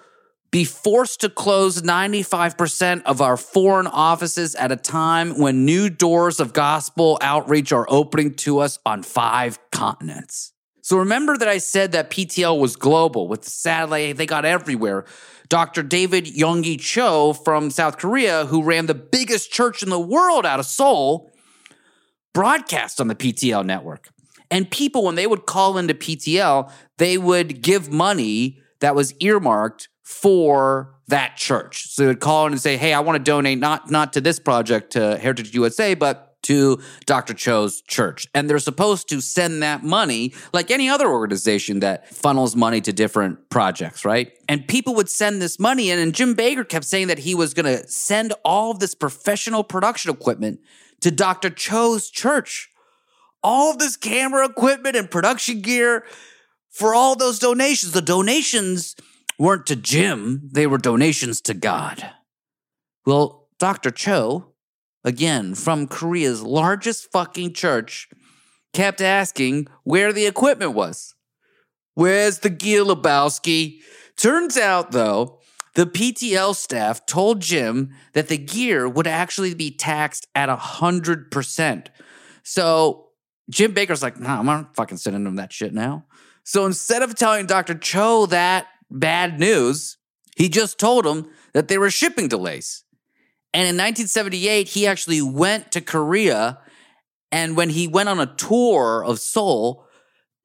be 0.51 0.63
forced 0.63 1.19
to 1.21 1.29
close 1.29 1.81
95% 1.81 3.03
of 3.03 3.19
our 3.19 3.35
foreign 3.35 3.87
offices 3.87 4.55
at 4.55 4.71
a 4.71 4.77
time 4.77 5.37
when 5.37 5.65
new 5.65 5.89
doors 5.89 6.39
of 6.39 6.53
gospel 6.53 7.17
outreach 7.21 7.73
are 7.73 7.87
opening 7.89 8.35
to 8.35 8.59
us 8.59 8.79
on 8.85 9.03
five 9.03 9.59
continents. 9.71 10.53
So 10.81 10.97
remember 10.99 11.37
that 11.37 11.47
I 11.47 11.57
said 11.57 11.91
that 11.93 12.09
PTL 12.09 12.57
was 12.57 12.77
global 12.77 13.27
with 13.27 13.41
the 13.41 13.49
satellite, 13.49 14.15
they 14.15 14.25
got 14.25 14.45
everywhere. 14.45 15.05
Dr. 15.53 15.83
David 15.83 16.25
Yonggi 16.25 16.81
Cho 16.81 17.31
from 17.31 17.69
South 17.69 17.99
Korea, 17.99 18.47
who 18.47 18.63
ran 18.63 18.87
the 18.87 18.95
biggest 18.95 19.51
church 19.51 19.83
in 19.83 19.89
the 19.91 19.99
world 19.99 20.47
out 20.47 20.59
of 20.59 20.65
Seoul, 20.65 21.31
broadcast 22.33 22.99
on 22.99 23.07
the 23.07 23.13
PTL 23.13 23.63
network. 23.63 24.09
And 24.49 24.71
people, 24.71 25.03
when 25.03 25.13
they 25.13 25.27
would 25.27 25.45
call 25.45 25.77
into 25.77 25.93
PTL, 25.93 26.71
they 26.97 27.19
would 27.19 27.61
give 27.61 27.91
money 27.91 28.63
that 28.79 28.95
was 28.95 29.13
earmarked 29.19 29.89
for 30.01 30.95
that 31.09 31.37
church. 31.37 31.87
So 31.89 32.01
they 32.01 32.07
would 32.07 32.19
call 32.19 32.47
in 32.47 32.53
and 32.53 32.59
say, 32.59 32.75
"Hey, 32.75 32.91
I 32.91 33.01
want 33.01 33.17
to 33.17 33.23
donate 33.23 33.59
not 33.59 33.91
not 33.91 34.11
to 34.13 34.21
this 34.21 34.39
project 34.39 34.93
to 34.93 35.19
Heritage 35.19 35.53
USA, 35.53 35.93
but 35.93 36.32
to 36.43 36.79
Dr. 37.05 37.33
Cho's 37.33 37.81
church." 37.81 38.27
And 38.33 38.49
they're 38.49 38.59
supposed 38.59 39.09
to 39.09 39.21
send 39.21 39.63
that 39.63 39.83
money 39.83 40.33
like 40.53 40.71
any 40.71 40.89
other 40.89 41.09
organization 41.09 41.79
that 41.79 42.09
funnels 42.13 42.55
money 42.55 42.81
to 42.81 42.93
different 42.93 43.49
projects, 43.49 44.05
right? 44.05 44.31
And 44.47 44.67
people 44.67 44.95
would 44.95 45.09
send 45.09 45.41
this 45.41 45.59
money 45.59 45.89
in 45.89 45.99
and 45.99 46.13
Jim 46.13 46.35
Bakker 46.35 46.67
kept 46.67 46.85
saying 46.85 47.07
that 47.07 47.19
he 47.19 47.33
was 47.33 47.53
going 47.53 47.65
to 47.65 47.87
send 47.87 48.33
all 48.43 48.71
of 48.71 48.79
this 48.79 48.93
professional 48.93 49.63
production 49.63 50.11
equipment 50.11 50.59
to 51.01 51.11
Dr. 51.11 51.49
Cho's 51.49 52.09
church. 52.09 52.69
All 53.43 53.71
of 53.71 53.79
this 53.79 53.97
camera 53.97 54.47
equipment 54.47 54.95
and 54.95 55.09
production 55.11 55.61
gear 55.61 56.05
for 56.69 56.95
all 56.95 57.15
those 57.15 57.39
donations. 57.39 57.91
The 57.91 58.01
donations 58.01 58.95
weren't 59.37 59.65
to 59.67 59.75
Jim, 59.75 60.49
they 60.51 60.67
were 60.67 60.77
donations 60.77 61.41
to 61.41 61.53
God. 61.53 62.11
Well, 63.05 63.49
Dr. 63.59 63.91
Cho, 63.91 64.52
again, 65.03 65.55
from 65.55 65.87
Korea's 65.87 66.41
largest 66.41 67.11
fucking 67.11 67.53
church, 67.53 68.09
kept 68.73 69.01
asking 69.01 69.67
where 69.83 70.11
the 70.11 70.25
equipment 70.25 70.73
was. 70.73 71.15
Where's 71.93 72.39
the 72.39 72.49
gear, 72.49 72.83
Lebowski? 72.83 73.79
Turns 74.17 74.57
out, 74.57 74.91
though, 74.91 75.39
the 75.75 75.85
PTL 75.85 76.55
staff 76.55 77.05
told 77.05 77.41
Jim 77.41 77.91
that 78.13 78.27
the 78.27 78.37
gear 78.37 78.87
would 78.87 79.07
actually 79.07 79.53
be 79.53 79.71
taxed 79.75 80.27
at 80.35 80.49
100%. 80.49 81.87
So 82.43 83.07
Jim 83.49 83.73
Bakker's 83.73 84.03
like, 84.03 84.19
nah, 84.19 84.39
I'm 84.39 84.45
not 84.45 84.75
fucking 84.75 84.97
sending 84.97 85.25
him 85.25 85.35
that 85.37 85.51
shit 85.51 85.73
now. 85.73 86.05
So 86.43 86.65
instead 86.65 87.01
of 87.01 87.15
telling 87.15 87.45
Dr. 87.45 87.75
Cho 87.75 88.25
that 88.27 88.67
bad 88.91 89.39
news, 89.39 89.97
he 90.35 90.49
just 90.49 90.79
told 90.79 91.05
him 91.05 91.29
that 91.53 91.67
there 91.67 91.79
were 91.79 91.89
shipping 91.89 92.27
delays. 92.27 92.82
And 93.53 93.63
in 93.63 93.75
1978, 93.75 94.69
he 94.69 94.87
actually 94.87 95.21
went 95.21 95.71
to 95.73 95.81
Korea. 95.81 96.59
And 97.31 97.55
when 97.55 97.69
he 97.69 97.87
went 97.87 98.09
on 98.09 98.19
a 98.19 98.33
tour 98.35 99.03
of 99.05 99.19
Seoul, 99.19 99.85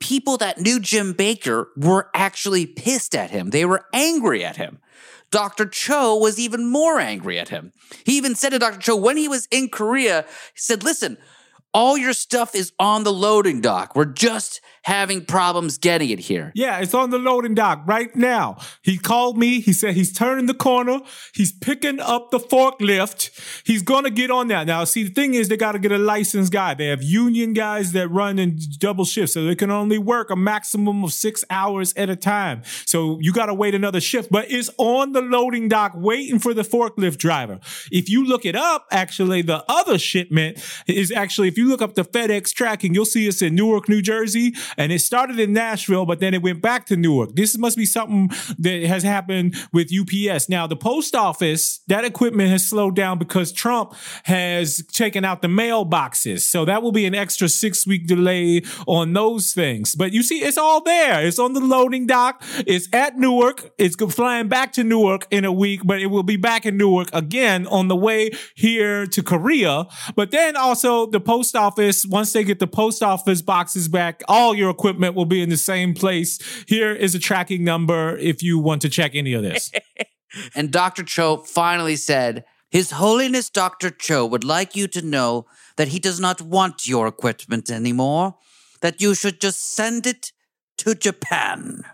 people 0.01 0.37
that 0.39 0.61
knew 0.61 0.79
Jim 0.79 1.15
Bakker 1.15 1.67
were 1.77 2.11
actually 2.15 2.67
pissed 2.67 3.15
at 3.15 3.31
him. 3.31 3.51
They 3.51 3.65
were 3.65 3.87
angry 3.93 4.45
at 4.45 4.57
him. 4.57 4.79
Dr. 5.31 5.67
Cho 5.67 6.17
was 6.17 6.39
even 6.39 6.71
more 6.71 6.99
angry 6.99 7.39
at 7.39 7.49
him. 7.49 7.73
He 8.05 8.17
even 8.17 8.35
said 8.35 8.51
to 8.51 8.59
Dr. 8.59 8.79
Cho 8.79 8.97
when 8.97 9.17
he 9.17 9.29
was 9.29 9.47
in 9.51 9.69
Korea, 9.69 10.25
he 10.55 10.61
said, 10.61 10.83
listen, 10.83 11.19
all 11.75 11.99
your 11.99 12.15
stuff 12.15 12.55
is 12.55 12.73
on 12.79 13.05
the 13.05 13.13
loading 13.13 13.61
dock. 13.61 13.95
We're 13.95 14.07
just 14.07 14.61
having 14.89 15.23
problems 15.23 15.77
getting 15.77 16.09
it 16.09 16.19
here. 16.19 16.51
Yeah, 16.55 16.79
it's 16.79 16.95
on 16.95 17.11
the 17.11 17.19
loading 17.19 17.55
dock 17.55 17.83
right 17.87 18.15
now. 18.17 18.57
He 18.83 18.97
called 18.97 19.37
me. 19.37 19.61
He 19.61 19.75
said 19.75 19.93
he's 19.93 20.15
turning 20.15 20.47
the 20.47 20.55
corner. 20.55 21.01
He's 21.35 21.53
picking 21.53 22.01
up 22.01 22.31
the 22.31 22.39
forklift. 22.39 23.63
He's 23.67 23.83
going 23.83 24.05
to 24.05 24.11
get 24.11 24.31
on 24.31 24.49
that. 24.49 24.67
Now, 24.67 24.85
see, 24.85 25.03
the 25.03 25.11
thing 25.11 25.35
is, 25.35 25.49
they 25.49 25.59
got 25.59 25.73
to 25.73 25.79
get 25.79 25.93
a 25.93 25.99
licensed 25.99 26.51
guy. 26.51 26.73
They 26.73 26.87
have 26.87 27.03
union 27.03 27.53
guys 27.53 27.93
that 27.93 28.09
run 28.09 28.39
in 28.39 28.59
double 28.79 29.05
shifts, 29.05 29.35
so 29.35 29.45
they 29.45 29.55
can 29.55 29.71
only 29.71 29.99
work 29.99 30.31
a 30.31 30.37
maximum 30.37 31.05
of 31.05 31.13
six 31.13 31.45
hours 31.51 31.93
at 31.95 32.09
a 32.09 32.17
time. 32.17 32.63
So 32.87 33.19
you 33.21 33.31
got 33.31 33.47
to 33.47 33.55
wait 33.55 33.75
another 33.75 34.01
shift, 34.01 34.33
but 34.33 34.51
it's 34.51 34.71
on 34.79 35.13
the 35.13 35.21
loading 35.21 35.69
dock 35.69 35.93
waiting 35.97 36.39
for 36.39 36.55
the 36.55 36.63
forklift 36.63 37.19
driver. 37.19 37.61
If 37.93 38.09
you 38.09 38.25
look 38.25 38.47
it 38.47 38.57
up, 38.57 38.87
actually, 38.91 39.43
the 39.43 39.63
other 39.69 39.99
shipment 39.99 40.65
is 40.87 41.13
actually, 41.13 41.49
if 41.49 41.59
you 41.59 41.69
look 41.69 41.83
up 41.83 41.95
the 41.95 42.07
FedEx 42.07 42.55
tracking, 42.55 42.95
you'll 42.95 43.05
see 43.05 43.29
it's 43.29 43.43
in 43.43 43.55
Newark, 43.55 43.91
New 43.91 44.01
Jersey 44.01 44.55
and 44.79 44.93
it 44.93 45.01
started 45.01 45.39
in 45.39 45.53
Nashville, 45.53 46.07
but 46.07 46.21
then 46.21 46.33
it 46.33 46.41
went 46.41 46.63
back 46.63 46.87
to 46.87 46.97
Newark. 46.97 47.35
This 47.35 47.59
must 47.59 47.77
be 47.77 47.85
something 47.85 48.31
that 48.59 48.85
has 48.85 49.03
happened 49.03 49.57
with 49.73 49.91
UPS. 49.93 50.49
Now, 50.49 50.67
the 50.67 50.77
post 50.77 51.15
office, 51.15 51.81
that 51.89 52.05
equipment 52.05 52.51
has 52.51 52.67
slowed 52.67 52.95
down 52.95 53.19
because 53.19 53.53
Trump 53.53 53.95
has 54.23 54.83
taken 54.93 55.25
out 55.25 55.43
the 55.43 55.49
mailboxes. 55.49 56.41
So 56.43 56.65
that 56.65 56.83
will 56.83 56.93
be 56.93 57.07
an 57.07 57.15
extra 57.15 57.49
six 57.49 57.87
week 57.87 58.07
delay 58.07 58.63
on 58.87 59.13
those 59.13 59.53
things. 59.53 59.95
But 59.95 60.13
you 60.13 60.23
see, 60.23 60.39
it's 60.39 60.57
all 60.57 60.81
there. 60.81 61.27
It's 61.27 61.41
on 61.41 61.55
the 61.55 61.61
loading 61.61 62.07
dock. 62.07 62.43
It's 62.67 62.89
at 62.93 63.19
Newark. 63.19 63.71
It's 63.79 63.97
flying 64.15 64.49
back 64.49 64.73
to 64.75 64.85
Newark 64.85 65.27
in 65.31 65.45
a 65.45 65.53
week, 65.53 65.81
but 65.85 66.01
it 66.01 66.07
will 66.07 66.23
be 66.23 66.37
back 66.37 66.65
in 66.65 66.77
Newark 66.77 67.09
again 67.13 67.67
on 67.67 67.89
the 67.89 67.97
way 67.97 68.31
here 68.55 69.07
to 69.07 69.23
Korea. 69.23 69.87
But 70.15 70.31
then 70.31 70.57
also 70.57 71.07
the 71.07 71.21
post 71.21 71.57
office, 71.57 72.07
once 72.07 72.33
they 72.33 72.45
get 72.45 72.61
the 72.61 72.69
post 72.69 73.03
office 73.03 73.43
boxes 73.43 73.89
back, 73.89 74.23
all 74.29 74.55
your 74.55 74.68
equipment 74.69 75.15
will 75.15 75.25
be 75.25 75.43
in 75.43 75.49
the 75.49 75.57
same 75.57 75.95
place. 75.95 76.39
Here 76.67 76.93
is 76.93 77.15
a 77.15 77.19
tracking 77.19 77.65
number 77.65 78.17
if 78.19 78.43
you 78.43 78.59
want 78.59 78.83
to 78.83 78.89
check 78.89 79.15
any 79.15 79.35
of 79.35 79.43
this. 79.43 79.71
and 80.55 80.71
Dr. 80.71 81.03
Cho 81.03 81.39
finally 81.39 81.97
said, 81.97 82.45
His 82.71 82.93
Holiness 82.93 83.51
Dr. 83.51 83.91
Cho 83.91 84.27
would 84.27 84.45
like 84.45 84.77
you 84.77 84.89
to 84.89 85.03
know 85.03 85.47
that 85.77 85.89
he 85.89 85.99
does 85.99 86.21
not 86.21 86.41
want 86.41 86.87
your 86.87 87.07
equipment 87.07 87.71
anymore, 87.71 88.37
that 88.81 89.01
you 89.01 89.15
should 89.15 89.41
just 89.41 89.75
send 89.75 90.07
it 90.07 90.33
to 90.79 90.95
Japan. 90.95 91.85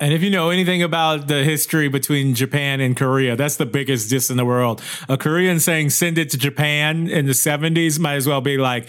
And 0.00 0.12
if 0.12 0.22
you 0.22 0.30
know 0.30 0.50
anything 0.50 0.82
about 0.82 1.28
the 1.28 1.42
history 1.42 1.88
between 1.88 2.34
Japan 2.34 2.80
and 2.80 2.96
Korea, 2.96 3.36
that's 3.36 3.56
the 3.56 3.64
biggest 3.64 4.10
diss 4.10 4.28
in 4.28 4.36
the 4.36 4.44
world. 4.44 4.82
A 5.08 5.16
Korean 5.16 5.58
saying 5.58 5.90
send 5.90 6.18
it 6.18 6.30
to 6.30 6.38
Japan 6.38 7.08
in 7.08 7.26
the 7.26 7.32
70s 7.32 7.98
might 7.98 8.16
as 8.16 8.26
well 8.26 8.40
be 8.40 8.58
like, 8.58 8.88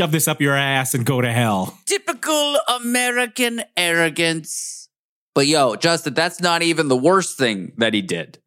shove 0.00 0.12
this 0.12 0.28
up 0.28 0.40
your 0.40 0.56
ass 0.56 0.94
and 0.94 1.04
go 1.04 1.20
to 1.20 1.30
hell. 1.30 1.78
Typical 1.84 2.56
American 2.80 3.62
arrogance. 3.76 4.88
But 5.34 5.46
yo, 5.46 5.76
Justin, 5.76 6.14
that's 6.14 6.40
not 6.40 6.62
even 6.62 6.88
the 6.88 6.96
worst 6.96 7.36
thing 7.36 7.74
that 7.76 7.92
he 7.92 8.00
did. 8.00 8.38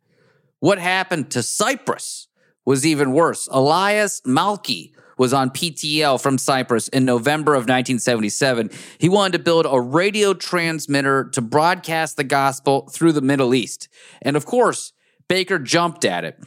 What 0.62 0.80
happened 0.80 1.30
to 1.30 1.44
Cyprus 1.44 2.28
was 2.66 2.88
even 2.88 3.12
worse. 3.12 3.48
Elias 3.52 4.20
Malki 4.26 4.94
was 5.20 5.32
on 5.32 5.52
PTL 5.52 6.20
from 6.20 6.40
Cyprus 6.40 6.88
in 6.88 7.06
November 7.06 7.54
of 7.54 7.66
1977. 7.66 8.72
He 8.98 9.08
wanted 9.08 9.38
to 9.38 9.44
build 9.44 9.68
a 9.70 9.80
radio 9.80 10.34
transmitter 10.34 11.30
to 11.34 11.42
broadcast 11.42 12.18
the 12.18 12.24
gospel 12.24 12.90
through 12.92 13.12
the 13.12 13.22
Middle 13.22 13.54
East. 13.54 13.90
And 14.24 14.36
of 14.36 14.48
course, 14.48 14.92
Bakker 15.30 15.64
jumped 15.64 16.04
at 16.04 16.26
it. 16.26 16.40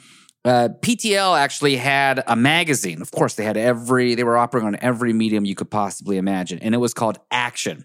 Uh, 0.47 0.69
PTL 0.81 1.37
actually 1.37 1.75
had 1.75 2.23
a 2.29 2.37
magazine. 2.37 3.03
Of 3.03 3.11
course, 3.11 3.35
they 3.35 3.45
had 3.45 3.57
every, 3.57 4.15
they 4.15 4.23
were 4.23 4.37
operating 4.37 4.69
on 4.69 4.77
every 4.81 5.13
medium 5.13 5.45
you 5.45 5.57
could 5.57 5.73
possibly 5.73 6.19
imagine, 6.19 6.61
and 6.61 6.73
it 6.73 6.79
was 6.79 6.95
called 6.95 7.19
Action. 7.33 7.85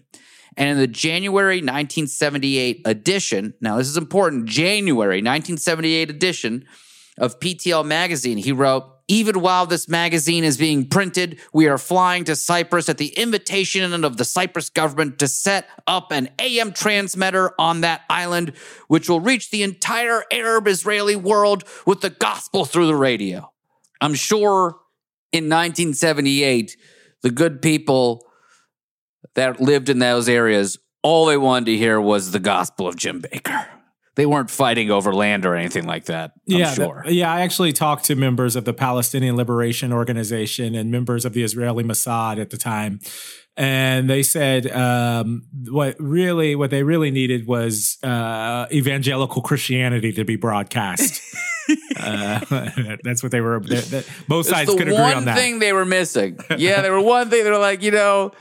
And 0.56 0.68
in 0.68 0.78
the 0.78 0.86
January 0.86 1.56
1978 1.56 2.82
edition, 2.84 3.54
now 3.60 3.78
this 3.78 3.88
is 3.88 3.96
important, 3.96 4.46
January 4.46 5.16
1978 5.16 6.08
edition 6.08 6.64
of 7.18 7.40
PTL 7.40 7.84
magazine, 7.84 8.38
he 8.38 8.52
wrote, 8.52 8.84
even 9.08 9.40
while 9.40 9.66
this 9.66 9.88
magazine 9.88 10.44
is 10.44 10.56
being 10.56 10.88
printed, 10.88 11.38
we 11.52 11.66
are 11.66 11.78
flying 11.78 12.24
to 12.24 12.36
Cyprus 12.36 12.88
at 12.88 12.98
the 12.98 13.08
invitation 13.08 14.04
of 14.04 14.16
the 14.16 14.24
Cyprus 14.24 14.70
government 14.70 15.18
to 15.18 15.28
set 15.28 15.66
up 15.86 16.12
an 16.12 16.28
AM 16.38 16.72
transmitter 16.72 17.52
on 17.58 17.80
that 17.80 18.02
island, 18.08 18.52
which 18.88 19.08
will 19.08 19.20
reach 19.20 19.50
the 19.50 19.62
entire 19.62 20.24
Arab 20.30 20.66
Israeli 20.66 21.16
world 21.16 21.64
with 21.86 22.00
the 22.00 22.10
gospel 22.10 22.64
through 22.64 22.86
the 22.86 22.96
radio. 22.96 23.52
I'm 24.00 24.14
sure 24.14 24.76
in 25.32 25.44
1978, 25.44 26.76
the 27.22 27.30
good 27.30 27.62
people 27.62 28.26
that 29.34 29.60
lived 29.60 29.88
in 29.88 29.98
those 29.98 30.28
areas, 30.28 30.78
all 31.02 31.26
they 31.26 31.36
wanted 31.36 31.66
to 31.66 31.76
hear 31.76 32.00
was 32.00 32.30
the 32.30 32.40
gospel 32.40 32.86
of 32.86 32.96
Jim 32.96 33.22
Bakker 33.22 33.71
they 34.14 34.26
weren't 34.26 34.50
fighting 34.50 34.90
over 34.90 35.12
land 35.14 35.46
or 35.46 35.54
anything 35.54 35.86
like 35.86 36.04
that. 36.06 36.32
I'm 36.50 36.58
yeah, 36.58 36.74
sure. 36.74 37.02
The, 37.06 37.14
yeah, 37.14 37.32
I 37.32 37.40
actually 37.40 37.72
talked 37.72 38.04
to 38.04 38.14
members 38.14 38.56
of 38.56 38.64
the 38.64 38.74
Palestinian 38.74 39.36
Liberation 39.36 39.92
Organization 39.92 40.74
and 40.74 40.90
members 40.90 41.24
of 41.24 41.32
the 41.32 41.42
Israeli 41.42 41.82
Mossad 41.82 42.38
at 42.38 42.50
the 42.50 42.58
time, 42.58 43.00
and 43.56 44.10
they 44.10 44.22
said 44.22 44.70
um, 44.70 45.46
what 45.68 45.96
really 45.98 46.54
what 46.54 46.70
they 46.70 46.82
really 46.82 47.10
needed 47.10 47.46
was 47.46 47.98
uh, 48.02 48.66
evangelical 48.70 49.40
Christianity 49.40 50.12
to 50.12 50.24
be 50.24 50.36
broadcast. 50.36 51.20
uh, 51.96 52.40
that's 53.02 53.22
what 53.22 53.32
they 53.32 53.40
were. 53.40 53.60
That, 53.60 53.84
that, 53.84 54.08
both 54.28 54.46
sides 54.46 54.70
could 54.70 54.82
agree 54.82 54.96
on 54.96 55.24
that. 55.24 55.34
One 55.34 55.36
thing 55.36 55.58
they 55.58 55.72
were 55.72 55.86
missing. 55.86 56.38
Yeah, 56.58 56.82
there 56.82 56.92
were 56.92 57.00
one 57.00 57.30
thing 57.30 57.44
they 57.44 57.50
were 57.50 57.58
like, 57.58 57.82
you 57.82 57.92
know 57.92 58.32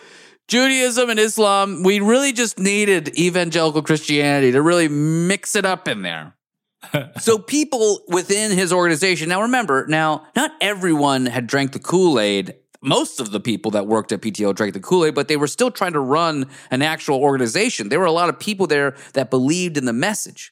Judaism 0.51 1.09
and 1.09 1.17
Islam, 1.17 1.81
we 1.81 2.01
really 2.01 2.33
just 2.33 2.59
needed 2.59 3.17
evangelical 3.17 3.81
Christianity 3.81 4.51
to 4.51 4.61
really 4.61 4.89
mix 4.89 5.55
it 5.55 5.63
up 5.63 5.87
in 5.87 6.01
there. 6.01 6.35
so 7.21 7.39
people 7.39 8.01
within 8.09 8.51
his 8.51 8.73
organization, 8.73 9.29
now 9.29 9.43
remember, 9.43 9.85
now 9.87 10.27
not 10.35 10.51
everyone 10.59 11.25
had 11.25 11.47
drank 11.47 11.71
the 11.71 11.79
Kool-Aid 11.79 12.55
most 12.83 13.21
of 13.21 13.31
the 13.31 13.39
people 13.39 13.71
that 13.71 13.87
worked 13.87 14.11
at 14.11 14.21
PTL 14.21 14.53
drank 14.53 14.73
the 14.73 14.81
Kool 14.81 15.05
Aid, 15.05 15.15
but 15.15 15.29
they 15.29 15.37
were 15.37 15.47
still 15.47 15.71
trying 15.71 15.93
to 15.93 15.99
run 15.99 16.49
an 16.71 16.81
actual 16.81 17.21
organization. 17.21 17.87
There 17.87 17.99
were 17.99 18.05
a 18.05 18.11
lot 18.11 18.27
of 18.27 18.39
people 18.39 18.67
there 18.67 18.97
that 19.13 19.29
believed 19.29 19.77
in 19.77 19.85
the 19.85 19.93
message. 19.93 20.51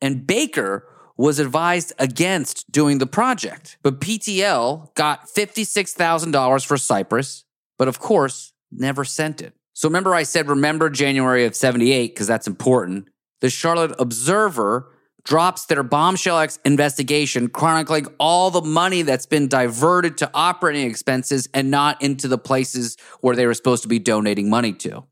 And 0.00 0.26
Bakker 0.26 0.82
was 1.16 1.38
advised 1.38 1.94
against 1.98 2.70
doing 2.70 2.98
the 2.98 3.06
project. 3.06 3.78
But 3.82 4.00
PTL 4.00 4.94
got 4.94 5.28
$56,000 5.28 6.66
for 6.66 6.76
Cyprus, 6.76 7.44
but 7.78 7.88
of 7.88 7.98
course, 7.98 8.52
never 8.70 9.04
sent 9.04 9.40
it. 9.40 9.54
So 9.72 9.88
remember, 9.88 10.14
I 10.14 10.22
said, 10.22 10.48
remember 10.48 10.88
January 10.88 11.44
of 11.44 11.54
78, 11.54 12.14
because 12.14 12.26
that's 12.26 12.46
important. 12.46 13.08
The 13.40 13.50
Charlotte 13.50 13.94
Observer 13.98 14.90
drops 15.24 15.66
their 15.66 15.82
bombshell 15.82 16.38
ex- 16.38 16.58
investigation 16.64 17.48
chronicling 17.48 18.06
all 18.18 18.50
the 18.50 18.62
money 18.62 19.02
that's 19.02 19.26
been 19.26 19.48
diverted 19.48 20.16
to 20.18 20.30
operating 20.32 20.88
expenses 20.88 21.48
and 21.52 21.70
not 21.70 22.00
into 22.00 22.28
the 22.28 22.38
places 22.38 22.96
where 23.20 23.36
they 23.36 23.44
were 23.44 23.54
supposed 23.54 23.82
to 23.82 23.88
be 23.88 23.98
donating 23.98 24.48
money 24.48 24.72
to. 24.72 25.04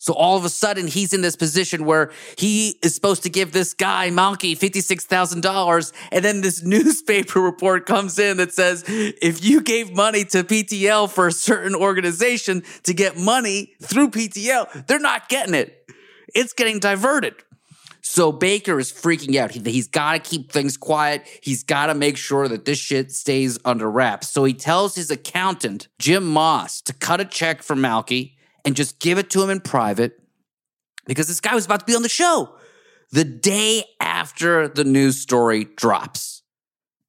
So 0.00 0.12
all 0.12 0.36
of 0.36 0.44
a 0.44 0.48
sudden, 0.48 0.86
he's 0.86 1.12
in 1.12 1.22
this 1.22 1.34
position 1.34 1.84
where 1.84 2.12
he 2.36 2.78
is 2.82 2.94
supposed 2.94 3.24
to 3.24 3.30
give 3.30 3.52
this 3.52 3.74
guy, 3.74 4.10
Malki, 4.10 4.56
$56,000. 4.56 5.92
And 6.12 6.24
then 6.24 6.40
this 6.40 6.62
newspaper 6.64 7.40
report 7.40 7.84
comes 7.84 8.18
in 8.18 8.36
that 8.36 8.52
says, 8.52 8.84
if 8.86 9.44
you 9.44 9.60
gave 9.60 9.92
money 9.92 10.24
to 10.26 10.44
PTL 10.44 11.10
for 11.10 11.26
a 11.26 11.32
certain 11.32 11.74
organization 11.74 12.62
to 12.84 12.94
get 12.94 13.18
money 13.18 13.74
through 13.82 14.10
PTL, 14.10 14.86
they're 14.86 15.00
not 15.00 15.28
getting 15.28 15.54
it. 15.54 15.90
It's 16.32 16.52
getting 16.52 16.78
diverted. 16.78 17.34
So 18.00 18.32
Bakker 18.32 18.80
is 18.80 18.92
freaking 18.92 19.36
out. 19.36 19.50
He, 19.50 19.60
he's 19.60 19.88
got 19.88 20.12
to 20.12 20.18
keep 20.18 20.52
things 20.52 20.76
quiet. 20.76 21.26
He's 21.42 21.64
got 21.64 21.86
to 21.86 21.94
make 21.94 22.16
sure 22.16 22.46
that 22.48 22.64
this 22.64 22.78
shit 22.78 23.10
stays 23.12 23.58
under 23.64 23.90
wraps. 23.90 24.30
So 24.30 24.44
he 24.44 24.54
tells 24.54 24.94
his 24.94 25.10
accountant, 25.10 25.88
Jim 25.98 26.26
Moss, 26.26 26.80
to 26.82 26.92
cut 26.92 27.20
a 27.20 27.24
check 27.24 27.62
for 27.62 27.74
Malki 27.74 28.37
and 28.68 28.76
just 28.76 29.00
give 29.00 29.16
it 29.16 29.30
to 29.30 29.42
him 29.42 29.48
in 29.48 29.60
private 29.60 30.20
because 31.06 31.26
this 31.26 31.40
guy 31.40 31.54
was 31.54 31.64
about 31.64 31.80
to 31.80 31.86
be 31.86 31.96
on 31.96 32.02
the 32.02 32.08
show 32.08 32.54
the 33.10 33.24
day 33.24 33.82
after 33.98 34.68
the 34.68 34.84
news 34.84 35.18
story 35.18 35.64
drops. 35.64 36.42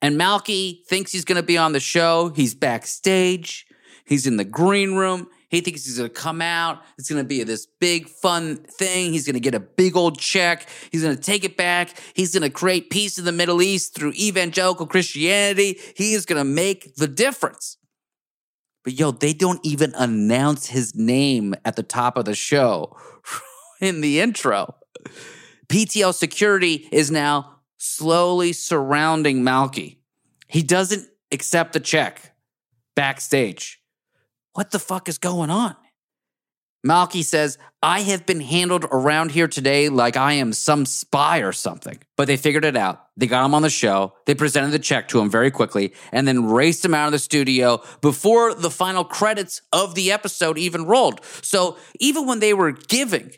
And 0.02 0.18
Malki 0.18 0.86
thinks 0.88 1.12
he's 1.12 1.26
going 1.26 1.36
to 1.36 1.44
be 1.44 1.58
on 1.58 1.74
the 1.74 1.82
show. 1.82 2.30
He's 2.34 2.56
backstage. 2.56 3.68
He's 4.06 4.26
in 4.26 4.38
the 4.38 4.46
green 4.46 4.96
room. 4.96 5.28
He 5.50 5.60
thinks 5.60 5.84
he's 5.84 5.98
going 5.98 6.10
to 6.10 6.16
come 6.16 6.42
out. 6.42 6.82
It's 6.98 7.10
going 7.10 7.22
to 7.22 7.28
be 7.28 7.44
this 7.44 7.66
big 7.66 8.08
fun 8.08 8.56
thing. 8.56 9.12
He's 9.12 9.26
going 9.26 9.34
to 9.34 9.42
get 9.42 9.54
a 9.54 9.60
big 9.60 9.98
old 9.98 10.18
check. 10.18 10.66
He's 10.94 11.04
going 11.04 11.18
to 11.18 11.22
take 11.22 11.44
it 11.44 11.58
back. 11.58 12.02
He's 12.14 12.34
going 12.34 12.50
to 12.50 12.50
create 12.50 12.90
peace 12.90 13.20
in 13.20 13.26
the 13.26 13.34
Middle 13.34 13.62
East 13.62 13.96
through 13.96 14.14
evangelical 14.14 14.88
Christianity. 14.88 15.78
He 15.98 16.14
is 16.14 16.26
going 16.26 16.40
to 16.40 16.50
make 16.50 16.96
the 16.96 17.08
difference. 17.10 17.79
But 18.90 18.98
yo, 18.98 19.12
they 19.12 19.34
don't 19.34 19.64
even 19.64 19.94
announce 19.94 20.66
his 20.66 20.96
name 20.96 21.54
at 21.64 21.76
the 21.76 21.84
top 21.84 22.18
of 22.18 22.26
the 22.26 22.34
show 22.34 22.98
in 23.82 24.02
the 24.02 24.20
intro. 24.20 24.74
PTL 25.68 26.12
security 26.12 26.90
is 26.92 27.12
now 27.12 27.60
slowly 27.78 28.52
surrounding 28.52 29.44
Malki. 29.44 29.98
He 30.48 30.64
doesn't 30.64 31.08
accept 31.32 31.74
the 31.74 31.80
check 31.80 32.36
backstage. 32.96 33.80
What 34.54 34.72
the 34.72 34.80
fuck 34.80 35.08
is 35.08 35.20
going 35.20 35.52
on? 35.52 35.76
Malki 36.86 37.24
says, 37.24 37.58
I 37.84 38.02
have 38.02 38.26
been 38.26 38.40
handled 38.40 38.86
around 38.86 39.32
here 39.32 39.48
today 39.48 39.90
like 39.90 40.16
I 40.16 40.34
am 40.34 40.54
some 40.54 40.86
spy 40.86 41.40
or 41.40 41.52
something. 41.52 42.00
But 42.16 42.28
they 42.28 42.38
figured 42.38 42.66
it 42.66 42.78
out. 42.78 43.06
They 43.18 43.28
got 43.28 43.46
him 43.46 43.54
on 43.54 43.62
the 43.62 43.70
show. 43.70 44.14
They 44.26 44.36
presented 44.36 44.72
the 44.72 44.80
check 44.80 45.10
to 45.10 45.20
him 45.20 45.30
very 45.30 45.52
quickly 45.52 45.94
and 46.12 46.28
then 46.28 46.48
raced 46.48 46.86
him 46.86 46.94
out 46.94 47.08
of 47.08 47.12
the 47.12 47.20
studio 47.20 47.82
before 48.02 48.54
the 48.54 48.70
final 48.70 49.04
credits 49.04 49.62
of 49.74 49.96
the 49.96 50.12
episode 50.12 50.58
even 50.58 50.86
rolled. 50.86 51.22
So 51.42 51.78
even 52.00 52.26
when 52.26 52.40
they 52.40 52.54
were 52.54 52.72
giving, 52.72 53.32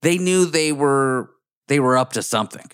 they 0.00 0.18
knew 0.18 0.46
they 0.46 0.72
were 0.72 1.30
they 1.68 1.78
were 1.80 1.96
up 1.96 2.12
to 2.14 2.22
something. 2.22 2.70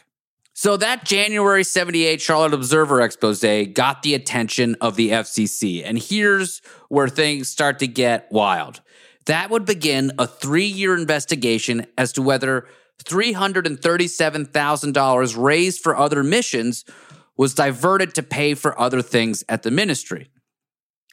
So 0.54 0.76
that 0.76 1.04
January 1.04 1.62
78 1.62 2.20
Charlotte 2.20 2.52
Observer 2.52 3.00
expose 3.00 3.44
got 3.74 4.02
the 4.02 4.14
attention 4.14 4.74
of 4.80 4.96
the 4.96 5.10
FCC. 5.10 5.84
And 5.84 5.96
here's 5.98 6.60
where 6.88 7.08
things 7.08 7.48
start 7.48 7.78
to 7.78 7.86
get 7.86 8.26
wild. 8.32 8.80
That 9.28 9.50
would 9.50 9.64
begin 9.66 10.12
a 10.18 10.26
three 10.26 10.66
year 10.66 10.96
investigation 10.96 11.86
as 11.98 12.12
to 12.14 12.22
whether 12.22 12.66
$337,000 13.04 15.42
raised 15.42 15.82
for 15.82 15.96
other 15.96 16.24
missions 16.24 16.84
was 17.36 17.54
diverted 17.54 18.14
to 18.14 18.22
pay 18.22 18.54
for 18.54 18.80
other 18.80 19.02
things 19.02 19.44
at 19.48 19.62
the 19.62 19.70
ministry. 19.70 20.30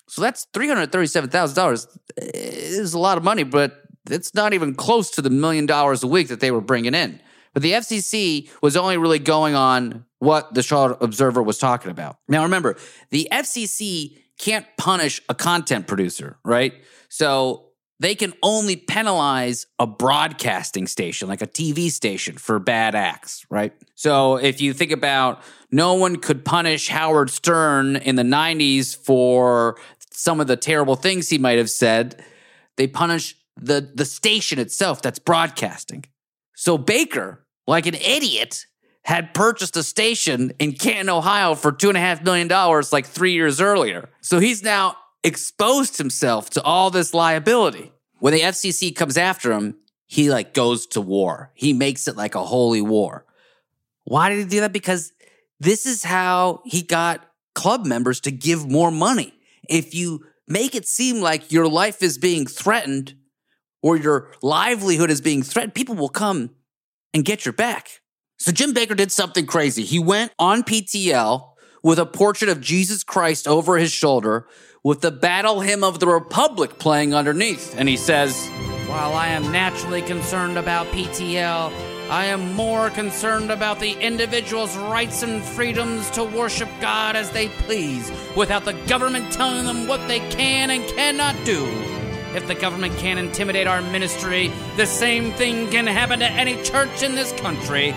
So 0.07 0.21
that's 0.21 0.47
$337,000 0.53 1.87
is 2.17 2.93
a 2.93 2.99
lot 2.99 3.17
of 3.17 3.25
money, 3.25 3.43
but 3.43 3.81
it's 4.09 4.33
not 4.33 4.53
even 4.53 4.75
close 4.75 5.11
to 5.11 5.21
the 5.21 5.29
million 5.29 5.65
dollars 5.65 6.01
a 6.01 6.07
week 6.07 6.29
that 6.29 6.39
they 6.39 6.51
were 6.51 6.61
bringing 6.61 6.95
in. 6.95 7.19
But 7.53 7.63
the 7.63 7.73
FCC 7.73 8.49
was 8.61 8.77
only 8.77 8.97
really 8.97 9.19
going 9.19 9.55
on 9.55 10.05
what 10.19 10.53
the 10.53 10.63
Charlotte 10.63 10.99
Observer 11.01 11.43
was 11.43 11.57
talking 11.57 11.91
about. 11.91 12.15
Now, 12.29 12.43
remember, 12.43 12.77
the 13.09 13.27
FCC 13.29 14.19
can't 14.39 14.65
punish 14.77 15.21
a 15.27 15.35
content 15.35 15.87
producer, 15.87 16.37
right? 16.45 16.73
So 17.09 17.65
they 17.99 18.15
can 18.15 18.33
only 18.43 18.75
penalize 18.75 19.67
a 19.79 19.87
broadcasting 19.87 20.87
station, 20.87 21.27
like 21.27 21.41
a 21.41 21.47
TV 21.47 21.89
station, 21.89 22.37
for 22.37 22.59
bad 22.59 22.93
acts, 22.93 23.45
right? 23.49 23.73
So 23.95 24.35
if 24.35 24.59
you 24.59 24.73
think 24.73 24.91
about 24.91 25.41
no 25.71 25.93
one 25.93 26.17
could 26.17 26.43
punish 26.43 26.89
Howard 26.89 27.29
Stern 27.29 27.95
in 27.95 28.15
the 28.15 28.23
90s 28.23 28.95
for 28.95 29.77
some 30.11 30.39
of 30.39 30.47
the 30.47 30.57
terrible 30.57 30.95
things 30.95 31.29
he 31.29 31.37
might 31.37 31.57
have 31.57 31.69
said, 31.69 32.23
they 32.75 32.87
punish 32.87 33.35
the, 33.55 33.89
the 33.93 34.05
station 34.05 34.59
itself 34.59 35.01
that's 35.01 35.19
broadcasting. 35.19 36.03
So 36.55 36.77
Bakker, 36.77 37.39
like 37.65 37.85
an 37.85 37.95
idiot, 37.95 38.65
had 39.03 39.33
purchased 39.33 39.77
a 39.77 39.83
station 39.83 40.51
in 40.59 40.73
Canton, 40.73 41.09
Ohio 41.09 41.55
for 41.55 41.71
two 41.71 41.89
and 41.89 41.97
a 41.97 42.01
half 42.01 42.23
million 42.23 42.47
dollars 42.47 42.91
like 42.91 43.05
three 43.05 43.33
years 43.33 43.61
earlier. 43.61 44.09
So 44.21 44.39
he's 44.39 44.63
now 44.63 44.97
exposed 45.25 45.97
himself 45.97 46.51
to 46.51 46.61
all 46.61 46.91
this 46.91 47.13
liability. 47.13 47.91
When 48.19 48.33
the 48.33 48.41
FCC 48.41 48.95
comes 48.95 49.17
after 49.17 49.51
him, 49.51 49.75
he 50.05 50.29
like 50.29 50.53
goes 50.53 50.85
to 50.87 51.01
war. 51.01 51.51
He 51.55 51.73
makes 51.73 52.07
it 52.07 52.15
like 52.15 52.35
a 52.35 52.43
holy 52.43 52.81
war. 52.81 53.25
Why 54.03 54.29
did 54.29 54.37
he 54.37 54.45
do 54.45 54.59
that? 54.61 54.71
Because 54.71 55.11
this 55.59 55.87
is 55.87 56.03
how 56.03 56.61
he 56.63 56.83
got 56.83 57.27
club 57.55 57.85
members 57.85 58.19
to 58.21 58.31
give 58.31 58.69
more 58.69 58.91
money. 58.91 59.33
If 59.67 59.95
you 59.95 60.25
make 60.47 60.75
it 60.75 60.87
seem 60.87 61.21
like 61.21 61.51
your 61.51 61.67
life 61.67 62.03
is 62.03 62.19
being 62.19 62.45
threatened 62.45 63.15
or 63.81 63.97
your 63.97 64.31
livelihood 64.43 65.09
is 65.09 65.21
being 65.21 65.41
threatened, 65.41 65.73
people 65.73 65.95
will 65.95 66.09
come 66.09 66.51
and 67.15 67.25
get 67.25 67.45
your 67.45 67.53
back. 67.53 68.01
So 68.37 68.51
Jim 68.51 68.75
Bakker 68.75 68.95
did 68.95 69.11
something 69.11 69.47
crazy. 69.47 69.83
He 69.83 69.97
went 69.97 70.33
on 70.37 70.61
PTL 70.61 71.53
with 71.81 71.97
a 71.97 72.05
portrait 72.05 72.49
of 72.49 72.61
Jesus 72.61 73.03
Christ 73.03 73.47
over 73.47 73.77
his 73.77 73.91
shoulder 73.91 74.47
with 74.85 75.01
the 75.01 75.09
battle 75.09 75.61
hymn 75.61 75.83
of 75.83 75.99
the 75.99 76.05
Republic 76.05 76.77
playing 76.77 77.15
underneath. 77.15 77.75
And 77.75 77.89
he 77.89 77.97
says, 77.97 78.47
While 78.85 79.13
I 79.13 79.29
am 79.29 79.51
naturally 79.51 80.03
concerned 80.03 80.59
about 80.59 80.85
PTL, 80.87 81.73
I 82.11 82.25
am 82.25 82.53
more 82.53 82.91
concerned 82.91 83.49
about 83.49 83.79
the 83.79 83.93
individual's 83.93 84.77
rights 84.77 85.23
and 85.23 85.43
freedoms 85.43 86.11
to 86.11 86.23
worship 86.23 86.69
God 86.81 87.15
as 87.15 87.31
they 87.31 87.47
please 87.65 88.11
without 88.37 88.63
the 88.63 88.73
government 88.85 89.33
telling 89.33 89.65
them 89.65 89.87
what 89.87 90.07
they 90.07 90.19
can 90.29 90.69
and 90.69 90.87
cannot 90.89 91.35
do. 91.45 91.65
If 92.35 92.47
the 92.47 92.53
government 92.53 92.95
can 92.97 93.17
intimidate 93.17 93.65
our 93.65 93.81
ministry, 93.81 94.51
the 94.77 94.85
same 94.85 95.31
thing 95.31 95.67
can 95.71 95.87
happen 95.87 96.19
to 96.19 96.29
any 96.29 96.61
church 96.61 97.01
in 97.01 97.15
this 97.15 97.31
country. 97.39 97.95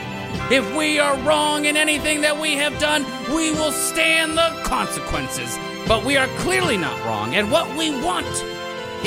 If 0.51 0.75
we 0.75 0.99
are 0.99 1.19
wrong 1.19 1.67
in 1.67 1.77
anything 1.77 2.23
that 2.23 2.41
we 2.41 2.55
have 2.55 2.79
done, 2.79 3.05
we 3.29 3.51
will 3.51 3.73
stand 3.73 4.39
the 4.39 4.63
consequences. 4.65 5.55
But 5.89 6.05
we 6.05 6.19
are 6.19 6.27
clearly 6.41 6.77
not 6.77 7.03
wrong, 7.07 7.35
and 7.35 7.51
what 7.51 7.67
we 7.79 7.91
want 8.03 8.27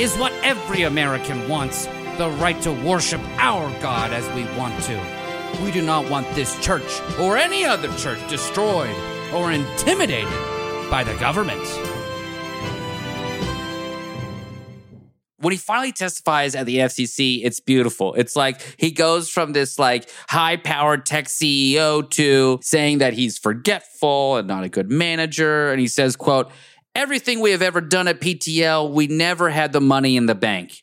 is 0.00 0.16
what 0.16 0.32
every 0.42 0.82
American 0.82 1.48
wants 1.48 1.86
the 2.18 2.28
right 2.40 2.60
to 2.62 2.72
worship 2.72 3.20
our 3.38 3.70
God 3.80 4.12
as 4.12 4.26
we 4.34 4.42
want 4.58 4.82
to. 4.82 5.62
We 5.62 5.70
do 5.70 5.80
not 5.80 6.10
want 6.10 6.26
this 6.34 6.58
church 6.58 7.00
or 7.20 7.36
any 7.36 7.64
other 7.64 7.86
church 7.98 8.18
destroyed 8.28 8.96
or 9.32 9.52
intimidated 9.52 10.28
by 10.90 11.04
the 11.04 11.14
government. 11.20 11.62
when 15.42 15.50
he 15.50 15.58
finally 15.58 15.92
testifies 15.92 16.54
at 16.54 16.66
the 16.66 16.76
FCC, 16.76 17.40
it's 17.42 17.58
beautiful. 17.58 18.14
It's 18.14 18.36
like 18.36 18.62
he 18.78 18.92
goes 18.92 19.28
from 19.28 19.52
this 19.52 19.76
like 19.78 20.08
high 20.28 20.56
powered 20.56 21.04
tech 21.04 21.26
CEO 21.26 22.08
to 22.10 22.60
saying 22.62 22.98
that 22.98 23.12
he's 23.12 23.38
forgetful 23.38 24.36
and 24.36 24.46
not 24.46 24.62
a 24.62 24.68
good 24.68 24.90
manager. 24.90 25.70
And 25.72 25.80
he 25.80 25.88
says, 25.88 26.14
quote, 26.14 26.50
everything 26.94 27.40
we 27.40 27.50
have 27.52 27.62
ever 27.62 27.80
done 27.80 28.08
at 28.08 28.20
PTL, 28.20 28.92
we 28.92 29.06
never 29.06 29.50
had 29.50 29.72
the 29.72 29.80
money 29.80 30.16
in 30.16 30.26
the 30.26 30.34
bank. 30.34 30.82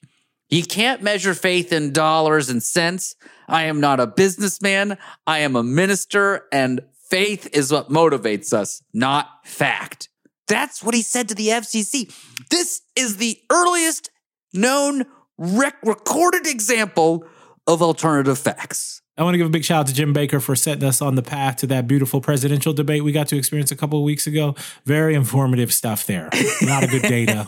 You 0.50 0.64
can't 0.64 1.04
measure 1.04 1.34
faith 1.34 1.72
in 1.72 1.94
dollars 1.94 2.50
and 2.50 2.62
cents. 2.62 3.16
I 3.48 3.64
am 3.64 3.80
not 3.80 4.00
a 4.00 4.08
businessman. 4.08 4.98
I 5.28 5.40
am 5.40 5.56
a 5.56 5.64
minister 5.64 6.46
and 6.52 6.82
faith 7.10 7.48
is 7.54 7.72
what 7.72 7.90
motivates 7.90 8.54
us, 8.54 8.82
not 8.94 9.28
fact. 9.46 10.10
That's 10.48 10.84
what 10.84 10.96
he 10.96 11.04
said 11.04 11.30
to 11.30 11.36
the 11.36 11.50
FCC. 11.50 12.14
This 12.50 12.82
is 12.96 13.18
the 13.18 13.40
earliest 13.52 14.10
known 14.54 15.06
rec- 15.38 15.82
recorded 15.84 16.48
example 16.48 17.26
of 17.68 17.84
alternative 17.84 18.40
facts. 18.40 18.99
I 19.20 19.24
want 19.24 19.34
to 19.34 19.38
give 19.38 19.48
a 19.48 19.50
big 19.50 19.66
shout 19.66 19.82
out 19.82 19.88
to 19.88 19.94
Jim 19.94 20.14
Bakker 20.14 20.42
for 20.42 20.56
setting 20.56 20.86
us 20.86 21.02
on 21.02 21.16
the 21.16 21.22
path 21.22 21.58
to 21.58 21.68
that 21.68 21.88
beautiful 21.88 22.22
presidential 22.22 22.72
debate 22.72 23.04
we 23.04 23.12
got 23.12 23.28
to 23.28 23.38
experience 23.38 23.70
a 23.70 23.76
couple 23.76 24.00
of 24.00 24.06
weeks 24.06 24.26
ago. 24.26 24.56
Very 24.86 25.14
informative 25.14 25.74
stuff 25.74 26.06
there. 26.06 26.30
A 26.32 26.66
lot 26.66 26.86
of 26.86 26.90
good 26.90 27.02
data. 27.02 27.46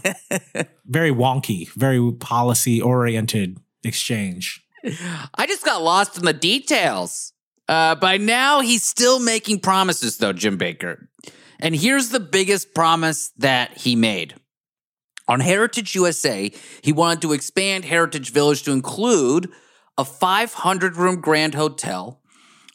Very 0.86 1.12
wonky, 1.12 1.70
very 1.70 2.12
policy 2.12 2.82
oriented 2.82 3.58
exchange. 3.82 4.62
I 5.34 5.48
just 5.48 5.64
got 5.64 5.82
lost 5.82 6.18
in 6.18 6.26
the 6.26 6.34
details. 6.34 7.32
Uh, 7.70 7.96
by 7.96 8.18
now, 8.18 8.60
he's 8.60 8.84
still 8.84 9.22
making 9.22 9.62
promises, 9.62 10.18
though, 10.18 10.34
Jim 10.34 10.58
Bakker. 10.58 11.08
And 11.62 11.74
here's 11.74 12.10
the 12.10 12.20
biggest 12.20 12.76
promise 12.76 13.32
that 13.38 13.78
he 13.78 13.96
made. 13.96 14.36
On 15.30 15.40
Heritage 15.40 15.96
USA, 15.96 16.52
he 16.82 16.92
wanted 16.92 17.22
to 17.22 17.32
expand 17.32 17.86
Heritage 17.86 18.34
Village 18.34 18.64
to 18.64 18.74
include 18.74 19.50
a 19.98 20.06
500 20.06 20.96
room 20.96 21.22
grand 21.22 21.56
hotel, 21.56 22.22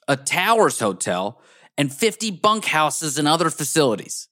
a 0.08 0.16
Towers 0.16 0.80
hotel, 0.80 1.40
and 1.78 1.92
50 1.92 2.30
bunkhouses 2.32 3.18
and 3.18 3.28
other 3.28 3.50
facilities. 3.50 4.28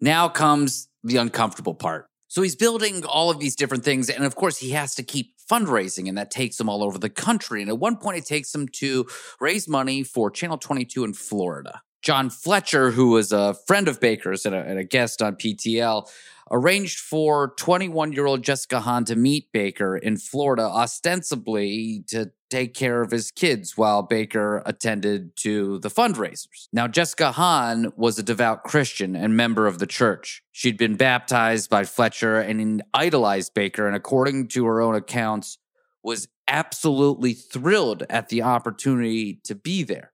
Now 0.00 0.28
comes 0.28 0.88
the 1.04 1.16
uncomfortable 1.16 1.74
part. 1.74 2.06
So 2.28 2.40
he's 2.42 2.56
building 2.56 3.04
all 3.04 3.30
of 3.30 3.38
these 3.38 3.54
different 3.54 3.84
things. 3.84 4.08
And 4.08 4.24
of 4.24 4.34
course, 4.34 4.58
he 4.58 4.70
has 4.70 4.94
to 4.94 5.02
keep 5.02 5.34
fundraising, 5.50 6.08
and 6.08 6.16
that 6.16 6.30
takes 6.30 6.58
him 6.58 6.68
all 6.68 6.82
over 6.82 6.98
the 6.98 7.10
country. 7.10 7.60
And 7.60 7.68
at 7.68 7.78
one 7.78 7.98
point, 7.98 8.16
it 8.18 8.24
takes 8.24 8.54
him 8.54 8.68
to 8.76 9.06
raise 9.38 9.68
money 9.68 10.02
for 10.02 10.30
Channel 10.30 10.58
22 10.58 11.04
in 11.04 11.12
Florida. 11.12 11.82
John 12.02 12.30
Fletcher, 12.30 12.90
who 12.90 13.10
was 13.10 13.32
a 13.32 13.54
friend 13.66 13.86
of 13.86 14.00
Bakker's 14.00 14.44
and 14.46 14.54
a, 14.54 14.58
and 14.58 14.78
a 14.78 14.84
guest 14.84 15.22
on 15.22 15.36
PTL, 15.36 16.08
arranged 16.52 16.98
for 16.98 17.54
21 17.56 18.12
year 18.12 18.26
old 18.26 18.42
Jessica 18.42 18.80
Hahn 18.80 19.04
to 19.06 19.16
meet 19.16 19.50
Bakker 19.52 19.98
in 19.98 20.18
Florida, 20.18 20.62
ostensibly 20.62 22.04
to 22.08 22.30
take 22.50 22.74
care 22.74 23.00
of 23.00 23.10
his 23.10 23.30
kids 23.30 23.78
while 23.78 24.06
Bakker 24.06 24.60
attended 24.66 25.34
to 25.36 25.78
the 25.78 25.88
fundraisers. 25.88 26.68
Now, 26.70 26.86
Jessica 26.86 27.32
Hahn 27.32 27.90
was 27.96 28.18
a 28.18 28.22
devout 28.22 28.62
Christian 28.64 29.16
and 29.16 29.34
member 29.34 29.66
of 29.66 29.78
the 29.78 29.86
church. 29.86 30.42
She'd 30.52 30.76
been 30.76 30.96
baptized 30.96 31.70
by 31.70 31.84
Fletcher 31.84 32.38
and 32.38 32.82
idolized 32.92 33.54
Bakker, 33.54 33.86
and 33.86 33.96
according 33.96 34.48
to 34.48 34.66
her 34.66 34.82
own 34.82 34.94
accounts, 34.94 35.56
was 36.02 36.28
absolutely 36.46 37.32
thrilled 37.32 38.04
at 38.10 38.28
the 38.28 38.42
opportunity 38.42 39.40
to 39.44 39.54
be 39.54 39.82
there. 39.82 40.12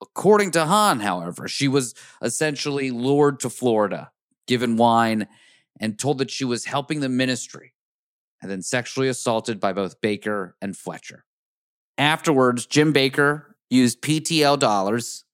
According 0.00 0.52
to 0.52 0.66
Hahn, 0.66 1.00
however, 1.00 1.48
she 1.48 1.66
was 1.66 1.94
essentially 2.22 2.90
lured 2.92 3.40
to 3.40 3.50
Florida, 3.50 4.12
given 4.46 4.76
wine, 4.76 5.26
and 5.80 5.98
told 5.98 6.18
that 6.18 6.30
she 6.30 6.44
was 6.44 6.66
helping 6.66 7.00
the 7.00 7.08
ministry, 7.08 7.74
and 8.40 8.50
then 8.50 8.62
sexually 8.62 9.08
assaulted 9.08 9.60
by 9.60 9.72
both 9.72 10.00
Bakker 10.00 10.52
and 10.60 10.76
Fletcher. 10.76 11.24
Afterwards, 11.98 12.66
Jim 12.66 12.92
Bakker 12.92 13.44
used 13.70 14.02
PTL 14.02 14.58
dollars 14.58 15.24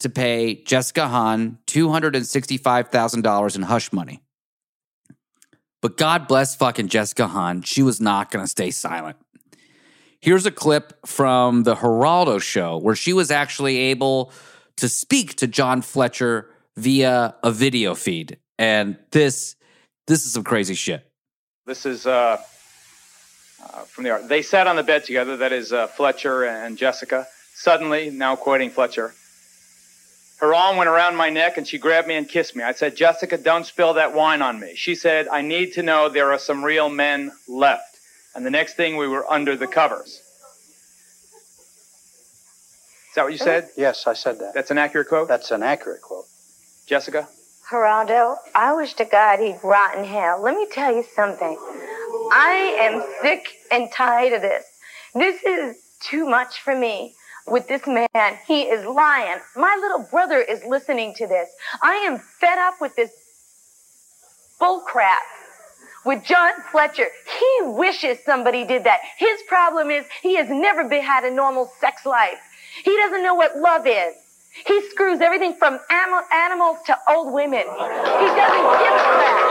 to 0.00 0.08
pay 0.08 0.62
Jessica 0.62 1.08
Hahn 1.08 1.58
$265,000 1.66 3.56
in 3.56 3.62
hush 3.62 3.92
money. 3.92 4.22
But 5.80 5.96
God 5.96 6.26
bless 6.26 6.56
fucking 6.56 6.88
Jessica 6.88 7.26
Hahn. 7.28 7.62
She 7.62 7.82
was 7.82 8.00
not 8.00 8.30
going 8.30 8.44
to 8.44 8.50
stay 8.50 8.70
silent. 8.70 9.16
Here's 10.20 10.46
a 10.46 10.50
clip 10.50 11.06
from 11.06 11.62
the 11.62 11.76
Geraldo 11.76 12.42
show 12.42 12.78
where 12.78 12.96
she 12.96 13.12
was 13.12 13.30
actually 13.30 13.76
able 13.78 14.32
to 14.76 14.88
speak 14.88 15.36
to 15.36 15.46
John 15.46 15.82
Fletcher 15.82 16.50
via 16.76 17.36
a 17.42 17.52
video 17.52 17.94
feed. 17.94 18.38
And 18.58 18.98
this 19.12 19.54
this 20.08 20.24
is 20.26 20.32
some 20.32 20.42
crazy 20.42 20.74
shit. 20.74 21.08
This 21.66 21.86
is 21.86 22.06
uh, 22.06 22.38
uh, 23.62 23.82
from 23.82 24.04
the 24.04 24.10
art. 24.10 24.28
They 24.28 24.42
sat 24.42 24.66
on 24.66 24.76
the 24.76 24.82
bed 24.82 25.04
together, 25.04 25.36
that 25.36 25.52
is 25.52 25.72
uh, 25.72 25.86
Fletcher 25.86 26.44
and 26.44 26.76
Jessica. 26.76 27.26
Suddenly, 27.54 28.10
now 28.10 28.34
quoting 28.34 28.70
Fletcher, 28.70 29.12
her 30.40 30.54
arm 30.54 30.76
went 30.76 30.88
around 30.88 31.16
my 31.16 31.28
neck 31.30 31.58
and 31.58 31.66
she 31.66 31.78
grabbed 31.78 32.08
me 32.08 32.14
and 32.14 32.28
kissed 32.28 32.56
me. 32.56 32.62
I 32.62 32.72
said, 32.72 32.96
Jessica, 32.96 33.36
don't 33.36 33.66
spill 33.66 33.94
that 33.94 34.14
wine 34.14 34.40
on 34.40 34.58
me. 34.58 34.74
She 34.76 34.94
said, 34.94 35.28
I 35.28 35.42
need 35.42 35.74
to 35.74 35.82
know 35.82 36.08
there 36.08 36.32
are 36.32 36.38
some 36.38 36.64
real 36.64 36.88
men 36.88 37.32
left. 37.48 37.98
And 38.34 38.46
the 38.46 38.50
next 38.50 38.74
thing, 38.74 38.96
we 38.96 39.08
were 39.08 39.30
under 39.30 39.56
the 39.56 39.66
covers. 39.66 40.22
Is 43.08 43.14
that 43.16 43.24
what 43.24 43.32
you 43.32 43.38
said? 43.38 43.68
Yes, 43.76 44.06
I 44.06 44.14
said 44.14 44.38
that. 44.38 44.54
That's 44.54 44.70
an 44.70 44.78
accurate 44.78 45.08
quote? 45.08 45.26
That's 45.28 45.50
an 45.50 45.64
accurate 45.64 46.02
quote. 46.02 46.26
Jessica? 46.86 47.28
Geraldo, 47.70 48.36
I 48.54 48.72
wish 48.72 48.94
to 48.94 49.04
God 49.04 49.40
he'd 49.40 49.58
rot 49.62 49.94
in 49.96 50.04
hell. 50.04 50.40
Let 50.40 50.54
me 50.54 50.66
tell 50.72 50.94
you 50.94 51.04
something. 51.14 51.58
I 52.32 52.78
am 52.80 53.04
sick 53.20 53.46
and 53.70 53.92
tired 53.92 54.32
of 54.32 54.40
this. 54.40 54.64
This 55.14 55.42
is 55.42 55.76
too 56.00 56.26
much 56.26 56.62
for 56.62 56.74
me. 56.74 57.14
With 57.46 57.68
this 57.68 57.86
man, 57.86 58.38
he 58.46 58.62
is 58.62 58.84
lying. 58.86 59.38
My 59.56 59.76
little 59.80 60.06
brother 60.10 60.38
is 60.38 60.62
listening 60.64 61.14
to 61.14 61.26
this. 61.26 61.48
I 61.82 61.96
am 61.96 62.18
fed 62.18 62.58
up 62.58 62.80
with 62.80 62.94
this 62.96 63.10
bullcrap. 64.60 65.16
With 66.06 66.24
John 66.24 66.52
Fletcher, 66.70 67.06
he 67.38 67.60
wishes 67.64 68.18
somebody 68.24 68.64
did 68.64 68.84
that. 68.84 69.00
His 69.18 69.42
problem 69.46 69.90
is 69.90 70.06
he 70.22 70.36
has 70.36 70.48
never 70.48 70.88
been, 70.88 71.02
had 71.02 71.24
a 71.24 71.30
normal 71.30 71.70
sex 71.80 72.06
life. 72.06 72.38
He 72.82 72.96
doesn't 72.96 73.22
know 73.22 73.34
what 73.34 73.58
love 73.58 73.86
is. 73.86 74.14
He 74.66 74.88
screws 74.90 75.20
everything 75.20 75.54
from 75.54 75.78
animal, 75.90 76.22
animals 76.32 76.78
to 76.86 76.98
old 77.08 77.32
women. 77.32 77.60
He 77.60 77.66
doesn't 77.66 78.68
give 78.80 78.94
a 78.94 79.04
crap. 79.04 79.48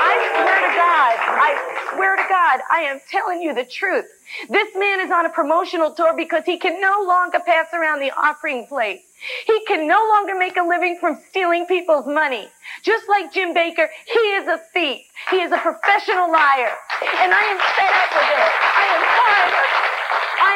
I 0.00 0.14
swear 0.34 0.60
to 0.60 0.72
God, 0.76 1.14
I 1.40 1.90
swear 1.94 2.16
to 2.16 2.22
God, 2.28 2.60
I 2.70 2.80
am 2.82 3.00
telling 3.10 3.40
you 3.42 3.54
the 3.54 3.64
truth. 3.64 4.06
This 4.50 4.68
man 4.76 5.00
is 5.00 5.10
on 5.10 5.26
a 5.26 5.30
promotional 5.30 5.92
tour 5.92 6.14
because 6.16 6.44
he 6.44 6.58
can 6.58 6.80
no 6.80 7.04
longer 7.06 7.40
pass 7.40 7.68
around 7.72 8.00
the 8.00 8.10
offering 8.10 8.66
plate. 8.66 9.02
He 9.46 9.64
can 9.66 9.88
no 9.88 10.06
longer 10.12 10.34
make 10.34 10.56
a 10.56 10.62
living 10.62 10.98
from 11.00 11.20
stealing 11.30 11.66
people's 11.66 12.06
money. 12.06 12.48
Just 12.82 13.08
like 13.08 13.32
Jim 13.32 13.54
Bakker, 13.54 13.88
he 14.06 14.18
is 14.18 14.48
a 14.48 14.58
thief. 14.72 15.00
He 15.30 15.40
is 15.40 15.52
a 15.52 15.58
professional 15.58 16.30
liar. 16.30 16.72
And 17.20 17.32
I 17.32 17.42
am 17.42 17.58
fed 17.58 17.94
up 17.94 18.10
with 18.14 18.30
it. 18.38 18.63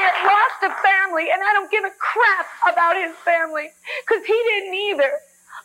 Have 0.08 0.24
lost 0.24 0.72
a 0.72 0.72
family 0.80 1.28
and 1.28 1.42
I 1.42 1.52
don't 1.52 1.70
give 1.70 1.84
a 1.84 1.92
crap 2.00 2.46
about 2.64 2.96
his 2.96 3.12
family 3.24 3.68
because 4.06 4.24
he 4.24 4.32
didn't 4.32 4.74
either. 4.74 5.12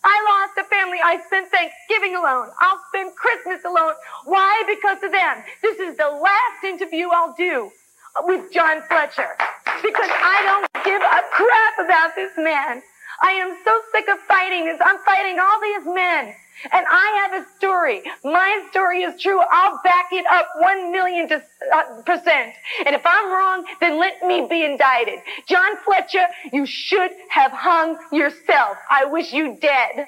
I 0.03 0.15
lost 0.27 0.59
a 0.59 0.67
family. 0.67 0.99
I 0.99 1.23
spent 1.27 1.47
Thanksgiving 1.47 2.15
alone. 2.15 2.51
I'll 2.59 2.81
spend 2.91 3.15
Christmas 3.15 3.63
alone. 3.63 3.93
Why? 4.25 4.51
Because 4.67 5.01
of 5.03 5.11
them. 5.11 5.43
This 5.61 5.79
is 5.79 5.95
the 5.95 6.09
last 6.11 6.59
interview 6.63 7.07
I'll 7.07 7.33
do 7.39 7.71
with 8.27 8.51
John 8.51 8.83
Fletcher 8.91 9.31
because 9.79 10.11
I 10.11 10.43
don't 10.43 10.67
give 10.83 11.01
a 11.01 11.21
crap 11.31 11.75
about 11.79 12.15
this 12.15 12.31
man. 12.35 12.83
I 13.21 13.31
am 13.31 13.55
so 13.63 13.81
sick 13.95 14.07
of 14.11 14.19
fighting 14.27 14.65
this. 14.65 14.79
I'm 14.83 14.99
fighting 15.05 15.39
all 15.39 15.59
these 15.61 15.85
men. 15.95 16.35
And 16.71 16.85
I 16.89 17.27
have 17.31 17.43
a 17.43 17.47
story. 17.57 18.03
My 18.23 18.65
story 18.71 19.03
is 19.03 19.21
true. 19.21 19.39
I'll 19.51 19.79
back 19.83 20.07
it 20.11 20.25
up 20.31 20.47
one 20.59 20.91
million 20.91 21.27
to, 21.29 21.43
uh, 21.73 22.01
percent. 22.05 22.53
And 22.85 22.95
if 22.95 23.01
I'm 23.05 23.31
wrong, 23.31 23.65
then 23.79 23.99
let 23.99 24.21
me 24.23 24.47
be 24.49 24.63
indicted. 24.63 25.19
John 25.47 25.77
Fletcher, 25.85 26.25
you 26.51 26.65
should 26.65 27.11
have 27.29 27.51
hung 27.51 27.97
yourself. 28.11 28.77
I 28.89 29.05
wish 29.05 29.33
you 29.33 29.57
dead. 29.59 30.07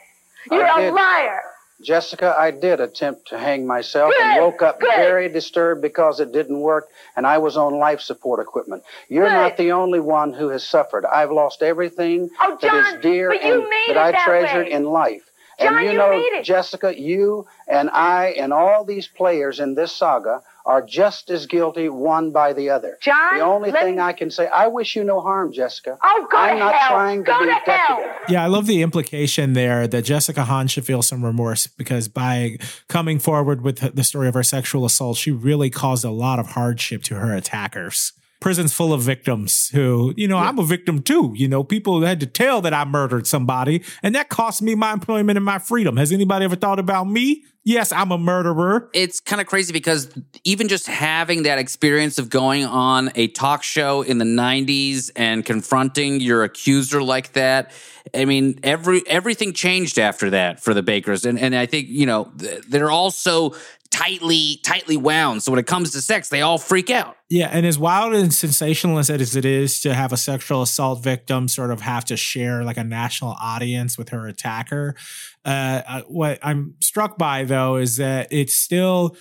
You're 0.51 0.65
I 0.65 0.79
a 0.79 0.85
did. 0.85 0.93
liar. 0.93 1.41
Jessica, 1.81 2.33
I 2.37 2.51
did 2.51 2.79
attempt 2.79 3.27
to 3.29 3.37
hang 3.37 3.67
myself 3.67 4.13
Good, 4.15 4.21
and 4.25 4.41
woke 4.41 4.61
up 4.61 4.79
good. 4.79 4.95
very 4.95 5.27
disturbed 5.27 5.81
because 5.81 6.21
it 6.21 6.31
didn't 6.31 6.61
work 6.61 6.87
and 7.17 7.27
I 7.27 7.37
was 7.39 7.57
on 7.57 7.77
life 7.79 7.99
support 7.99 8.39
equipment. 8.39 8.83
You're 9.09 9.25
Good. 9.27 9.33
not 9.33 9.57
the 9.57 9.73
only 9.73 9.99
one 9.99 10.31
who 10.31 10.47
has 10.49 10.65
suffered. 10.65 11.05
I've 11.05 11.31
lost 11.31 11.61
everything 11.61 12.29
Oh, 12.39 12.57
John, 12.61 12.95
is 12.95 13.01
dear 13.01 13.29
and 13.31 13.63
made 13.67 13.89
that 13.89 14.15
I 14.15 14.23
treasured 14.23 14.67
way. 14.67 14.71
in 14.71 14.85
life. 14.85 15.29
John, 15.59 15.75
and 15.77 15.85
you 15.85 15.91
you 15.91 15.97
know, 15.97 16.09
made 16.09 16.33
it. 16.39 16.43
Jessica, 16.43 16.99
you 16.99 17.45
and 17.67 17.89
I 17.89 18.35
and 18.37 18.51
all 18.53 18.83
these 18.85 19.07
players 19.07 19.59
in 19.59 19.75
this 19.75 19.91
saga 19.91 20.41
are 20.65 20.81
just 20.81 21.29
as 21.29 21.45
guilty 21.45 21.89
one 21.89 22.31
by 22.31 22.51
the 22.51 22.71
other. 22.71 22.97
John, 22.99 23.37
the 23.37 23.43
only 23.43 23.71
let 23.71 23.83
thing 23.83 23.95
me- 23.97 24.01
I 24.01 24.13
can 24.13 24.31
say, 24.31 24.47
I 24.47 24.65
wish 24.67 24.95
you 24.95 25.03
no 25.03 25.21
harm, 25.21 25.51
Jessica. 25.53 25.97
Oh, 26.01 26.27
go 26.31 26.37
I'm 26.37 26.55
to 26.57 26.59
not 26.59 26.73
hell. 26.75 26.89
trying 26.89 27.23
to 27.23 27.31
go 27.31 27.39
be 27.39 27.45
to 27.45 27.53
hell. 27.71 28.15
Yeah, 28.27 28.43
I 28.43 28.47
love 28.47 28.65
the 28.65 28.81
implication 28.81 29.53
there 29.53 29.87
that 29.87 30.01
Jessica 30.05 30.45
Hahn 30.45 30.67
should 30.67 30.83
feel 30.85 31.03
some 31.03 31.23
remorse 31.23 31.67
because 31.67 32.07
by 32.07 32.57
coming 32.87 33.19
forward 33.19 33.61
with 33.61 33.95
the 33.95 34.03
story 34.03 34.27
of 34.27 34.33
her 34.33 34.41
sexual 34.43 34.85
assault, 34.85 35.17
she 35.17 35.29
really 35.29 35.69
caused 35.69 36.03
a 36.03 36.09
lot 36.09 36.39
of 36.39 36.47
hardship 36.47 37.03
to 37.03 37.15
her 37.15 37.35
attackers. 37.35 38.13
Prison's 38.39 38.73
full 38.73 38.93
of 38.93 39.01
victims 39.01 39.69
who, 39.69 40.13
you 40.17 40.27
know, 40.27 40.37
I'm 40.37 40.59
a 40.59 40.63
victim 40.63 41.01
too. 41.01 41.33
You 41.35 41.47
know, 41.47 41.63
people 41.63 42.01
had 42.01 42.19
to 42.19 42.25
tell 42.25 42.61
that 42.61 42.73
I 42.73 42.85
murdered 42.85 43.27
somebody, 43.27 43.83
and 44.03 44.13
that 44.15 44.29
cost 44.29 44.61
me 44.61 44.75
my 44.75 44.93
employment 44.93 45.37
and 45.37 45.45
my 45.45 45.59
freedom. 45.59 45.97
Has 45.97 46.11
anybody 46.11 46.45
ever 46.45 46.55
thought 46.55 46.79
about 46.79 47.05
me? 47.05 47.43
Yes, 47.67 47.91
I'm 47.91 48.11
a 48.11 48.17
murderer. 48.19 48.91
It's 48.93 49.19
kind 49.19 49.41
of 49.41 49.47
crazy 49.47 49.73
because 49.73 50.15
even 50.43 50.67
just 50.67 50.85
having 50.85 51.43
that 51.43 51.57
experience 51.57 52.19
of 52.19 52.29
going 52.29 52.63
on 52.63 53.11
a 53.15 53.27
talk 53.29 53.63
show 53.63 54.03
in 54.03 54.19
the 54.19 54.25
90s 54.25 55.09
and 55.15 55.43
confronting 55.43 56.21
your 56.21 56.43
accuser 56.43 57.01
like 57.01 57.33
that, 57.33 57.71
I 58.13 58.25
mean, 58.25 58.59
every 58.61 59.01
everything 59.07 59.53
changed 59.53 59.97
after 59.97 60.29
that 60.29 60.63
for 60.63 60.75
the 60.75 60.83
Bakkers. 60.83 61.25
And 61.25 61.39
and 61.39 61.55
I 61.55 61.65
think, 61.65 61.87
you 61.89 62.05
know, 62.05 62.31
they're 62.67 62.91
also 62.91 63.55
tightly 63.91 64.59
tightly 64.63 64.97
wound. 64.97 65.43
So 65.43 65.51
when 65.51 65.59
it 65.59 65.67
comes 65.67 65.91
to 65.91 66.01
sex, 66.01 66.29
they 66.29 66.41
all 66.41 66.57
freak 66.57 66.89
out. 66.89 67.15
Yeah, 67.29 67.49
and 67.51 67.65
as 67.65 67.79
wild 67.79 68.13
and 68.13 68.33
sensationalist 68.33 69.09
as 69.09 69.35
it 69.35 69.45
is 69.45 69.79
to 69.81 69.93
have 69.93 70.13
a 70.13 70.17
sexual 70.17 70.61
assault 70.61 71.03
victim 71.03 71.47
sort 71.47 71.71
of 71.71 71.81
have 71.81 72.05
to 72.05 72.17
share 72.17 72.63
like 72.63 72.77
a 72.77 72.83
national 72.83 73.35
audience 73.41 73.97
with 73.97 74.09
her 74.09 74.27
attacker, 74.27 74.95
uh, 75.43 76.01
what 76.07 76.39
I'm 76.43 76.75
struck 76.81 77.17
by 77.17 77.43
though 77.43 77.77
is 77.77 77.97
that 77.97 78.27
it's 78.31 78.55
still 78.55 79.15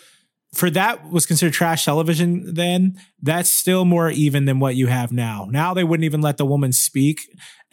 for 0.55 0.71
that 0.71 1.11
was 1.11 1.27
considered 1.27 1.53
trash 1.53 1.85
television 1.85 2.55
then 2.55 2.95
that's 3.23 3.51
still 3.51 3.85
more 3.85 4.09
even 4.11 4.45
than 4.45 4.61
what 4.61 4.77
you 4.77 4.87
have 4.87 5.11
now 5.11 5.49
now 5.51 5.75
they 5.75 5.83
wouldn't 5.83 6.05
even 6.05 6.21
let 6.21 6.37
the 6.37 6.47
woman 6.47 6.73
speak 6.73 7.23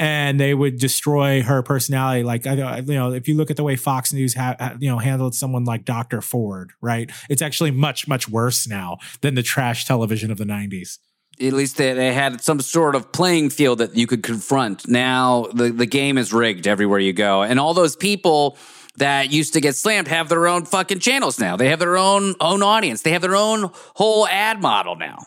and 0.02 0.40
they 0.40 0.56
would 0.56 0.80
destroy 0.80 1.44
her 1.44 1.62
personality 1.62 2.24
like 2.24 2.44
you 2.44 2.56
know 2.56 3.14
if 3.14 3.28
you 3.28 3.36
look 3.36 3.52
at 3.52 3.56
the 3.56 3.64
way 3.64 3.76
fox 3.76 4.12
news 4.12 4.34
ha- 4.34 4.76
you 4.80 4.90
know 4.90 4.98
handled 4.98 5.36
someone 5.36 5.64
like 5.64 5.86
dr 5.86 6.20
ford 6.22 6.72
right 6.82 7.12
it's 7.30 7.42
actually 7.42 7.70
much 7.70 8.08
much 8.08 8.28
worse 8.28 8.68
now 8.68 8.98
than 9.22 9.36
the 9.36 9.44
trash 9.44 9.86
television 9.86 10.32
of 10.32 10.38
the 10.40 10.44
90s 10.44 10.98
at 11.40 11.54
least 11.54 11.78
they, 11.78 11.94
they 11.94 12.14
had 12.14 12.42
some 12.42 12.60
sort 12.60 12.96
of 12.96 13.12
playing 13.12 13.52
field 13.52 13.80
that 13.80 13.96
you 13.96 14.06
could 14.06 14.22
confront. 14.22 14.88
Now 14.88 15.48
the, 15.54 15.70
the 15.72 15.88
game 15.88 16.20
is 16.20 16.32
rigged 16.32 16.68
everywhere 16.68 17.00
you 17.00 17.14
go. 17.14 17.42
And 17.42 17.60
all 17.60 17.74
those 17.74 17.96
people 17.96 18.58
that 18.98 19.32
used 19.32 19.54
to 19.54 19.62
get 19.62 19.76
slammed 19.76 20.08
have 20.08 20.30
their 20.30 20.46
own 20.46 20.66
fucking 20.66 21.00
channels 21.00 21.40
now. 21.40 21.56
They 21.56 21.70
have 21.70 21.80
their 21.80 21.98
own 21.98 22.36
own 22.40 22.62
audience. 22.62 23.02
They 23.02 23.12
have 23.14 23.24
their 23.24 23.36
own 23.36 23.72
whole 23.96 24.28
ad 24.28 24.62
model 24.62 24.96
now. 24.98 25.18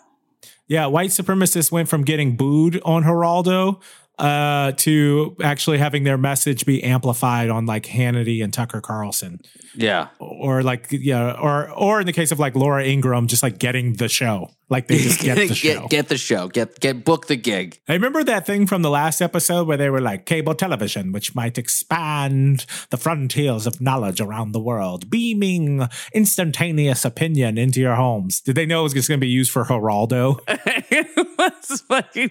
Yeah, 0.68 0.86
white 0.86 1.10
supremacists 1.10 1.72
went 1.72 1.88
from 1.88 2.04
getting 2.04 2.36
booed 2.36 2.80
on 2.84 3.02
Geraldo 3.02 3.82
uh, 4.18 4.72
to 4.72 5.36
actually 5.42 5.78
having 5.78 6.04
their 6.04 6.18
message 6.18 6.64
be 6.64 6.82
amplified 6.84 7.50
on 7.50 7.66
like 7.66 7.84
Hannity 7.84 8.44
and 8.44 8.52
Tucker 8.52 8.80
Carlson. 8.80 9.40
Yeah. 9.74 10.08
Or 10.20 10.62
like 10.62 10.86
yeah, 10.90 11.32
or 11.32 11.70
or 11.70 12.00
in 12.00 12.06
the 12.06 12.12
case 12.12 12.30
of 12.30 12.38
like 12.38 12.54
Laura 12.54 12.84
Ingraham, 12.84 13.26
just 13.26 13.42
like 13.42 13.58
getting 13.58 13.94
the 13.94 14.08
show. 14.08 14.50
Like 14.70 14.86
they 14.86 14.98
just 14.98 15.20
get 15.20 15.34
the 15.48 15.54
show. 15.54 15.80
Get, 15.80 15.90
get, 15.90 16.08
the 16.08 16.16
show. 16.16 16.48
Get 16.48 16.78
get 16.78 17.04
book 17.04 17.26
the 17.26 17.36
gig. 17.36 17.80
I 17.88 17.94
remember 17.94 18.22
that 18.24 18.46
thing 18.46 18.66
from 18.68 18.82
the 18.82 18.90
last 18.90 19.20
episode 19.20 19.66
where 19.66 19.76
they 19.76 19.90
were 19.90 20.00
like 20.00 20.26
cable 20.26 20.54
television, 20.54 21.10
which 21.10 21.34
might 21.34 21.58
expand 21.58 22.66
the 22.90 22.96
frontiers 22.96 23.66
of 23.66 23.80
knowledge 23.80 24.20
around 24.20 24.52
the 24.52 24.60
world, 24.60 25.10
beaming 25.10 25.88
instantaneous 26.12 27.04
opinion 27.04 27.58
into 27.58 27.80
your 27.80 27.96
homes. 27.96 28.40
Did 28.40 28.54
they 28.54 28.66
know 28.66 28.80
it 28.80 28.84
was 28.84 28.94
just 28.94 29.08
going 29.08 29.18
to 29.18 29.24
be 29.26 29.30
used 29.30 29.50
for 29.50 29.64
Geraldo? 29.64 30.38
it 30.48 31.28
was 31.36 31.80
fucking 31.82 32.30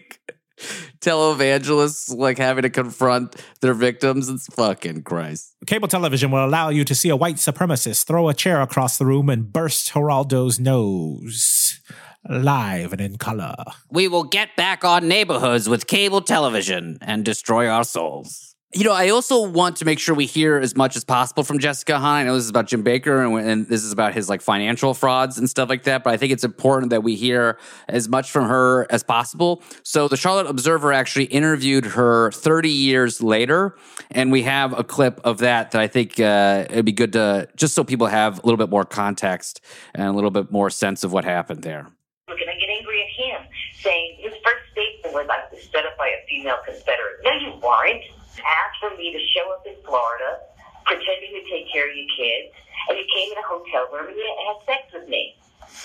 televangelists 1.00 2.16
like 2.16 2.38
having 2.38 2.64
to 2.64 2.70
confront 2.70 3.36
their 3.62 3.74
victims. 3.74 4.30
It's 4.30 4.48
fucking 4.48 5.04
Christ. 5.04 5.56
Cable 5.66 5.88
television 5.88 6.32
will 6.32 6.46
allow 6.46 6.70
you 6.70 6.84
to 6.84 6.96
see 6.96 7.10
a 7.10 7.16
white 7.16 7.38
supremacist 7.38 8.06
throw 8.06 8.30
a 8.30 8.34
chair 8.34 8.62
across 8.62 8.98
the 8.98 9.06
room 9.06 9.30
and 9.30 9.52
burst 9.52 9.92
Geraldo's 9.92 10.60
nose. 10.60 11.82
Live 12.30 12.94
and 12.94 13.02
in 13.02 13.18
color. 13.18 13.56
We 13.92 14.08
will 14.08 14.24
get 14.24 14.56
back 14.56 14.86
on 14.86 15.10
neighborhoods 15.10 15.68
with 15.68 15.88
cable 15.88 16.22
television 16.22 16.98
and 17.02 17.26
destroy 17.26 17.68
our 17.68 17.84
souls. 17.84 18.53
You 18.76 18.84
know, 18.84 18.92
I 18.92 19.10
also 19.10 19.48
want 19.48 19.76
to 19.78 19.86
make 19.86 20.00
sure 20.00 20.16
we 20.16 20.26
hear 20.26 20.58
as 20.58 20.76
much 20.76 20.96
as 20.96 21.04
possible 21.04 21.44
from 21.44 21.60
Jessica 21.60 22.00
Hahn. 22.00 22.22
I 22.22 22.24
know 22.24 22.34
this 22.34 22.46
is 22.46 22.50
about 22.50 22.66
Jim 22.66 22.84
Bakker 22.84 23.24
and, 23.24 23.48
and, 23.48 23.68
this 23.68 23.84
is 23.84 23.92
about 23.92 24.16
his 24.16 24.30
like 24.30 24.42
financial 24.42 24.96
frauds 24.96 25.38
and 25.38 25.48
stuff 25.48 25.70
like 25.70 25.84
that, 25.84 26.04
but 26.04 26.12
I 26.12 26.18
think 26.18 26.32
it's 26.32 26.44
important 26.44 26.90
that 26.90 27.04
we 27.04 27.16
hear 27.16 27.60
as 27.88 28.10
much 28.10 28.32
from 28.32 28.48
her 28.48 28.88
as 28.90 29.04
possible. 29.04 29.62
So 29.84 30.08
the 30.08 30.18
Charlotte 30.18 30.48
Observer 30.48 30.92
actually 30.92 31.26
interviewed 31.26 31.86
her 31.86 32.32
30 32.32 32.70
years 32.70 33.22
later, 33.22 33.78
and 34.10 34.32
we 34.32 34.42
have 34.42 34.78
a 34.78 34.84
clip 34.84 35.22
of 35.24 35.38
that 35.40 35.70
that 35.72 35.80
I 35.80 35.88
think 35.88 36.20
uh, 36.20 36.66
it'd 36.68 36.84
be 36.84 36.94
good 36.94 37.14
to 37.14 37.48
just 37.56 37.76
so 37.76 37.84
people 37.84 38.08
have 38.08 38.40
a 38.40 38.42
little 38.42 38.58
bit 38.58 38.72
more 38.72 38.86
context 38.86 39.62
and 39.94 40.08
a 40.08 40.12
little 40.12 40.32
bit 40.32 40.52
more 40.52 40.72
sense 40.72 41.04
of 41.04 41.14
what 41.14 41.26
happened 41.26 41.62
there. 41.62 41.86
We're 42.28 42.38
get 42.38 42.48
angry 42.48 43.04
at 43.04 43.42
him, 43.42 43.48
saying 43.82 44.18
his 44.20 44.34
first 44.44 44.64
statement 44.72 45.14
was, 45.14 45.28
"I 45.30 45.54
was 45.54 45.64
set 45.72 45.86
up 45.86 45.96
by 45.96 46.08
a 46.08 46.26
female 46.28 46.58
Confederate." 46.66 47.22
No, 47.24 47.32
you 47.34 47.60
weren't 47.62 48.04
asked 48.42 48.80
for 48.82 48.96
me 48.98 49.14
to 49.14 49.22
show 49.34 49.46
up 49.54 49.64
in 49.66 49.76
Florida, 49.86 50.42
pretending 50.86 51.38
to 51.38 51.44
take 51.50 51.70
care 51.72 51.90
of 51.90 51.96
your 51.96 52.10
kids, 52.18 52.54
and 52.90 52.98
you 52.98 53.06
came 53.14 53.32
in 53.32 53.38
a 53.38 53.48
hotel 53.48 53.88
room 53.94 54.10
and 54.10 54.18
you 54.18 54.26
had 54.26 54.58
sex 54.66 54.82
with 54.94 55.08
me. 55.08 55.38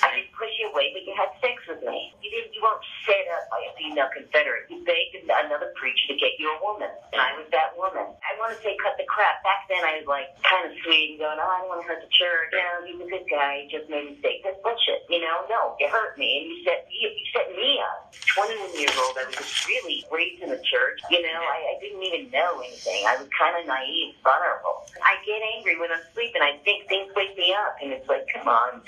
I 0.03 0.15
didn't 0.15 0.31
push 0.35 0.51
you 0.63 0.71
away, 0.71 0.95
but 0.95 1.03
you 1.03 1.15
had 1.19 1.31
sex 1.43 1.59
with 1.67 1.83
me. 1.83 2.15
You 2.23 2.31
didn't. 2.31 2.55
You 2.55 2.63
weren't 2.63 2.83
set 3.07 3.23
up 3.39 3.47
by 3.51 3.63
a 3.67 3.73
female 3.79 4.11
Confederate. 4.11 4.67
You 4.71 4.83
begged 4.83 5.15
another 5.27 5.71
preacher 5.79 6.11
to 6.11 6.17
get 6.19 6.35
you 6.39 6.51
a 6.51 6.59
woman, 6.59 6.91
and 7.15 7.19
I 7.23 7.35
was 7.39 7.47
that 7.55 7.75
woman. 7.79 8.03
I 8.03 8.31
want 8.39 8.55
to 8.55 8.59
say 8.63 8.75
cut 8.83 8.99
the 8.99 9.07
crap. 9.07 9.43
Back 9.47 9.67
then, 9.71 9.83
I 9.83 10.03
was 10.03 10.07
like 10.11 10.35
kind 10.43 10.67
of 10.67 10.75
sweet 10.83 11.15
and 11.15 11.19
going, 11.23 11.39
"Oh, 11.39 11.47
I 11.47 11.63
don't 11.63 11.71
want 11.71 11.83
to 11.83 11.87
hurt 11.87 12.03
the 12.03 12.11
church. 12.11 12.51
You 12.55 12.63
know, 12.63 12.77
he's 12.87 13.01
a 13.03 13.09
good 13.11 13.27
guy. 13.31 13.63
He 13.63 13.71
just 13.71 13.87
made 13.91 14.07
a 14.07 14.11
mistake." 14.15 14.43
That's 14.43 14.59
bullshit. 14.63 15.07
You 15.11 15.23
know, 15.23 15.47
no, 15.51 15.75
you 15.79 15.87
hurt 15.91 16.19
me, 16.19 16.27
and 16.43 16.45
you 16.51 16.57
set 16.63 16.87
you, 16.91 17.11
you 17.11 17.27
set 17.35 17.51
me 17.55 17.79
up. 17.83 18.11
Twenty-one 18.35 18.75
years 18.79 18.95
old, 18.99 19.19
I 19.19 19.27
was 19.27 19.35
just 19.39 19.67
really 19.67 20.03
raised 20.11 20.43
in 20.43 20.51
the 20.51 20.63
church. 20.63 20.99
You 21.11 21.23
know, 21.23 21.39
I, 21.43 21.59
I 21.71 21.83
didn't 21.83 22.03
even 22.03 22.31
know 22.31 22.63
anything. 22.63 23.03
I 23.07 23.19
was 23.19 23.27
kind 23.35 23.55
of 23.59 23.67
naive, 23.67 24.15
vulnerable. 24.23 24.87
I 25.03 25.19
get 25.27 25.43
angry 25.59 25.79
when 25.79 25.91
I'm 25.91 26.03
sleeping. 26.15 26.43
I 26.43 26.59
think 26.63 26.87
things 26.87 27.11
wake 27.15 27.37
me 27.39 27.55
up, 27.55 27.79
and 27.83 27.93
it's 27.93 28.09
like, 28.09 28.27
come 28.35 28.47
on. 28.49 28.83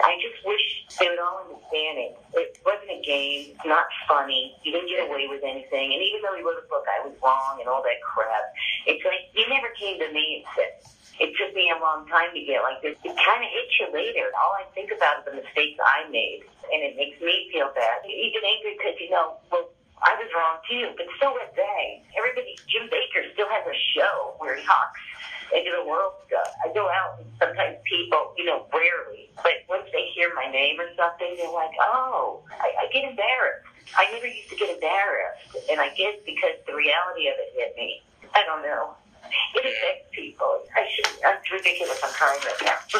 I 0.00 0.16
just 0.22 0.40
wish 0.46 0.64
they 0.98 1.08
would 1.08 1.20
all 1.20 1.44
understand 1.44 2.00
it. 2.00 2.12
It 2.32 2.56
wasn't 2.64 2.96
a 2.96 3.00
game. 3.04 3.52
Not 3.68 3.86
funny. 4.08 4.56
You 4.64 4.72
didn't 4.72 4.88
get 4.88 5.04
away 5.04 5.28
with 5.28 5.44
anything. 5.44 5.92
And 5.92 6.00
even 6.00 6.24
though 6.24 6.32
he 6.32 6.42
wrote 6.42 6.56
a 6.56 6.68
book, 6.72 6.88
I 6.88 7.04
was 7.04 7.12
wrong 7.20 7.60
and 7.60 7.68
all 7.68 7.82
that 7.84 8.00
crap. 8.00 8.48
It's 8.86 9.04
like 9.04 9.28
you 9.36 9.44
never 9.52 9.68
came 9.76 10.00
to 10.00 10.08
me 10.12 10.40
and 10.40 10.44
said, 10.56 10.72
it 11.20 11.30
took 11.36 11.54
me 11.54 11.70
a 11.70 11.78
long 11.78 12.08
time 12.08 12.32
to 12.32 12.40
get 12.40 12.64
like 12.64 12.80
this. 12.80 12.96
It 13.04 13.14
kind 13.14 13.44
of 13.44 13.50
hits 13.52 13.74
you 13.78 13.92
later. 13.92 14.32
All 14.32 14.56
I 14.56 14.64
think 14.74 14.90
about 14.90 15.20
is 15.20 15.24
the 15.28 15.34
mistakes 15.38 15.76
I 15.78 16.08
made, 16.08 16.42
and 16.72 16.80
it 16.82 16.96
makes 16.96 17.20
me 17.20 17.52
feel 17.52 17.68
bad. 17.76 18.02
Get 18.02 18.42
angry 18.42 18.74
because 18.80 18.96
you 18.98 19.10
know, 19.12 19.36
well, 19.52 19.70
I 20.02 20.18
was 20.18 20.28
wrong 20.34 20.58
too, 20.66 20.90
but 20.98 21.06
so 21.22 21.30
was 21.30 21.50
they. 21.54 22.02
Everybody, 22.18 22.58
Jim 22.66 22.90
Bakker 22.90 23.32
still 23.32 23.48
has 23.48 23.62
a 23.66 23.76
show 23.94 24.34
where 24.38 24.56
he 24.58 24.62
talks 24.66 24.98
into 25.54 25.70
the 25.70 25.84
world 25.86 26.18
stuff. 26.26 26.50
I 26.64 26.72
go 26.74 26.88
out 26.88 27.20
and 27.20 27.28
sometimes 27.38 27.78
people, 27.86 28.34
you 28.36 28.44
know, 28.44 28.66
rarely, 28.72 29.30
but 29.42 29.62
once 29.68 29.86
they 29.92 30.10
hear 30.14 30.34
my 30.34 30.50
name 30.50 30.80
or 30.80 30.88
something, 30.96 31.28
they're 31.38 31.52
like, 31.52 31.76
oh, 31.80 32.42
I, 32.50 32.72
I 32.82 32.92
get 32.92 33.04
embarrassed. 33.04 33.68
I 33.94 34.10
never 34.10 34.26
used 34.26 34.48
to 34.50 34.56
get 34.56 34.74
embarrassed, 34.74 35.54
and 35.70 35.78
I 35.80 35.92
guess 35.94 36.16
because 36.24 36.56
the 36.66 36.74
reality 36.74 37.28
of 37.28 37.36
it 37.38 37.50
hit 37.54 37.76
me. 37.76 38.02
I 38.34 38.42
don't 38.44 38.62
know. 38.62 38.96
It 39.54 39.64
affects 39.64 40.08
people. 40.12 40.64
I 40.76 40.88
should. 40.88 41.08
That's 41.22 41.44
ridiculous. 41.50 42.00
I'm 42.02 42.12
crying 42.12 42.40
right 42.44 42.62
now. 42.64 42.78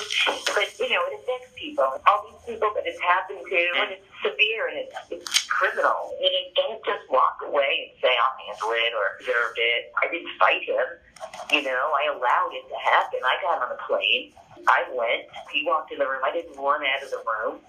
but 0.55 0.69
you 0.79 0.89
know, 0.91 1.03
it 1.09 1.21
affects 1.21 1.53
people. 1.57 1.85
All 1.85 2.21
these 2.29 2.55
people 2.55 2.73
that 2.75 2.85
it's 2.87 3.01
happened 3.01 3.41
to, 3.49 3.61
and 3.81 3.91
it's 3.93 4.07
severe 4.23 4.69
and 4.69 4.77
it's, 4.79 4.97
it's 5.11 5.42
criminal. 5.53 6.17
And 6.17 6.33
you 6.33 6.45
don't 6.57 6.81
just 6.85 7.05
walk 7.13 7.45
away 7.45 7.89
and 7.89 7.91
say 8.01 8.13
I'll 8.17 8.37
handle 8.41 8.73
it 8.73 8.93
or 8.97 9.05
observed 9.21 9.59
it. 9.61 9.93
I 10.01 10.09
didn't 10.09 10.33
fight 10.41 10.65
him. 10.65 10.87
You 11.53 11.63
know, 11.63 11.83
I 11.93 12.11
allowed 12.11 12.53
it 12.57 12.65
to 12.73 12.79
happen. 12.81 13.21
I 13.23 13.37
got 13.45 13.63
on 13.63 13.71
a 13.71 13.81
plane. 13.87 14.33
I 14.67 14.87
went. 14.95 15.29
He 15.53 15.65
walked 15.67 15.93
in 15.93 15.99
the 15.99 16.09
room. 16.09 16.23
I 16.25 16.33
didn't 16.33 16.57
run 16.57 16.83
out 16.83 17.03
of 17.03 17.11
the 17.11 17.23
room. 17.23 17.61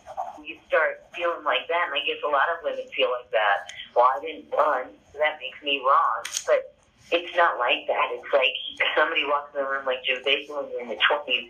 You 0.42 0.58
start 0.68 1.04
feeling 1.16 1.44
like 1.44 1.68
that, 1.68 1.90
and 1.90 1.96
I 1.96 2.02
guess 2.06 2.22
a 2.26 2.30
lot 2.30 2.50
of 2.54 2.64
women 2.64 2.86
feel 2.96 3.10
like 3.10 3.30
that. 3.32 3.70
Well, 3.96 4.10
I 4.10 4.18
didn't 4.22 4.50
run. 4.52 4.94
So 5.12 5.20
That 5.20 5.38
makes 5.42 5.62
me 5.62 5.82
wrong. 5.82 6.26
But 6.46 6.74
it's 7.12 7.34
not 7.36 7.58
like 7.60 7.86
that. 7.88 8.08
It's 8.14 8.32
like 8.34 8.54
somebody 8.98 9.26
walks 9.26 9.54
in 9.54 9.62
the 9.62 9.70
room 9.70 9.86
like 9.86 10.02
Jim 10.06 10.22
Bakker 10.26 10.54
when 10.54 10.70
you're 10.72 10.82
in 10.82 10.90
the 10.90 11.02
20s 11.02 11.50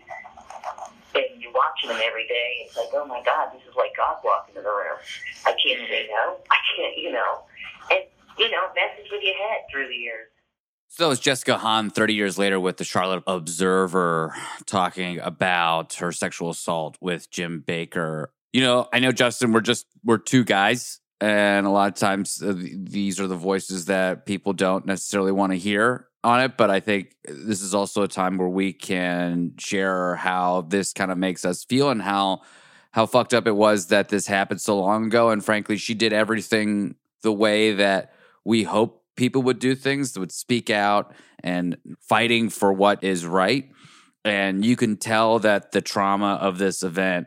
and 1.14 1.42
you're 1.42 1.52
watching 1.52 1.88
them 1.88 2.00
every 2.04 2.26
day. 2.26 2.64
It's 2.66 2.76
like, 2.76 2.88
oh 2.94 3.06
my 3.06 3.22
God, 3.24 3.50
this 3.52 3.62
is 3.68 3.76
like 3.76 3.96
God 3.96 4.16
walking 4.24 4.56
in 4.56 4.62
the 4.62 4.70
room. 4.70 4.98
I 5.46 5.50
can't 5.50 5.88
say 5.88 6.08
no. 6.10 6.36
I 6.50 6.56
can't, 6.76 6.98
you 6.98 7.12
know. 7.12 7.42
And, 7.90 8.04
you 8.38 8.50
know, 8.50 8.62
messes 8.74 9.10
with 9.10 9.22
your 9.22 9.34
head 9.34 9.62
through 9.70 9.88
the 9.88 9.94
years. 9.94 10.28
So 10.88 11.10
it's 11.10 11.20
Jessica 11.20 11.58
Hahn 11.58 11.90
30 11.90 12.14
years 12.14 12.38
later 12.38 12.60
with 12.60 12.76
the 12.76 12.84
Charlotte 12.84 13.24
Observer 13.26 14.32
talking 14.64 15.18
about 15.18 15.94
her 15.94 16.12
sexual 16.12 16.50
assault 16.50 16.96
with 17.00 17.30
Jim 17.30 17.64
Bakker. 17.66 18.26
You 18.52 18.60
know, 18.60 18.88
I 18.92 19.00
know 19.00 19.10
Justin, 19.10 19.52
we're 19.52 19.60
just 19.60 19.86
we're 20.04 20.18
two 20.18 20.44
guys 20.44 21.00
and 21.20 21.66
a 21.66 21.70
lot 21.70 21.88
of 21.88 21.94
times 21.94 22.42
uh, 22.42 22.54
these 22.56 23.18
are 23.18 23.26
the 23.26 23.36
voices 23.36 23.86
that 23.86 24.26
people 24.26 24.52
don't 24.52 24.86
necessarily 24.86 25.32
want 25.32 25.52
to 25.52 25.58
hear 25.58 26.08
on 26.24 26.40
it 26.40 26.56
but 26.56 26.70
i 26.70 26.80
think 26.80 27.14
this 27.24 27.60
is 27.62 27.74
also 27.74 28.02
a 28.02 28.08
time 28.08 28.38
where 28.38 28.48
we 28.48 28.72
can 28.72 29.52
share 29.58 30.16
how 30.16 30.62
this 30.62 30.92
kind 30.92 31.10
of 31.12 31.18
makes 31.18 31.44
us 31.44 31.64
feel 31.64 31.90
and 31.90 32.02
how 32.02 32.40
how 32.94 33.06
fucked 33.06 33.34
up 33.34 33.48
it 33.48 33.56
was 33.56 33.88
that 33.88 34.08
this 34.08 34.28
happened 34.28 34.60
so 34.60 34.78
long 34.78 35.06
ago. 35.06 35.30
And 35.30 35.44
frankly 35.44 35.76
she 35.76 35.94
did 35.94 36.12
everything 36.12 36.94
the 37.22 37.32
way 37.32 37.72
that 37.72 38.14
we 38.44 38.62
hope 38.62 39.02
people 39.16 39.42
would 39.42 39.58
do 39.58 39.74
things 39.74 40.16
would 40.16 40.30
speak 40.30 40.70
out 40.70 41.12
and 41.42 41.76
fighting 41.98 42.50
for 42.50 42.72
what 42.72 43.02
is 43.02 43.26
right. 43.26 43.68
And 44.24 44.64
you 44.64 44.76
can 44.76 44.96
tell 44.96 45.40
that 45.40 45.72
the 45.72 45.80
trauma 45.80 46.38
of 46.40 46.58
this 46.58 46.84
event 46.84 47.26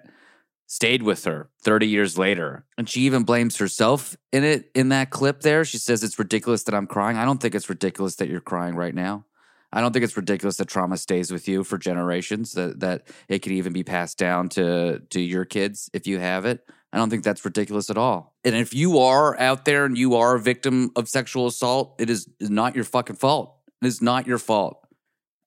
stayed 0.68 1.02
with 1.02 1.24
her 1.24 1.50
30 1.64 1.88
years 1.88 2.18
later. 2.18 2.66
And 2.78 2.88
she 2.88 3.02
even 3.02 3.24
blames 3.24 3.58
herself 3.58 4.16
in 4.32 4.44
it 4.44 4.70
in 4.76 4.90
that 4.90 5.10
clip 5.10 5.42
there. 5.42 5.66
She 5.66 5.78
says 5.78 6.04
it's 6.04 6.20
ridiculous 6.20 6.64
that 6.64 6.76
I'm 6.76 6.88
crying. 6.88 7.18
I 7.18 7.26
don't 7.26 7.42
think 7.42 7.56
it's 7.56 7.70
ridiculous 7.70 8.18
that 8.18 8.28
you're 8.28 8.42
crying 8.42 8.76
right 8.76 8.94
now. 8.94 9.26
I 9.72 9.82
don't 9.82 9.92
think 9.92 10.04
it's 10.04 10.16
ridiculous 10.16 10.58
that 10.58 10.68
trauma 10.68 10.98
stays 10.98 11.32
with 11.32 11.48
you 11.48 11.64
for 11.64 11.78
generations, 11.78 12.54
that 12.54 12.80
that 12.82 13.08
it 13.28 13.40
could 13.40 13.52
even 13.52 13.74
be 13.74 13.84
passed 13.84 14.18
down 14.18 14.50
to 14.50 15.00
to 15.10 15.20
your 15.20 15.46
kids 15.46 15.90
if 15.94 16.08
you 16.08 16.20
have 16.20 16.46
it. 16.46 16.62
I 16.94 16.98
don't 16.98 17.10
think 17.10 17.24
that's 17.24 17.44
ridiculous 17.44 17.90
at 17.90 17.98
all. 17.98 18.34
And 18.46 18.56
if 18.56 18.74
you 18.74 19.00
are 19.00 19.38
out 19.40 19.66
there 19.66 19.84
and 19.86 19.98
you 19.98 20.16
are 20.16 20.36
a 20.36 20.40
victim 20.40 20.92
of 20.96 21.10
sexual 21.10 21.48
assault, 21.48 21.96
it 22.00 22.10
is 22.10 22.30
not 22.40 22.76
your 22.76 22.86
fucking 22.86 23.18
fault. 23.18 23.58
It 23.82 23.88
is 23.88 24.02
not 24.02 24.26
your 24.26 24.38
fault. 24.38 24.80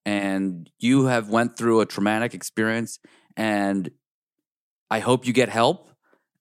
And 0.04 0.70
you 0.78 1.06
have 1.06 1.30
went 1.30 1.56
through 1.56 1.80
a 1.80 1.86
traumatic 1.86 2.34
experience 2.34 2.98
and 3.36 3.90
I 4.90 4.98
hope 4.98 5.26
you 5.26 5.32
get 5.32 5.48
help. 5.48 5.88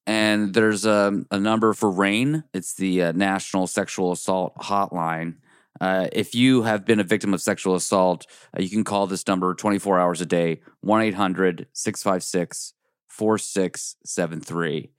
And 0.06 0.54
there's 0.54 0.86
a, 0.86 1.24
a 1.30 1.38
number 1.38 1.72
for 1.72 1.90
RAINN, 1.90 2.44
It's 2.52 2.74
the 2.74 3.04
uh, 3.04 3.12
National 3.12 3.66
Sexual 3.66 4.12
Assault 4.12 4.56
Hotline. 4.56 5.36
Uh, 5.80 6.08
if 6.12 6.34
you 6.34 6.62
have 6.62 6.84
been 6.84 7.00
a 7.00 7.04
victim 7.04 7.32
of 7.32 7.40
sexual 7.40 7.74
assault, 7.74 8.26
uh, 8.56 8.62
you 8.62 8.68
can 8.68 8.82
call 8.82 9.06
this 9.06 9.26
number 9.26 9.54
24 9.54 10.00
hours 10.00 10.20
a 10.20 10.26
day 10.26 10.60
1 10.80 11.02
800 11.02 11.68
656 11.72 12.74
4673. 13.08 14.90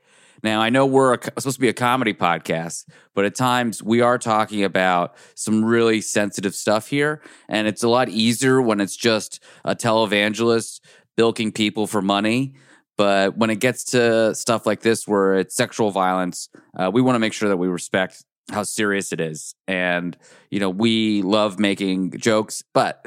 Now, 0.43 0.61
I 0.61 0.69
know 0.69 0.85
we're 0.85 1.13
a, 1.13 1.23
supposed 1.23 1.57
to 1.57 1.61
be 1.61 1.69
a 1.69 1.73
comedy 1.73 2.13
podcast, 2.13 2.85
but 3.13 3.25
at 3.25 3.35
times 3.35 3.83
we 3.83 4.01
are 4.01 4.17
talking 4.17 4.63
about 4.63 5.15
some 5.35 5.63
really 5.63 6.01
sensitive 6.01 6.55
stuff 6.55 6.87
here. 6.87 7.21
And 7.47 7.67
it's 7.67 7.83
a 7.83 7.89
lot 7.89 8.09
easier 8.09 8.61
when 8.61 8.79
it's 8.79 8.95
just 8.95 9.43
a 9.63 9.75
televangelist 9.75 10.79
bilking 11.15 11.51
people 11.51 11.85
for 11.85 12.01
money. 12.01 12.55
But 13.01 13.35
when 13.35 13.49
it 13.49 13.55
gets 13.55 13.83
to 13.85 14.35
stuff 14.35 14.67
like 14.67 14.81
this, 14.81 15.07
where 15.07 15.33
it's 15.33 15.55
sexual 15.55 15.89
violence, 15.89 16.49
uh, 16.77 16.91
we 16.93 17.01
want 17.01 17.15
to 17.15 17.19
make 17.19 17.33
sure 17.33 17.49
that 17.49 17.57
we 17.57 17.67
respect 17.67 18.23
how 18.51 18.61
serious 18.61 19.11
it 19.11 19.19
is. 19.19 19.55
And, 19.67 20.15
you 20.51 20.59
know, 20.59 20.69
we 20.69 21.23
love 21.23 21.57
making 21.57 22.11
jokes. 22.19 22.63
But 22.75 23.03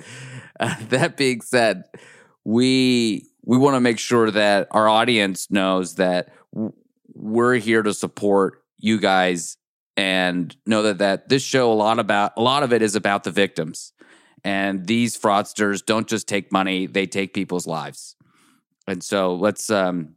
uh, 0.58 0.74
that 0.88 1.16
being 1.16 1.42
said, 1.42 1.84
we 2.42 3.28
we 3.44 3.56
want 3.56 3.76
to 3.76 3.80
make 3.80 4.00
sure 4.00 4.32
that 4.32 4.66
our 4.72 4.88
audience 4.88 5.48
knows 5.48 5.94
that 5.94 6.30
we're 7.14 7.54
here 7.54 7.84
to 7.84 7.94
support 7.94 8.64
you 8.78 8.98
guys 8.98 9.58
and 9.96 10.56
know 10.66 10.82
that 10.82 10.98
that 10.98 11.28
this 11.28 11.44
show 11.44 11.72
a 11.72 11.74
lot 11.74 12.00
about 12.00 12.32
a 12.36 12.42
lot 12.42 12.64
of 12.64 12.72
it 12.72 12.82
is 12.82 12.96
about 12.96 13.22
the 13.22 13.30
victims 13.30 13.92
and 14.42 14.88
these 14.88 15.16
fraudsters 15.16 15.86
don't 15.86 16.08
just 16.08 16.26
take 16.26 16.50
money 16.50 16.86
they 16.86 17.06
take 17.06 17.32
people's 17.32 17.66
lives 17.66 18.16
and 18.86 19.02
so 19.02 19.34
let's 19.34 19.70
um 19.70 20.14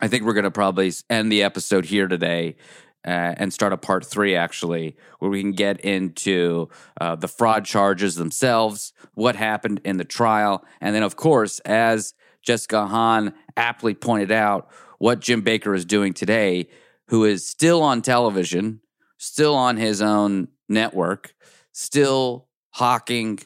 i 0.00 0.08
think 0.08 0.24
we're 0.24 0.32
going 0.32 0.44
to 0.44 0.50
probably 0.50 0.92
end 1.10 1.30
the 1.30 1.42
episode 1.42 1.84
here 1.84 2.08
today 2.08 2.56
uh, 3.04 3.34
and 3.36 3.52
start 3.52 3.72
a 3.72 3.76
part 3.76 4.06
three 4.06 4.36
actually 4.36 4.96
where 5.18 5.30
we 5.30 5.40
can 5.40 5.52
get 5.52 5.80
into 5.80 6.68
uh, 7.00 7.16
the 7.16 7.26
fraud 7.26 7.64
charges 7.64 8.14
themselves 8.14 8.92
what 9.14 9.34
happened 9.34 9.80
in 9.84 9.96
the 9.96 10.04
trial 10.04 10.64
and 10.80 10.94
then 10.94 11.02
of 11.02 11.16
course 11.16 11.58
as 11.60 12.14
jessica 12.42 12.86
hahn 12.86 13.34
aptly 13.56 13.94
pointed 13.94 14.30
out 14.32 14.68
what 14.98 15.20
jim 15.20 15.42
Bakker 15.42 15.74
is 15.74 15.84
doing 15.84 16.12
today 16.12 16.68
who 17.08 17.24
is 17.24 17.46
still 17.46 17.82
on 17.82 18.02
television 18.02 18.80
still 19.18 19.54
on 19.54 19.76
his 19.76 20.00
own 20.00 20.48
network 20.68 21.34
still 21.72 22.48
hawking 22.70 23.38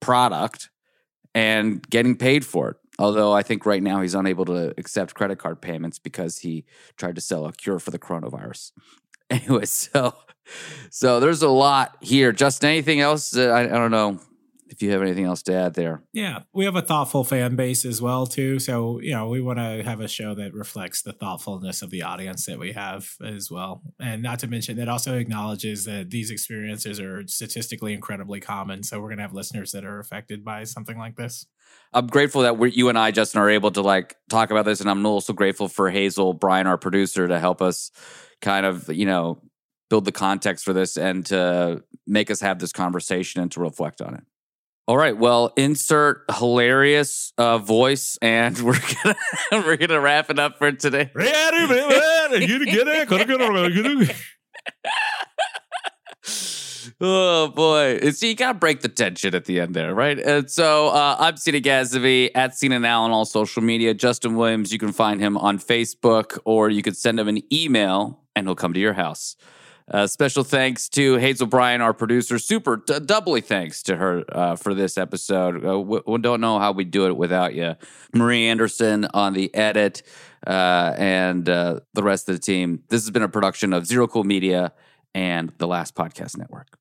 product 0.00 0.70
and 1.34 1.86
getting 1.90 2.16
paid 2.16 2.44
for 2.46 2.70
it 2.70 2.76
Although 2.98 3.32
I 3.32 3.42
think 3.42 3.66
right 3.66 3.82
now 3.82 4.00
he's 4.00 4.14
unable 4.14 4.44
to 4.46 4.72
accept 4.78 5.14
credit 5.14 5.38
card 5.38 5.60
payments 5.60 5.98
because 5.98 6.38
he 6.38 6.64
tried 6.96 7.14
to 7.16 7.20
sell 7.20 7.46
a 7.46 7.52
cure 7.52 7.78
for 7.78 7.90
the 7.90 7.98
coronavirus. 7.98 8.72
Anyway, 9.28 9.64
so 9.64 10.14
so 10.88 11.18
there's 11.18 11.42
a 11.42 11.48
lot 11.48 11.96
here. 12.00 12.30
Justin, 12.30 12.70
anything 12.70 13.00
else? 13.00 13.36
I, 13.36 13.62
I 13.62 13.66
don't 13.66 13.90
know 13.90 14.20
if 14.68 14.82
you 14.82 14.90
have 14.90 15.02
anything 15.02 15.24
else 15.24 15.42
to 15.44 15.54
add 15.54 15.74
there. 15.74 16.02
Yeah, 16.12 16.40
we 16.52 16.64
have 16.64 16.76
a 16.76 16.82
thoughtful 16.82 17.24
fan 17.24 17.56
base 17.56 17.84
as 17.84 18.02
well 18.02 18.26
too. 18.26 18.58
So 18.58 19.00
you 19.00 19.12
know, 19.12 19.28
we 19.28 19.40
want 19.40 19.58
to 19.58 19.82
have 19.84 20.00
a 20.00 20.08
show 20.08 20.34
that 20.34 20.54
reflects 20.54 21.02
the 21.02 21.12
thoughtfulness 21.12 21.82
of 21.82 21.90
the 21.90 22.02
audience 22.02 22.46
that 22.46 22.58
we 22.58 22.72
have 22.72 23.10
as 23.24 23.50
well, 23.50 23.82
and 24.00 24.22
not 24.22 24.38
to 24.40 24.46
mention 24.46 24.76
that 24.78 24.88
also 24.88 25.16
acknowledges 25.16 25.84
that 25.84 26.10
these 26.10 26.30
experiences 26.30 27.00
are 27.00 27.26
statistically 27.26 27.92
incredibly 27.92 28.40
common. 28.40 28.82
So 28.82 29.00
we're 29.00 29.10
gonna 29.10 29.22
have 29.22 29.34
listeners 29.34 29.72
that 29.72 29.84
are 29.84 29.98
affected 29.98 30.44
by 30.44 30.64
something 30.64 30.98
like 30.98 31.16
this. 31.16 31.46
I'm 31.92 32.06
grateful 32.06 32.42
that 32.42 32.58
we 32.58 32.72
you 32.72 32.88
and 32.88 32.98
I, 32.98 33.10
Justin, 33.10 33.40
are 33.40 33.50
able 33.50 33.70
to 33.72 33.82
like 33.82 34.16
talk 34.28 34.50
about 34.50 34.64
this, 34.64 34.80
and 34.80 34.90
I'm 34.90 35.04
also 35.06 35.32
grateful 35.32 35.68
for 35.68 35.90
Hazel 35.90 36.34
Brian, 36.34 36.66
our 36.66 36.78
producer, 36.78 37.28
to 37.28 37.38
help 37.38 37.62
us 37.62 37.90
kind 38.42 38.66
of 38.66 38.88
you 38.92 39.06
know 39.06 39.40
build 39.88 40.04
the 40.04 40.12
context 40.12 40.64
for 40.64 40.72
this 40.72 40.96
and 40.96 41.24
to 41.26 41.82
make 42.06 42.30
us 42.30 42.40
have 42.40 42.58
this 42.58 42.72
conversation 42.72 43.40
and 43.40 43.52
to 43.52 43.60
reflect 43.60 44.00
on 44.00 44.14
it. 44.14 44.24
All 44.88 44.96
right, 44.96 45.16
well, 45.16 45.52
insert 45.56 46.22
hilarious 46.32 47.32
uh, 47.38 47.58
voice, 47.58 48.18
and 48.22 48.56
we're 48.62 48.78
gonna 49.02 49.16
we're 49.50 49.76
gonna 49.76 50.00
wrap 50.00 50.30
it 50.30 50.38
up 50.38 50.58
for 50.58 50.70
today. 50.70 51.10
Oh 57.00 57.48
boy! 57.48 57.98
It's, 58.00 58.22
you 58.22 58.34
gotta 58.34 58.58
break 58.58 58.80
the 58.80 58.88
tension 58.88 59.34
at 59.34 59.44
the 59.44 59.60
end 59.60 59.74
there, 59.74 59.94
right? 59.94 60.18
And 60.18 60.50
so 60.50 60.88
uh, 60.88 61.16
I'm 61.18 61.36
Cena 61.36 61.60
Gazavi 61.60 62.30
at 62.34 62.56
Cena 62.56 62.78
Now 62.78 63.02
on 63.02 63.10
all 63.10 63.24
social 63.24 63.62
media. 63.62 63.92
Justin 63.92 64.36
Williams, 64.36 64.72
you 64.72 64.78
can 64.78 64.92
find 64.92 65.20
him 65.20 65.36
on 65.36 65.58
Facebook, 65.58 66.38
or 66.44 66.70
you 66.70 66.82
could 66.82 66.96
send 66.96 67.20
him 67.20 67.28
an 67.28 67.42
email, 67.52 68.22
and 68.34 68.46
he'll 68.46 68.54
come 68.54 68.72
to 68.72 68.80
your 68.80 68.94
house. 68.94 69.36
Uh, 69.88 70.06
special 70.06 70.42
thanks 70.42 70.88
to 70.88 71.14
Hazel 71.16 71.46
Bryan, 71.46 71.80
our 71.80 71.94
producer. 71.94 72.38
Super 72.38 72.76
d- 72.76 72.98
doubly 72.98 73.40
thanks 73.40 73.84
to 73.84 73.96
her 73.96 74.24
uh, 74.32 74.56
for 74.56 74.74
this 74.74 74.98
episode. 74.98 75.64
Uh, 75.64 75.78
we, 75.78 76.00
we, 76.06 76.18
don't 76.18 76.40
know 76.40 76.58
how 76.58 76.72
we'd 76.72 76.90
do 76.90 77.06
it 77.06 77.16
without 77.16 77.54
you. 77.54 77.76
Marie 78.12 78.48
Anderson 78.48 79.06
on 79.14 79.32
the 79.32 79.54
edit, 79.54 80.02
uh, 80.44 80.92
and 80.98 81.48
uh, 81.48 81.80
the 81.94 82.02
rest 82.02 82.28
of 82.28 82.34
the 82.34 82.40
team. 82.40 82.82
This 82.88 83.02
has 83.02 83.10
been 83.10 83.22
a 83.22 83.28
production 83.28 83.72
of 83.72 83.86
Zero 83.86 84.08
Cool 84.08 84.24
Media 84.24 84.72
and 85.14 85.52
the 85.58 85.68
Last 85.68 85.94
Podcast 85.94 86.36
Network. 86.36 86.78